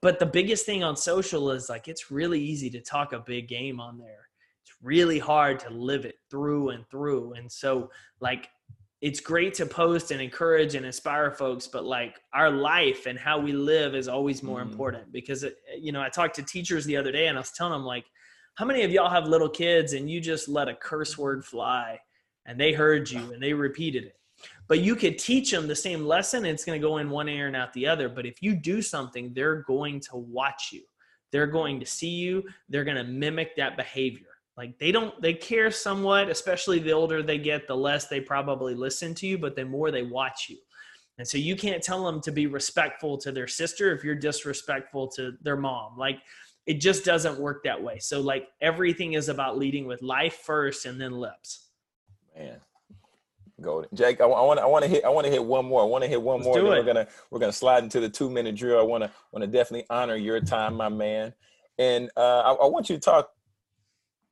but 0.01 0.18
the 0.18 0.27
biggest 0.27 0.66
thing 0.66 0.85
on 0.85 0.97
social 0.97 1.51
is 1.51 1.68
like 1.68 1.88
it's 1.88 2.11
really 2.11 2.40
easy 2.40 2.71
to 2.71 2.81
talk 2.81 3.12
a 3.12 3.21
big 3.21 3.49
game 3.49 3.81
on 3.81 3.99
there. 3.99 4.29
It's 4.64 4.75
really 4.83 5.18
hard 5.18 5.59
to 5.61 5.71
live 5.71 6.05
it 6.05 6.16
through 6.31 6.71
and 6.71 6.88
through, 6.88 7.33
and 7.35 7.51
so 7.51 7.90
like 8.21 8.49
it's 9.01 9.18
great 9.18 9.53
to 9.53 9.66
post 9.66 10.12
and 10.12 10.21
encourage 10.21 10.77
and 10.77 10.87
inspire 10.87 11.33
folks, 11.33 11.66
but 11.66 11.85
like 11.85 12.21
our 12.33 12.49
life 12.49 13.07
and 13.07 13.18
how 13.18 13.37
we 13.40 13.51
live 13.53 13.97
is 13.97 14.07
always 14.07 14.45
more 14.45 14.61
Mhm. 14.61 14.71
important 14.71 15.11
because 15.11 15.42
it, 15.42 15.57
you 15.77 15.90
know 15.90 16.01
I 16.01 16.09
talked 16.09 16.37
to 16.37 16.42
teachers 16.42 16.85
the 16.85 16.97
other 16.97 17.11
day, 17.11 17.27
and 17.27 17.37
I 17.37 17.40
was 17.40 17.51
telling 17.51 17.73
them 17.73 17.85
like 17.85 18.05
how 18.55 18.65
many 18.65 18.83
of 18.83 18.91
y'all 18.91 19.11
have 19.11 19.27
little 19.27 19.49
kids 19.49 19.93
and 19.95 20.11
you 20.11 20.21
just 20.21 20.49
let 20.49 20.69
a 20.69 20.75
curse 20.75 21.17
word 21.17 21.45
fly 21.45 21.99
and 22.47 22.61
they 22.61 22.73
heard 22.73 23.11
you 23.11 23.33
and 23.33 23.43
they 23.43 23.53
repeated 23.53 24.05
it? 24.05 24.17
But 24.69 24.81
you 24.81 24.97
could 24.97 25.19
teach 25.19 25.51
them 25.51 25.69
the 25.69 25.77
same 25.77 26.05
lesson 26.05 26.45
it's 26.45 26.65
going 26.65 26.81
to 26.81 26.87
go 26.87 26.99
in 26.99 27.11
one 27.11 27.29
ear 27.29 27.47
and 27.47 27.57
out 27.57 27.73
the 27.73 27.87
other. 27.87 28.09
But 28.09 28.27
if 28.27 28.43
you 28.43 28.55
do 28.55 28.83
something, 28.83 29.33
they're 29.35 29.62
going 29.62 30.01
to 30.01 30.17
watch 30.17 30.71
you. 30.73 30.83
they're 31.33 31.47
going 31.47 31.81
to 31.81 31.87
see 31.87 32.11
you, 32.11 32.45
they're 32.69 32.85
going 32.85 32.99
to 32.99 33.05
mimic 33.05 33.57
that 33.57 33.77
behavior. 33.77 34.27
Like 34.57 34.79
they 34.79 34.93
don't, 34.93 35.21
they 35.21 35.33
care 35.33 35.71
somewhat, 35.71 36.29
especially 36.29 36.79
the 36.79 36.93
older 36.93 37.23
they 37.23 37.38
get, 37.38 37.67
the 37.67 37.75
less 37.75 38.07
they 38.07 38.21
probably 38.21 38.75
listen 38.75 39.15
to 39.15 39.27
you, 39.27 39.38
but 39.38 39.57
the 39.57 39.65
more 39.65 39.91
they 39.91 40.03
watch 40.03 40.47
you. 40.49 40.59
And 41.19 41.27
so 41.27 41.38
you 41.38 41.57
can't 41.57 41.83
tell 41.83 42.05
them 42.05 42.21
to 42.21 42.31
be 42.31 42.47
respectful 42.47 43.17
to 43.19 43.33
their 43.33 43.49
sister 43.49 43.95
if 43.95 44.05
you're 44.05 44.15
disrespectful 44.15 45.09
to 45.09 45.33
their 45.43 45.57
mom. 45.57 45.97
Like 45.97 46.19
it 46.66 46.75
just 46.75 47.05
doesn't 47.05 47.38
work 47.38 47.64
that 47.64 47.83
way. 47.83 47.98
So 47.98 48.20
like 48.20 48.48
everything 48.61 49.14
is 49.14 49.29
about 49.29 49.59
leading 49.59 49.87
with 49.87 50.03
life 50.03 50.40
first 50.44 50.87
and 50.87 51.01
then 51.01 51.12
lips. 51.12 51.70
Man, 52.37 52.61
golden. 53.61 53.90
Jake, 53.94 54.20
I, 54.20 54.27
want 54.27 54.61
I 54.61 54.66
want 54.66 54.85
to 54.85 54.88
hit 54.90 55.05
I 55.05 55.09
want 55.09 55.27
to 55.27 55.33
hit 55.33 55.44
one 55.44 55.66
more. 55.66 55.83
I 55.83 55.85
want 55.85 56.03
to 56.05 56.09
hit 56.09 56.22
one 56.22 56.37
Let's 56.37 56.46
more. 56.46 56.57
do 56.57 56.66
it. 56.66 56.79
we're 56.79 56.85
gonna 56.85 57.09
we're 57.31 57.40
gonna 57.40 57.53
slide 57.53 57.83
into 57.83 58.01
the 58.01 58.09
two 58.09 58.31
minute 58.31 58.55
drill. 58.55 58.79
I 58.79 58.83
want 58.83 59.05
to 59.05 59.11
want 59.33 59.42
to 59.42 59.46
definitely 59.48 59.87
honor 59.90 60.16
your 60.16 60.40
time, 60.40 60.75
my 60.75 60.88
man. 60.88 61.35
And 61.79 62.11
uh, 62.16 62.40
I, 62.40 62.53
I 62.53 62.66
want 62.68 62.88
you 62.88 62.96
to 62.96 63.01
talk. 63.01 63.31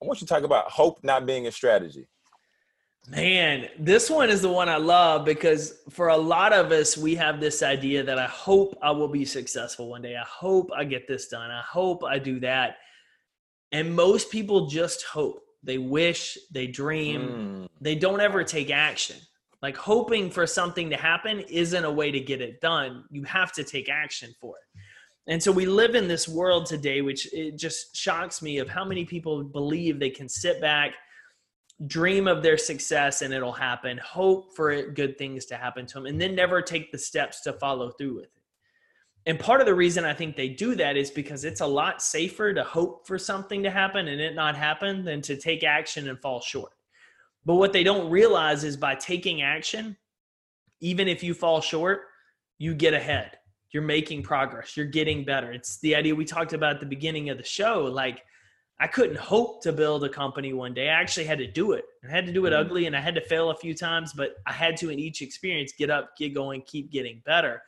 I 0.02 0.06
want 0.06 0.20
you 0.20 0.26
to 0.26 0.32
talk 0.32 0.44
about 0.44 0.70
hope 0.70 1.00
not 1.02 1.26
being 1.26 1.46
a 1.46 1.52
strategy. 1.52 2.06
Man, 3.08 3.68
this 3.78 4.08
one 4.08 4.30
is 4.30 4.40
the 4.40 4.48
one 4.48 4.68
I 4.68 4.76
love 4.76 5.24
because 5.24 5.80
for 5.90 6.08
a 6.08 6.16
lot 6.16 6.52
of 6.52 6.70
us, 6.70 6.96
we 6.96 7.14
have 7.16 7.40
this 7.40 7.62
idea 7.62 8.04
that 8.04 8.18
I 8.18 8.26
hope 8.26 8.78
I 8.82 8.92
will 8.92 9.08
be 9.08 9.24
successful 9.24 9.88
one 9.88 10.02
day. 10.02 10.16
I 10.16 10.24
hope 10.24 10.70
I 10.76 10.84
get 10.84 11.08
this 11.08 11.26
done. 11.26 11.50
I 11.50 11.62
hope 11.62 12.04
I 12.04 12.18
do 12.18 12.38
that. 12.40 12.76
And 13.72 13.94
most 13.94 14.30
people 14.30 14.66
just 14.66 15.04
hope. 15.04 15.40
They 15.62 15.78
wish, 15.78 16.38
they 16.52 16.66
dream, 16.66 17.20
Mm, 17.20 17.68
they 17.80 17.94
don't 17.94 18.20
ever 18.20 18.44
take 18.44 18.70
action. 18.70 19.16
Like 19.60 19.76
hoping 19.76 20.30
for 20.30 20.46
something 20.46 20.88
to 20.90 20.96
happen 20.96 21.40
isn't 21.40 21.84
a 21.84 21.90
way 21.90 22.10
to 22.10 22.20
get 22.20 22.40
it 22.40 22.60
done. 22.60 23.04
You 23.10 23.24
have 23.24 23.52
to 23.52 23.64
take 23.64 23.88
action 23.88 24.34
for 24.40 24.54
it. 24.56 24.80
And 25.26 25.42
so 25.42 25.52
we 25.52 25.66
live 25.66 25.94
in 25.94 26.08
this 26.08 26.28
world 26.28 26.66
today, 26.66 27.02
which 27.02 27.32
it 27.32 27.56
just 27.56 27.94
shocks 27.94 28.40
me 28.40 28.58
of 28.58 28.68
how 28.68 28.84
many 28.84 29.04
people 29.04 29.42
believe 29.44 29.98
they 29.98 30.10
can 30.10 30.28
sit 30.28 30.60
back, 30.60 30.94
dream 31.86 32.28
of 32.28 32.42
their 32.42 32.58
success, 32.58 33.22
and 33.22 33.32
it'll 33.32 33.52
happen, 33.52 33.98
hope 33.98 34.54
for 34.54 34.70
it, 34.70 34.94
good 34.94 35.16
things 35.16 35.46
to 35.46 35.56
happen 35.56 35.86
to 35.86 35.94
them, 35.94 36.06
and 36.06 36.20
then 36.20 36.34
never 36.34 36.60
take 36.60 36.92
the 36.92 36.98
steps 36.98 37.40
to 37.42 37.52
follow 37.54 37.90
through 37.90 38.16
with 38.16 38.24
it. 38.24 38.32
And 39.26 39.38
part 39.38 39.60
of 39.60 39.66
the 39.66 39.74
reason 39.74 40.04
I 40.04 40.14
think 40.14 40.34
they 40.34 40.48
do 40.48 40.74
that 40.76 40.96
is 40.96 41.10
because 41.10 41.44
it's 41.44 41.60
a 41.60 41.66
lot 41.66 42.02
safer 42.02 42.54
to 42.54 42.64
hope 42.64 43.06
for 43.06 43.18
something 43.18 43.62
to 43.62 43.70
happen 43.70 44.08
and 44.08 44.20
it 44.20 44.34
not 44.34 44.56
happen 44.56 45.04
than 45.04 45.20
to 45.22 45.36
take 45.36 45.62
action 45.62 46.08
and 46.08 46.18
fall 46.20 46.40
short. 46.40 46.72
But 47.44 47.56
what 47.56 47.72
they 47.72 47.82
don't 47.82 48.10
realize 48.10 48.64
is 48.64 48.76
by 48.76 48.94
taking 48.94 49.42
action, 49.42 49.96
even 50.80 51.06
if 51.06 51.22
you 51.22 51.34
fall 51.34 51.60
short, 51.60 52.02
you 52.58 52.74
get 52.74 52.94
ahead. 52.94 53.38
You're 53.72 53.82
making 53.82 54.22
progress. 54.22 54.76
You're 54.76 54.86
getting 54.86 55.24
better. 55.24 55.52
It's 55.52 55.78
the 55.80 55.94
idea 55.94 56.14
we 56.14 56.24
talked 56.24 56.54
about 56.54 56.74
at 56.74 56.80
the 56.80 56.86
beginning 56.86 57.28
of 57.28 57.38
the 57.38 57.44
show. 57.44 57.84
Like, 57.84 58.24
I 58.82 58.86
couldn't 58.86 59.18
hope 59.18 59.62
to 59.64 59.72
build 59.72 60.04
a 60.04 60.08
company 60.08 60.54
one 60.54 60.72
day. 60.72 60.88
I 60.88 61.00
actually 61.00 61.26
had 61.26 61.38
to 61.38 61.46
do 61.46 61.72
it. 61.72 61.84
I 62.02 62.10
had 62.10 62.26
to 62.26 62.32
do 62.32 62.46
it 62.46 62.50
Mhm. 62.52 62.60
ugly 62.60 62.86
and 62.86 62.96
I 62.96 63.00
had 63.00 63.14
to 63.14 63.20
fail 63.20 63.50
a 63.50 63.54
few 63.54 63.74
times, 63.74 64.14
but 64.14 64.36
I 64.46 64.52
had 64.52 64.76
to 64.78 64.88
in 64.88 64.98
each 64.98 65.20
experience 65.20 65.72
get 65.76 65.90
up, 65.90 66.16
get 66.16 66.32
going, 66.34 66.62
keep 66.62 66.90
getting 66.90 67.20
better. 67.26 67.62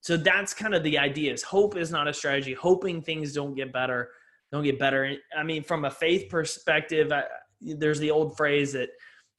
So 0.00 0.16
that's 0.16 0.52
kind 0.54 0.74
of 0.74 0.82
the 0.82 0.98
idea 0.98 1.32
is 1.32 1.42
hope 1.42 1.76
is 1.76 1.90
not 1.92 2.08
a 2.08 2.12
strategy. 2.12 2.54
Hoping 2.54 3.02
things 3.02 3.32
don't 3.32 3.54
get 3.54 3.72
better, 3.72 4.10
don't 4.50 4.64
get 4.64 4.78
better. 4.80 5.16
I 5.36 5.42
mean, 5.44 5.62
from 5.62 5.84
a 5.84 5.90
faith 5.90 6.28
perspective, 6.28 7.12
I, 7.12 7.24
there's 7.60 8.00
the 8.00 8.10
old 8.10 8.36
phrase 8.36 8.72
that, 8.72 8.90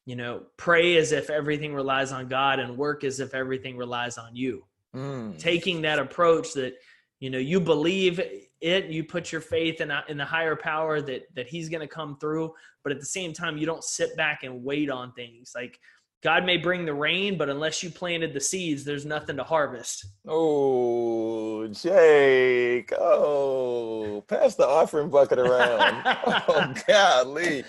you 0.06 0.16
know, 0.16 0.44
pray 0.58 0.96
as 0.98 1.12
if 1.12 1.30
everything 1.30 1.74
relies 1.74 2.12
on 2.14 2.28
God 2.30 2.60
and 2.60 2.78
work 2.78 3.04
as 3.04 3.20
if 3.20 3.34
everything 3.34 3.76
relies 3.78 4.18
on 4.18 4.36
you. 4.36 4.66
mm. 4.96 5.38
Taking 5.38 5.82
that 5.82 6.00
approach 6.00 6.54
that, 6.54 6.74
you 7.20 7.30
know, 7.30 7.38
you 7.38 7.60
believe 7.60 8.22
it, 8.62 8.86
you 8.86 9.04
put 9.04 9.32
your 9.32 9.42
faith 9.42 9.82
in, 9.82 9.92
in 10.08 10.18
the 10.18 10.26
higher 10.26 10.56
power 10.56 11.02
that, 11.02 11.24
that 11.36 11.48
he's 11.48 11.70
going 11.70 11.82
to 11.82 11.88
come 11.88 12.18
through. 12.18 12.54
But 12.84 12.92
at 12.92 13.00
the 13.00 13.06
same 13.06 13.34
time, 13.34 13.58
you 13.58 13.66
don't 13.66 13.84
sit 13.84 14.16
back 14.18 14.44
and 14.44 14.64
wait 14.64 14.90
on 14.90 15.14
things 15.14 15.52
like, 15.56 15.80
God 16.22 16.46
may 16.46 16.58
bring 16.58 16.84
the 16.84 16.94
rain, 16.94 17.38
but 17.38 17.50
unless 17.50 17.82
you 17.82 17.90
planted 17.90 18.34
the 18.34 18.42
seeds, 18.42 18.84
there's 18.84 19.06
nothing 19.06 19.38
to 19.38 19.44
harvest. 19.44 20.06
Oh, 20.28 21.66
Jake. 21.68 22.92
Oh, 23.00 24.22
pass 24.28 24.56
the 24.56 24.68
offering 24.68 25.10
bucket 25.10 25.40
around. 25.40 26.02
oh, 26.26 26.74
golly. 26.86 27.64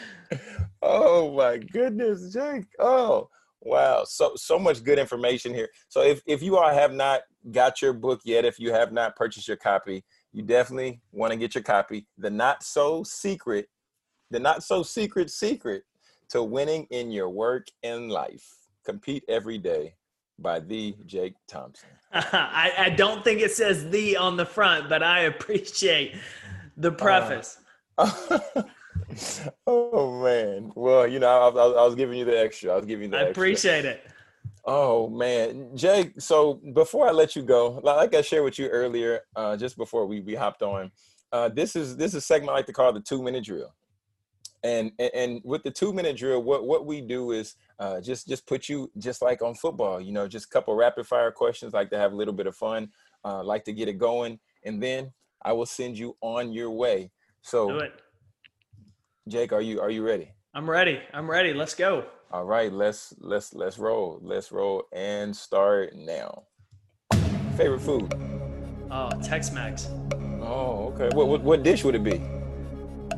Oh, 0.83 1.33
my 1.37 1.59
goodness, 1.59 2.33
Jake. 2.33 2.65
Oh, 2.81 3.29
wow. 3.61 4.03
So, 4.05 4.33
so 4.35 4.59
much 4.59 4.83
good 4.83 4.99
information 4.99 5.55
here. 5.55 5.69
So, 5.89 6.03
if, 6.03 6.21
if 6.27 6.43
you 6.43 6.57
all 6.57 6.75
have 6.75 6.93
not 6.93 7.21
got 7.53 7.81
your 7.81 7.93
book 7.93 8.21
yet, 8.25 8.45
if 8.45 8.59
you 8.59 8.73
have 8.73 8.93
not 8.93 9.15
purchased 9.15 9.47
your 9.47 9.59
copy, 9.59 10.05
you 10.33 10.43
definitely 10.43 11.01
want 11.13 11.33
to 11.33 11.39
get 11.39 11.55
your 11.55 11.65
copy. 11.65 12.07
The 12.19 12.31
Not 12.31 12.63
So 12.63 13.03
Secret, 13.03 13.69
the 14.31 14.41
Not 14.41 14.63
So 14.63 14.83
Secret 14.83 15.31
Secret 15.31 15.83
to 16.31 16.43
Winning 16.43 16.87
in 16.91 17.11
Your 17.11 17.29
Work 17.29 17.67
and 17.83 18.11
Life. 18.11 18.47
Compete 18.85 19.25
every 19.29 19.59
day 19.59 19.95
by 20.39 20.61
the 20.61 20.95
Jake 21.05 21.35
Thompson. 21.49 21.89
I, 22.13 22.73
I 22.79 22.91
don't 22.91 23.23
think 23.25 23.41
it 23.41 23.53
says 23.53 23.91
the 23.91 24.17
on 24.17 24.37
the 24.37 24.47
front, 24.47 24.89
but 24.89 25.03
I 25.03 25.21
appreciate 25.23 26.17
the 26.77 26.93
uh, 26.93 26.95
preface. 26.95 27.59
oh 29.67 30.23
man. 30.23 30.73
Well, 30.75 31.07
you 31.07 31.19
know, 31.19 31.29
I, 31.29 31.49
I, 31.49 31.83
I 31.83 31.87
was 31.87 31.95
giving 31.95 32.19
you 32.19 32.25
the 32.25 32.39
extra. 32.39 32.73
I 32.73 32.77
was 32.77 32.87
giving 32.87 33.05
you 33.05 33.11
the 33.11 33.17
extra. 33.17 33.27
I 33.27 33.31
extra. 33.31 33.43
appreciate 33.43 33.85
it. 33.85 34.10
Oh 34.65 35.09
man, 35.09 35.71
Jake. 35.75 36.21
So 36.21 36.55
before 36.75 37.09
I 37.09 37.13
let 37.13 37.35
you 37.35 37.43
go, 37.43 37.81
like 37.83 38.15
I 38.15 38.21
shared 38.21 38.45
with 38.45 38.59
you 38.59 38.69
earlier, 38.69 39.21
uh, 39.35 39.57
just 39.57 39.77
before 39.77 40.07
we 40.07 40.21
we 40.21 40.35
hopped 40.35 40.63
on, 40.63 40.93
uh, 41.33 41.49
this 41.49 41.77
is 41.77 41.97
this 41.97 42.11
is 42.11 42.17
a 42.17 42.21
segment 42.21 42.51
I 42.51 42.55
like 42.57 42.67
to 42.67 42.73
call 42.73 42.93
the 42.93 43.01
two 43.01 43.23
minute 43.23 43.45
drill. 43.45 43.75
And, 44.63 44.93
and 44.99 45.11
and 45.15 45.41
with 45.45 45.63
the 45.63 45.71
two 45.71 45.93
minute 45.95 46.17
drill, 46.19 46.43
what 46.43 46.67
what 46.67 46.85
we 46.85 47.01
do 47.01 47.33
is 47.33 47.55
uh, 47.79 48.01
just 48.03 48.29
just 48.29 48.47
put 48.47 48.69
you 48.69 48.91
just 48.99 49.23
like 49.23 49.41
on 49.41 49.55
football, 49.55 50.01
you 50.01 50.13
know, 50.13 50.29
just 50.29 50.47
a 50.47 50.49
couple 50.51 50.75
rapid 50.75 51.07
fire 51.07 51.31
questions, 51.31 51.73
like 51.73 51.89
to 51.91 51.99
have 51.99 52.13
a 52.13 52.17
little 52.17 52.35
bit 52.35 52.47
of 52.47 52.55
fun, 52.55 52.91
uh, 53.25 53.43
like 53.43 53.65
to 53.65 53.73
get 53.73 53.89
it 53.89 53.97
going, 53.99 54.39
and 54.65 54.83
then 54.83 55.13
I 55.43 55.53
will 55.55 55.67
send 55.67 55.99
you 55.99 56.17
on 56.21 56.53
your 56.53 56.71
way. 56.71 57.05
Do 57.05 57.11
So, 57.43 57.79
it. 57.79 57.93
Jake, 59.29 59.55
are 59.55 59.63
you 59.63 59.81
are 59.81 59.91
you 59.91 60.05
ready? 60.05 60.35
I'm 60.53 60.69
ready. 60.69 61.01
I'm 61.15 61.31
ready. 61.31 61.55
Let's 61.55 61.75
go. 61.75 62.05
All 62.33 62.45
right, 62.45 62.73
let's 62.73 63.13
let's 63.19 63.55
let's 63.55 63.77
roll. 63.77 64.21
Let's 64.23 64.53
roll 64.53 64.85
and 64.93 65.35
start 65.35 65.97
now. 65.97 66.45
Favorite 67.57 67.81
food? 67.81 68.15
Oh, 68.89 69.11
Tex 69.21 69.51
Mex. 69.51 69.89
Oh, 70.41 70.93
okay. 70.95 71.15
What, 71.17 71.27
what 71.27 71.43
what 71.43 71.63
dish 71.65 71.83
would 71.83 71.97
it 71.97 72.05
be? 72.05 72.23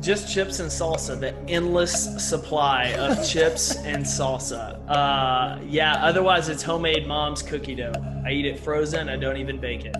Just 0.01 0.33
chips 0.33 0.59
and 0.59 0.69
salsa, 0.69 1.17
the 1.17 1.35
endless 1.47 1.93
supply 2.27 2.93
of 2.93 3.23
chips 3.29 3.75
and 3.77 4.03
salsa. 4.03 4.79
Uh, 4.89 5.59
yeah, 5.63 5.93
otherwise 6.03 6.49
it's 6.49 6.63
homemade 6.63 7.07
mom's 7.07 7.43
cookie 7.43 7.75
dough. 7.75 7.93
I 8.25 8.31
eat 8.31 8.45
it 8.47 8.59
frozen. 8.59 9.09
I 9.09 9.15
don't 9.15 9.37
even 9.37 9.59
bake 9.59 9.85
it. 9.85 9.95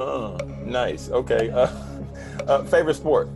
Oh, 0.00 0.36
nice. 0.64 1.10
Okay. 1.10 1.48
Uh, 1.50 1.68
uh, 2.48 2.64
favorite 2.64 2.94
sport? 2.94 3.28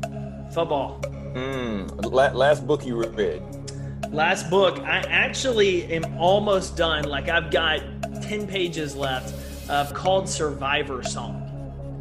Football. 0.52 0.94
Hmm. 1.34 1.86
la- 2.02 2.32
last 2.32 2.66
book 2.66 2.84
you 2.84 2.96
read? 3.04 3.40
Last 4.12 4.50
book, 4.50 4.78
I 4.80 4.98
actually 5.08 5.90
am 5.90 6.18
almost 6.18 6.76
done. 6.76 7.04
Like 7.04 7.30
I've 7.30 7.50
got 7.50 7.80
10 8.20 8.46
pages 8.46 8.94
left 8.94 9.34
of 9.70 9.94
called 9.94 10.28
Survivor 10.28 11.02
Song. 11.02 11.38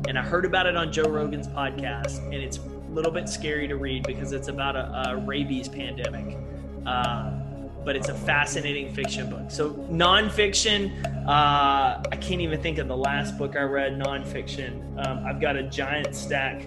And 0.10 0.19
I 0.19 0.21
heard 0.21 0.43
about 0.43 0.65
it 0.65 0.76
on 0.76 0.91
Joe 0.91 1.08
Rogan's 1.08 1.47
podcast, 1.47 2.21
and 2.26 2.34
it's 2.34 2.58
a 2.58 2.62
little 2.91 3.13
bit 3.13 3.30
scary 3.30 3.65
to 3.69 3.78
read 3.78 4.04
because 4.06 4.34
it's 4.34 4.50
about 4.50 4.76
a, 4.76 5.12
a 5.12 5.17
rabies 5.17 5.69
pandemic. 5.69 6.38
Uh, 6.86 7.32
but 7.86 7.95
it's 7.95 8.10
a 8.10 8.13
fascinating 8.13 8.93
fiction 8.93 9.30
book. 9.30 9.50
So 9.50 9.71
nonfiction, 9.89 11.26
uh, 11.26 12.04
I 12.12 12.15
can't 12.17 12.41
even 12.41 12.62
think 12.62 12.78
of 12.78 12.89
the 12.89 12.97
last 12.97 13.38
book 13.38 13.56
I 13.56 13.62
read 13.62 13.93
nonfiction. 13.93 14.82
Um, 15.08 15.26
I've 15.26 15.39
got 15.39 15.56
a 15.56 15.63
giant 15.63 16.13
stack 16.13 16.63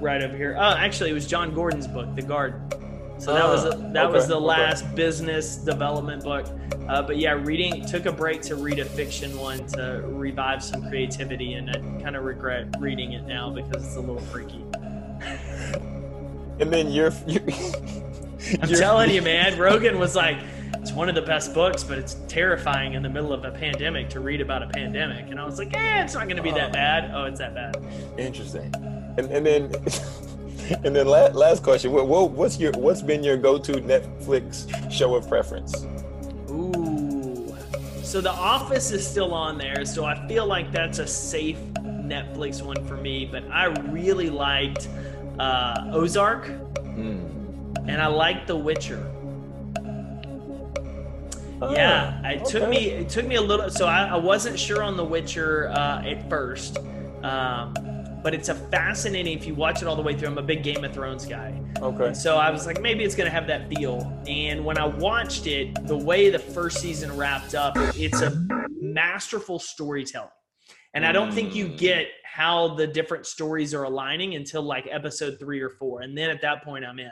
right 0.00 0.22
over 0.22 0.36
here. 0.36 0.56
Oh, 0.56 0.76
actually, 0.76 1.10
it 1.10 1.14
was 1.14 1.26
Jon 1.26 1.52
Gordon's 1.52 1.88
book, 1.88 2.14
The 2.14 2.22
Garden. 2.22 2.68
So 3.18 3.34
that 3.34 3.44
was 3.46 3.64
Ah, 3.64 3.92
that 3.92 4.10
was 4.10 4.24
okay, 4.24 4.28
the 4.30 4.36
okay. 4.36 4.44
last 4.44 4.94
business 4.94 5.56
development 5.56 6.22
book. 6.24 6.46
Uh, 6.88 7.02
but 7.02 7.18
yeah, 7.18 7.32
reading 7.32 7.84
took 7.84 8.06
a 8.06 8.12
break 8.12 8.40
to 8.42 8.54
read 8.56 8.78
a 8.78 8.84
fiction 8.84 9.36
one 9.38 9.66
to 9.66 10.02
revive 10.06 10.62
some 10.62 10.88
creativity, 10.88 11.54
and 11.54 11.70
I 11.70 11.74
kind 12.02 12.16
of 12.16 12.24
regret 12.24 12.68
reading 12.78 13.12
it 13.12 13.26
now 13.26 13.50
because 13.50 13.84
it's 13.84 13.96
a 13.96 14.00
little 14.00 14.20
freaky. 14.20 14.64
And 16.60 16.72
then 16.72 16.90
you're. 16.90 17.12
you're 17.26 17.42
I'm 18.62 18.68
telling 18.68 19.10
you, 19.10 19.22
man. 19.22 19.58
Rogan 19.58 19.98
was 19.98 20.16
like, 20.16 20.38
it's 20.74 20.92
one 20.92 21.08
of 21.08 21.14
the 21.14 21.22
best 21.22 21.54
books, 21.54 21.84
but 21.84 21.98
it's 21.98 22.16
terrifying 22.28 22.94
in 22.94 23.02
the 23.02 23.08
middle 23.08 23.32
of 23.32 23.44
a 23.44 23.50
pandemic 23.50 24.08
to 24.10 24.20
read 24.20 24.40
about 24.40 24.62
a 24.62 24.68
pandemic. 24.68 25.30
And 25.30 25.38
I 25.38 25.44
was 25.44 25.58
like, 25.58 25.74
eh, 25.76 26.02
it's 26.02 26.14
not 26.14 26.24
going 26.24 26.36
to 26.36 26.42
be 26.42 26.50
that 26.52 26.72
bad. 26.72 27.10
Oh, 27.14 27.24
it's 27.24 27.38
that 27.38 27.54
bad. 27.54 27.76
Interesting. 28.16 28.72
And 29.18 29.30
and 29.30 29.44
then 29.46 29.70
and 30.84 30.94
then 30.94 31.06
last, 31.06 31.34
last 31.34 31.62
question. 31.62 31.92
What, 31.92 32.08
what 32.08 32.30
what's 32.30 32.58
your 32.58 32.72
what's 32.72 33.02
been 33.02 33.22
your 33.22 33.36
go 33.36 33.58
to 33.58 33.72
Netflix 33.72 34.68
show 34.90 35.14
of 35.14 35.28
preference? 35.28 35.86
Ooh. 36.50 37.56
So 38.02 38.20
The 38.20 38.32
Office 38.32 38.90
is 38.90 39.06
still 39.06 39.34
on 39.34 39.58
there, 39.58 39.84
so 39.84 40.04
I 40.04 40.26
feel 40.28 40.46
like 40.46 40.72
that's 40.72 40.98
a 40.98 41.06
safe 41.06 41.58
Netflix 41.82 42.62
one 42.62 42.84
for 42.86 42.96
me. 42.96 43.24
But 43.24 43.44
I 43.50 43.66
really 43.66 44.30
liked 44.30 44.88
uh, 45.38 45.90
Ozark, 45.92 46.46
mm. 46.46 47.78
and 47.86 48.02
I 48.02 48.06
liked 48.06 48.46
The 48.46 48.56
Witcher. 48.56 49.10
Oh, 51.60 51.72
yeah, 51.72 52.20
it 52.28 52.42
okay. 52.42 52.50
took 52.50 52.68
me 52.68 52.88
it 52.90 53.08
took 53.08 53.26
me 53.26 53.34
a 53.34 53.40
little. 53.40 53.70
So 53.70 53.86
I, 53.86 54.04
I 54.04 54.16
wasn't 54.16 54.58
sure 54.58 54.82
on 54.82 54.96
The 54.96 55.04
Witcher 55.04 55.68
uh, 55.70 56.02
at 56.02 56.28
first, 56.28 56.78
um, 57.22 57.74
but 58.22 58.34
it's 58.34 58.48
a 58.48 58.54
fascinating. 58.54 59.36
If 59.38 59.46
you 59.46 59.54
watch 59.54 59.82
it 59.82 59.88
all 59.88 59.96
the 59.96 60.02
way 60.02 60.16
through, 60.16 60.28
I'm 60.28 60.38
a 60.38 60.42
big 60.42 60.62
Game 60.62 60.84
of 60.84 60.92
Thrones 60.92 61.24
guy. 61.24 61.60
Okay. 61.80 62.06
And 62.06 62.16
so 62.16 62.36
I 62.36 62.50
was 62.50 62.66
like, 62.66 62.80
maybe 62.80 63.04
it's 63.04 63.14
gonna 63.14 63.30
have 63.30 63.46
that 63.46 63.68
feel. 63.68 64.12
And 64.26 64.64
when 64.64 64.78
I 64.78 64.86
watched 64.86 65.46
it, 65.46 65.86
the 65.86 65.96
way 65.96 66.30
the 66.30 66.38
first 66.38 66.80
season 66.80 67.16
wrapped 67.16 67.54
up, 67.54 67.74
it's 67.96 68.20
a 68.20 68.46
masterful 68.80 69.58
storytelling. 69.58 70.30
And 70.94 71.06
I 71.06 71.12
don't 71.12 71.32
think 71.32 71.54
you 71.54 71.68
get 71.68 72.08
how 72.24 72.74
the 72.74 72.86
different 72.86 73.26
stories 73.26 73.74
are 73.74 73.84
aligning 73.84 74.34
until 74.34 74.62
like 74.62 74.88
episode 74.90 75.38
three 75.38 75.60
or 75.60 75.70
four. 75.70 76.00
And 76.00 76.16
then 76.16 76.30
at 76.30 76.40
that 76.42 76.64
point, 76.64 76.84
I'm 76.84 76.98
in. 76.98 77.10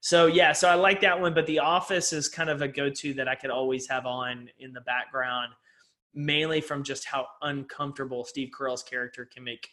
So 0.00 0.26
yeah, 0.26 0.52
so 0.52 0.68
I 0.68 0.74
like 0.74 1.00
that 1.02 1.20
one, 1.20 1.32
but 1.32 1.46
The 1.46 1.60
Office 1.60 2.12
is 2.12 2.28
kind 2.28 2.50
of 2.50 2.60
a 2.60 2.68
go-to 2.68 3.14
that 3.14 3.28
I 3.28 3.36
could 3.36 3.50
always 3.50 3.88
have 3.88 4.04
on 4.04 4.48
in 4.58 4.72
the 4.72 4.80
background, 4.80 5.52
mainly 6.12 6.60
from 6.60 6.82
just 6.82 7.04
how 7.04 7.26
uncomfortable 7.42 8.24
Steve 8.24 8.50
Carell's 8.58 8.82
character 8.82 9.24
can 9.24 9.44
make 9.44 9.68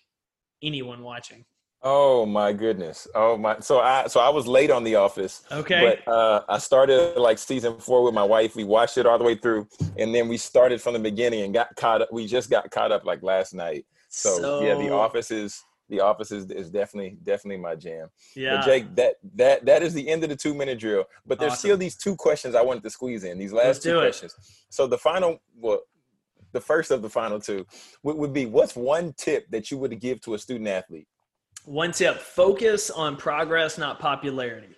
anyone 0.62 1.04
watching. 1.04 1.46
Oh 1.82 2.26
my 2.26 2.52
goodness! 2.52 3.08
Oh 3.16 3.38
my! 3.38 3.60
So 3.60 3.80
I 3.80 4.08
so 4.08 4.20
I 4.20 4.28
was 4.30 4.48
late 4.48 4.70
on 4.70 4.84
The 4.84 4.96
Office. 4.96 5.44
Okay. 5.50 5.98
But 6.06 6.12
uh, 6.12 6.44
I 6.50 6.58
started 6.58 7.18
like 7.18 7.38
season 7.38 7.80
four 7.80 8.04
with 8.04 8.14
my 8.14 8.24
wife. 8.24 8.56
We 8.56 8.66
watched 8.66 8.98
it 8.98 9.06
all 9.06 9.18
the 9.18 9.24
way 9.24 9.36
through, 9.36 9.68
and 9.98 10.14
then 10.14 10.28
we 10.28 10.36
started 10.36 10.82
from 10.82 10.94
the 10.94 11.00
beginning 11.00 11.44
and 11.44 11.54
got 11.54 11.74
caught 11.78 12.02
up. 12.02 12.12
We 12.12 12.28
just 12.28 12.50
got 12.50 12.70
caught 12.70 12.92
up 12.92 13.06
like 13.06 13.24
last 13.24 13.54
night. 13.54 13.86
So, 14.10 14.38
so 14.40 14.62
yeah, 14.62 14.76
The 14.76 14.92
Office 14.92 15.32
is 15.32 15.64
the 15.90 16.00
office 16.00 16.32
is, 16.32 16.50
is 16.52 16.70
definitely 16.70 17.18
definitely 17.24 17.62
my 17.62 17.76
jam. 17.76 18.08
Yeah, 18.36 18.58
but 18.58 18.66
Jake, 18.66 18.96
that 18.96 19.16
that 19.36 19.66
that 19.66 19.84
is 19.84 19.94
the 19.94 20.08
end 20.08 20.24
of 20.24 20.30
the 20.30 20.36
two 20.36 20.54
minute 20.54 20.80
drill. 20.80 21.06
But 21.26 21.40
there's 21.40 21.54
awesome. 21.54 21.68
still 21.68 21.78
these 21.78 21.96
two 21.96 22.16
questions 22.16 22.56
I 22.56 22.62
wanted 22.62 22.84
to 22.84 22.90
squeeze 22.90 23.24
in. 23.24 23.38
These 23.38 23.54
last 23.54 23.66
Let's 23.66 23.80
two 23.80 24.00
questions. 24.00 24.36
So 24.70 24.88
the 24.88 24.98
final, 24.98 25.42
well, 25.58 25.82
the 26.52 26.62
first 26.62 26.92
of 26.92 27.02
the 27.02 27.10
final 27.10 27.40
two 27.40 27.66
would, 28.04 28.18
would 28.18 28.34
be: 28.34 28.46
What's 28.46 28.76
one 28.76 29.14
tip 29.14 29.50
that 29.50 29.72
you 29.72 29.78
would 29.78 30.00
give 30.00 30.22
to 30.22 30.34
a 30.34 30.40
student 30.40 30.68
athlete? 30.68 31.08
One 31.66 31.92
tip: 31.92 32.18
focus 32.18 32.90
on 32.90 33.16
progress, 33.16 33.78
not 33.78 34.00
popularity. 34.00 34.76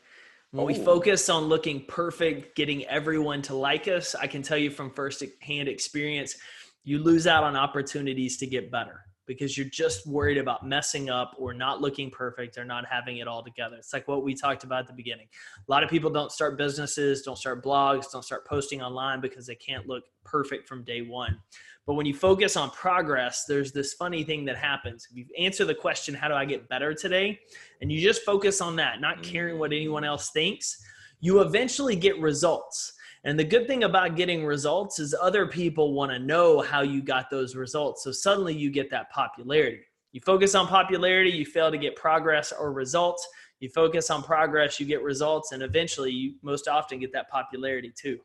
When 0.51 0.65
we 0.65 0.75
oh. 0.75 0.83
focus 0.83 1.29
on 1.29 1.43
looking 1.45 1.85
perfect, 1.85 2.57
getting 2.57 2.85
everyone 2.85 3.41
to 3.43 3.55
like 3.55 3.87
us, 3.87 4.15
I 4.15 4.27
can 4.27 4.41
tell 4.41 4.57
you 4.57 4.69
from 4.69 4.91
first 4.91 5.23
hand 5.41 5.69
experience, 5.69 6.35
you 6.83 6.99
lose 6.99 7.25
out 7.25 7.43
on 7.43 7.55
opportunities 7.55 8.37
to 8.37 8.47
get 8.47 8.69
better 8.69 8.99
because 9.27 9.57
you're 9.57 9.69
just 9.69 10.07
worried 10.07 10.37
about 10.37 10.65
messing 10.67 11.09
up 11.09 11.35
or 11.37 11.53
not 11.53 11.81
looking 11.81 12.09
perfect 12.09 12.57
or 12.57 12.65
not 12.65 12.85
having 12.85 13.17
it 13.17 13.27
all 13.27 13.43
together. 13.43 13.75
It's 13.77 13.93
like 13.93 14.07
what 14.07 14.23
we 14.23 14.33
talked 14.33 14.63
about 14.63 14.79
at 14.79 14.87
the 14.87 14.93
beginning. 14.93 15.27
A 15.57 15.71
lot 15.71 15.83
of 15.83 15.89
people 15.89 16.09
don't 16.09 16.31
start 16.31 16.57
businesses, 16.57 17.21
don't 17.21 17.37
start 17.37 17.63
blogs, 17.63 18.11
don't 18.11 18.23
start 18.23 18.45
posting 18.45 18.81
online 18.81 19.21
because 19.21 19.45
they 19.45 19.55
can't 19.55 19.87
look 19.87 20.03
perfect 20.23 20.67
from 20.67 20.83
day 20.83 21.01
one. 21.01 21.39
But 21.87 21.95
when 21.95 22.05
you 22.05 22.13
focus 22.13 22.55
on 22.57 22.69
progress, 22.71 23.45
there's 23.47 23.71
this 23.71 23.93
funny 23.93 24.23
thing 24.23 24.45
that 24.45 24.57
happens. 24.57 25.07
If 25.09 25.17
you 25.17 25.25
answer 25.37 25.65
the 25.65 25.75
question, 25.75 26.13
How 26.13 26.27
do 26.27 26.35
I 26.35 26.45
get 26.45 26.69
better 26.69 26.93
today? 26.93 27.39
and 27.81 27.91
you 27.91 27.99
just 27.99 28.23
focus 28.23 28.61
on 28.61 28.75
that, 28.77 29.01
not 29.01 29.23
caring 29.23 29.57
what 29.57 29.73
anyone 29.73 30.03
else 30.03 30.29
thinks, 30.29 30.83
you 31.19 31.41
eventually 31.41 31.95
get 31.95 32.19
results. 32.19 32.93
And 33.23 33.37
the 33.37 33.43
good 33.43 33.67
thing 33.67 33.83
about 33.83 34.15
getting 34.15 34.43
results 34.43 34.99
is 34.99 35.15
other 35.21 35.45
people 35.45 35.93
want 35.93 36.11
to 36.11 36.19
know 36.19 36.61
how 36.61 36.81
you 36.81 37.03
got 37.03 37.29
those 37.29 37.55
results. 37.55 38.03
So 38.03 38.11
suddenly 38.11 38.55
you 38.55 38.71
get 38.71 38.89
that 38.91 39.11
popularity. 39.11 39.83
You 40.11 40.21
focus 40.21 40.55
on 40.55 40.67
popularity, 40.67 41.29
you 41.29 41.45
fail 41.45 41.71
to 41.71 41.77
get 41.77 41.95
progress 41.95 42.51
or 42.51 42.73
results. 42.73 43.27
You 43.59 43.69
focus 43.69 44.09
on 44.09 44.23
progress, 44.23 44.79
you 44.79 44.87
get 44.87 45.03
results, 45.03 45.51
and 45.51 45.61
eventually 45.61 46.11
you 46.11 46.33
most 46.41 46.67
often 46.67 46.99
get 46.99 47.13
that 47.13 47.29
popularity 47.29 47.93
too. 47.95 48.19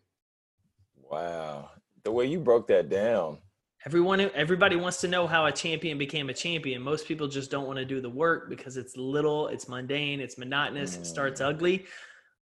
Wow. 1.11 1.71
The 2.05 2.11
way 2.11 2.27
you 2.27 2.41
broke 2.41 2.67
that 2.69 2.89
down. 2.89 3.39
Everyone 3.85 4.21
everybody 4.35 4.75
wants 4.75 5.01
to 5.03 5.09
know 5.09 5.27
how 5.27 5.47
a 5.47 5.53
champion 5.53 5.99
became 5.99 6.31
a 6.31 6.35
champion. 6.35 6.83
Most 6.83 7.07
people 7.07 7.29
just 7.29 7.51
don't 7.51 7.67
want 7.67 7.79
to 7.79 7.85
do 7.85 8.01
the 8.01 8.11
work 8.11 8.49
because 8.49 8.77
it's 8.79 8.97
little, 8.97 9.49
it's 9.49 9.69
mundane, 9.69 10.21
it's 10.21 10.39
monotonous, 10.39 10.97
mm. 10.97 11.01
it 11.03 11.07
starts 11.07 11.41
mm. 11.41 11.47
ugly. 11.47 11.85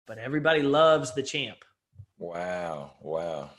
But 0.06 0.18
everybody 0.18 0.62
loves 0.62 1.14
the 1.14 1.22
champ. 1.22 1.64
Wow, 2.22 2.92
wow. 3.00 3.50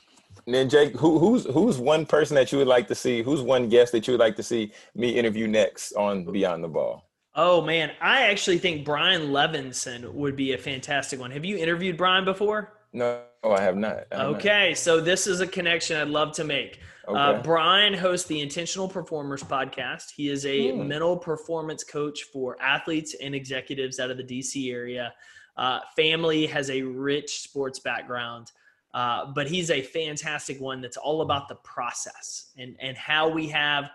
And 0.46 0.54
then 0.54 0.70
Jake, 0.70 0.96
who, 0.96 1.18
who's 1.18 1.44
who's 1.44 1.76
one 1.76 2.06
person 2.06 2.34
that 2.36 2.50
you 2.50 2.56
would 2.56 2.66
like 2.66 2.88
to 2.88 2.94
see? 2.94 3.22
Who's 3.22 3.42
one 3.42 3.68
guest 3.68 3.92
that 3.92 4.06
you 4.06 4.14
would 4.14 4.20
like 4.20 4.36
to 4.36 4.42
see 4.42 4.72
me 4.94 5.10
interview 5.10 5.46
next 5.46 5.92
on 5.92 6.24
Beyond 6.24 6.64
the 6.64 6.68
Ball? 6.68 7.06
Oh 7.34 7.60
man, 7.60 7.92
I 8.00 8.22
actually 8.30 8.56
think 8.56 8.86
Brian 8.86 9.28
Levenson 9.28 10.10
would 10.14 10.34
be 10.34 10.54
a 10.54 10.58
fantastic 10.58 11.20
one. 11.20 11.30
Have 11.30 11.44
you 11.44 11.58
interviewed 11.58 11.98
Brian 11.98 12.24
before? 12.24 12.72
No, 12.94 13.20
I 13.44 13.60
have 13.60 13.76
not. 13.76 14.06
I 14.10 14.16
have 14.16 14.26
okay, 14.36 14.68
not. 14.70 14.78
so 14.78 14.98
this 14.98 15.26
is 15.26 15.42
a 15.42 15.46
connection 15.46 16.00
I'd 16.00 16.08
love 16.08 16.32
to 16.36 16.44
make. 16.44 16.80
Uh, 17.06 17.10
okay. 17.10 17.38
Uh, 17.38 17.42
Brian 17.42 17.92
hosts 17.92 18.26
the 18.26 18.40
Intentional 18.40 18.88
Performers 18.88 19.42
podcast. 19.42 20.12
He 20.16 20.30
is 20.30 20.46
a 20.46 20.70
hmm. 20.70 20.88
mental 20.88 21.18
performance 21.18 21.84
coach 21.84 22.22
for 22.32 22.56
athletes 22.62 23.14
and 23.20 23.34
executives 23.34 24.00
out 24.00 24.10
of 24.10 24.16
the 24.16 24.24
DC 24.24 24.72
area. 24.72 25.12
Uh, 25.56 25.80
family 25.96 26.46
has 26.46 26.70
a 26.70 26.82
rich 26.82 27.42
sports 27.42 27.78
background, 27.78 28.50
uh, 28.92 29.26
but 29.34 29.46
he's 29.46 29.70
a 29.70 29.82
fantastic 29.82 30.60
one 30.60 30.80
that's 30.80 30.96
all 30.96 31.20
about 31.22 31.48
the 31.48 31.56
process 31.56 32.50
and, 32.58 32.76
and 32.80 32.96
how 32.96 33.28
we 33.28 33.48
have, 33.48 33.90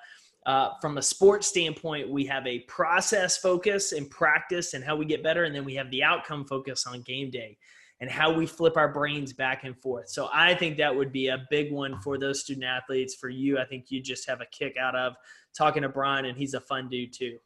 uh, 0.45 0.71
from 0.81 0.97
a 0.97 1.01
sports 1.01 1.47
standpoint, 1.47 2.09
we 2.09 2.25
have 2.25 2.45
a 2.47 2.59
process 2.59 3.37
focus 3.37 3.91
and 3.91 4.09
practice 4.09 4.73
and 4.73 4.83
how 4.83 4.95
we 4.95 5.05
get 5.05 5.21
better. 5.21 5.43
And 5.43 5.53
then 5.53 5.65
we 5.65 5.75
have 5.75 5.91
the 5.91 6.03
outcome 6.03 6.45
focus 6.45 6.87
on 6.87 7.01
game 7.01 7.29
day 7.29 7.57
and 8.01 8.09
how 8.09 8.31
we 8.31 8.45
flip 8.45 8.77
our 8.77 8.91
brains 8.91 9.33
back 9.33 9.65
and 9.65 9.77
forth. 9.77 10.09
So 10.09 10.29
I 10.33 10.55
think 10.55 10.77
that 10.77 10.95
would 10.95 11.11
be 11.11 11.27
a 11.27 11.45
big 11.49 11.71
one 11.71 11.99
for 12.01 12.17
those 12.17 12.39
student 12.39 12.65
athletes. 12.65 13.15
For 13.15 13.29
you, 13.29 13.59
I 13.59 13.65
think 13.65 13.91
you 13.91 14.01
just 14.01 14.27
have 14.29 14.41
a 14.41 14.45
kick 14.45 14.77
out 14.77 14.95
of 14.95 15.15
talking 15.57 15.83
to 15.83 15.89
Brian, 15.89 16.25
and 16.25 16.37
he's 16.37 16.53
a 16.53 16.61
fun 16.61 16.87
dude 16.87 17.13
too. 17.13 17.37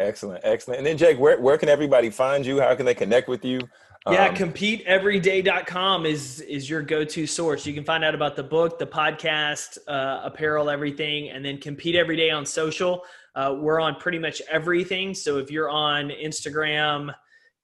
Excellent, 0.00 0.40
excellent. 0.44 0.78
And 0.78 0.86
then 0.86 0.96
Jake, 0.96 1.18
where, 1.18 1.40
where 1.40 1.58
can 1.58 1.68
everybody 1.68 2.08
find 2.10 2.46
you? 2.46 2.60
How 2.60 2.74
can 2.74 2.86
they 2.86 2.94
connect 2.94 3.28
with 3.28 3.44
you? 3.44 3.60
Yeah, 4.08 4.28
um, 4.28 4.36
competeeveryday.com 4.36 6.06
is 6.06 6.40
is 6.42 6.70
your 6.70 6.82
go-to 6.82 7.26
source. 7.26 7.66
You 7.66 7.74
can 7.74 7.84
find 7.84 8.04
out 8.04 8.14
about 8.14 8.36
the 8.36 8.42
book, 8.42 8.78
the 8.78 8.86
podcast, 8.86 9.76
uh, 9.88 10.20
apparel, 10.22 10.70
everything, 10.70 11.30
and 11.30 11.44
then 11.44 11.58
compete 11.58 11.94
every 11.94 12.16
day 12.16 12.30
on 12.30 12.46
social. 12.46 13.02
Uh, 13.34 13.56
we're 13.58 13.80
on 13.80 13.96
pretty 13.96 14.18
much 14.18 14.40
everything. 14.50 15.14
So 15.14 15.38
if 15.38 15.50
you're 15.50 15.68
on 15.68 16.10
Instagram, 16.10 17.12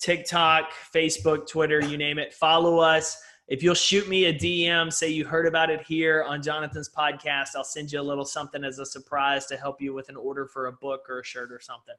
TikTok, 0.01 0.70
Facebook, 0.95 1.49
Twitter, 1.49 1.80
you 1.80 1.97
name 1.97 2.18
it, 2.18 2.35
follow 2.35 2.78
us. 2.78 3.16
If 3.47 3.62
you'll 3.62 3.74
shoot 3.74 4.09
me 4.09 4.24
a 4.24 4.32
DM, 4.32 4.90
say 4.90 5.11
you 5.11 5.26
heard 5.26 5.47
about 5.47 5.68
it 5.68 5.82
here 5.82 6.24
on 6.26 6.42
Jonathan's 6.42 6.88
podcast, 6.88 7.51
I'll 7.55 7.62
send 7.62 7.92
you 7.92 8.01
a 8.01 8.03
little 8.03 8.24
something 8.24 8.64
as 8.64 8.78
a 8.78 8.86
surprise 8.86 9.45
to 9.47 9.57
help 9.57 9.82
you 9.82 9.92
with 9.92 10.09
an 10.09 10.16
order 10.16 10.47
for 10.47 10.66
a 10.66 10.72
book 10.72 11.03
or 11.11 11.20
a 11.20 11.24
shirt 11.24 11.53
or 11.53 11.61
something. 11.61 11.95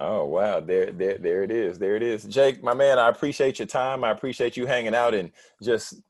Oh 0.00 0.24
wow, 0.24 0.60
there, 0.60 0.90
there, 0.90 1.18
there 1.18 1.42
it 1.42 1.50
is. 1.50 1.78
There 1.78 1.96
it 1.96 2.02
is. 2.02 2.24
Jake, 2.24 2.62
my 2.62 2.74
man, 2.74 2.98
I 2.98 3.08
appreciate 3.08 3.58
your 3.58 3.66
time. 3.66 4.02
I 4.04 4.10
appreciate 4.10 4.56
you 4.56 4.66
hanging 4.66 4.94
out 4.94 5.14
and 5.14 5.30
just 5.62 6.02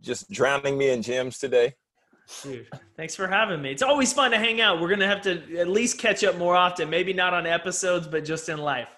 just 0.00 0.30
drowning 0.30 0.78
me 0.78 0.90
in 0.90 1.02
gems 1.02 1.38
today. 1.38 1.74
Dude, 2.42 2.68
thanks 2.96 3.16
for 3.16 3.26
having 3.26 3.60
me. 3.60 3.72
It's 3.72 3.82
always 3.82 4.12
fun 4.12 4.30
to 4.30 4.38
hang 4.38 4.60
out. 4.60 4.80
We're 4.80 4.88
gonna 4.88 5.06
have 5.06 5.20
to 5.22 5.58
at 5.58 5.68
least 5.68 5.98
catch 5.98 6.22
up 6.22 6.38
more 6.38 6.54
often. 6.54 6.88
Maybe 6.88 7.12
not 7.12 7.34
on 7.34 7.44
episodes, 7.44 8.06
but 8.06 8.24
just 8.24 8.48
in 8.48 8.58
life. 8.58 8.88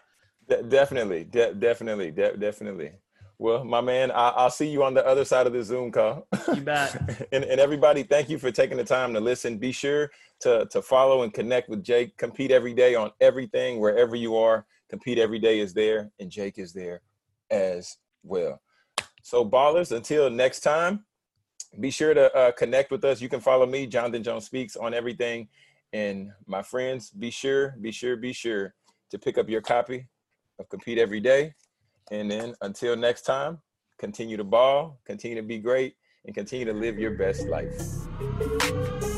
De- 0.48 0.62
definitely, 0.62 1.24
de- 1.24 1.54
definitely, 1.54 2.10
de- 2.10 2.36
definitely. 2.36 2.92
Well, 3.42 3.64
my 3.64 3.80
man, 3.80 4.12
I- 4.12 4.44
will 4.44 4.50
see 4.50 4.68
you 4.68 4.84
on 4.84 4.94
the 4.94 5.04
other 5.04 5.24
side 5.24 5.48
of 5.48 5.52
the 5.52 5.64
Zoom 5.64 5.90
call. 5.90 6.28
You 6.54 6.60
bet. 6.60 7.26
and, 7.32 7.42
and 7.42 7.60
everybody, 7.60 8.04
thank 8.04 8.30
you 8.30 8.38
for 8.38 8.52
taking 8.52 8.76
the 8.76 8.84
time 8.84 9.12
to 9.14 9.20
listen. 9.20 9.58
Be 9.58 9.72
sure 9.72 10.12
to, 10.42 10.66
to 10.66 10.80
follow 10.80 11.24
and 11.24 11.34
connect 11.34 11.68
with 11.68 11.82
Jake. 11.82 12.16
Compete 12.18 12.52
every 12.52 12.72
day 12.72 12.94
on 12.94 13.10
everything, 13.20 13.80
wherever 13.80 14.14
you 14.14 14.36
are. 14.36 14.64
Compete 14.88 15.18
every 15.18 15.40
day 15.40 15.58
is 15.58 15.74
there, 15.74 16.12
and 16.20 16.30
Jake 16.30 16.56
is 16.56 16.72
there 16.72 17.02
as 17.50 17.96
well. 18.22 18.62
So, 19.24 19.44
ballers, 19.44 19.90
until 19.90 20.30
next 20.30 20.60
time, 20.60 21.04
be 21.80 21.90
sure 21.90 22.14
to 22.14 22.32
uh, 22.36 22.52
connect 22.52 22.92
with 22.92 23.04
us. 23.04 23.20
You 23.20 23.28
can 23.28 23.40
follow 23.40 23.66
me, 23.66 23.88
Jonathan 23.88 24.22
Jones 24.22 24.46
Speaks, 24.46 24.76
on 24.76 24.94
everything. 24.94 25.48
And 25.92 26.30
my 26.46 26.62
friends, 26.62 27.10
be 27.10 27.30
sure, 27.30 27.74
be 27.80 27.90
sure, 27.90 28.16
be 28.16 28.32
sure 28.32 28.72
to 29.10 29.18
pick 29.18 29.36
up 29.36 29.48
your 29.48 29.62
copy 29.62 30.06
of 30.60 30.68
Compete 30.68 30.98
Every 30.98 31.18
Day 31.18 31.54
and 32.10 32.30
then 32.30 32.54
until 32.60 32.96
next 32.96 33.22
time, 33.22 33.58
continue 33.98 34.36
to 34.36 34.44
ball, 34.44 35.00
continue 35.04 35.36
to 35.36 35.46
be 35.46 35.58
great, 35.58 35.94
and 36.24 36.34
continue 36.34 36.64
to 36.64 36.72
live 36.72 36.98
your 36.98 37.12
best 37.12 37.46
life. 37.46 39.11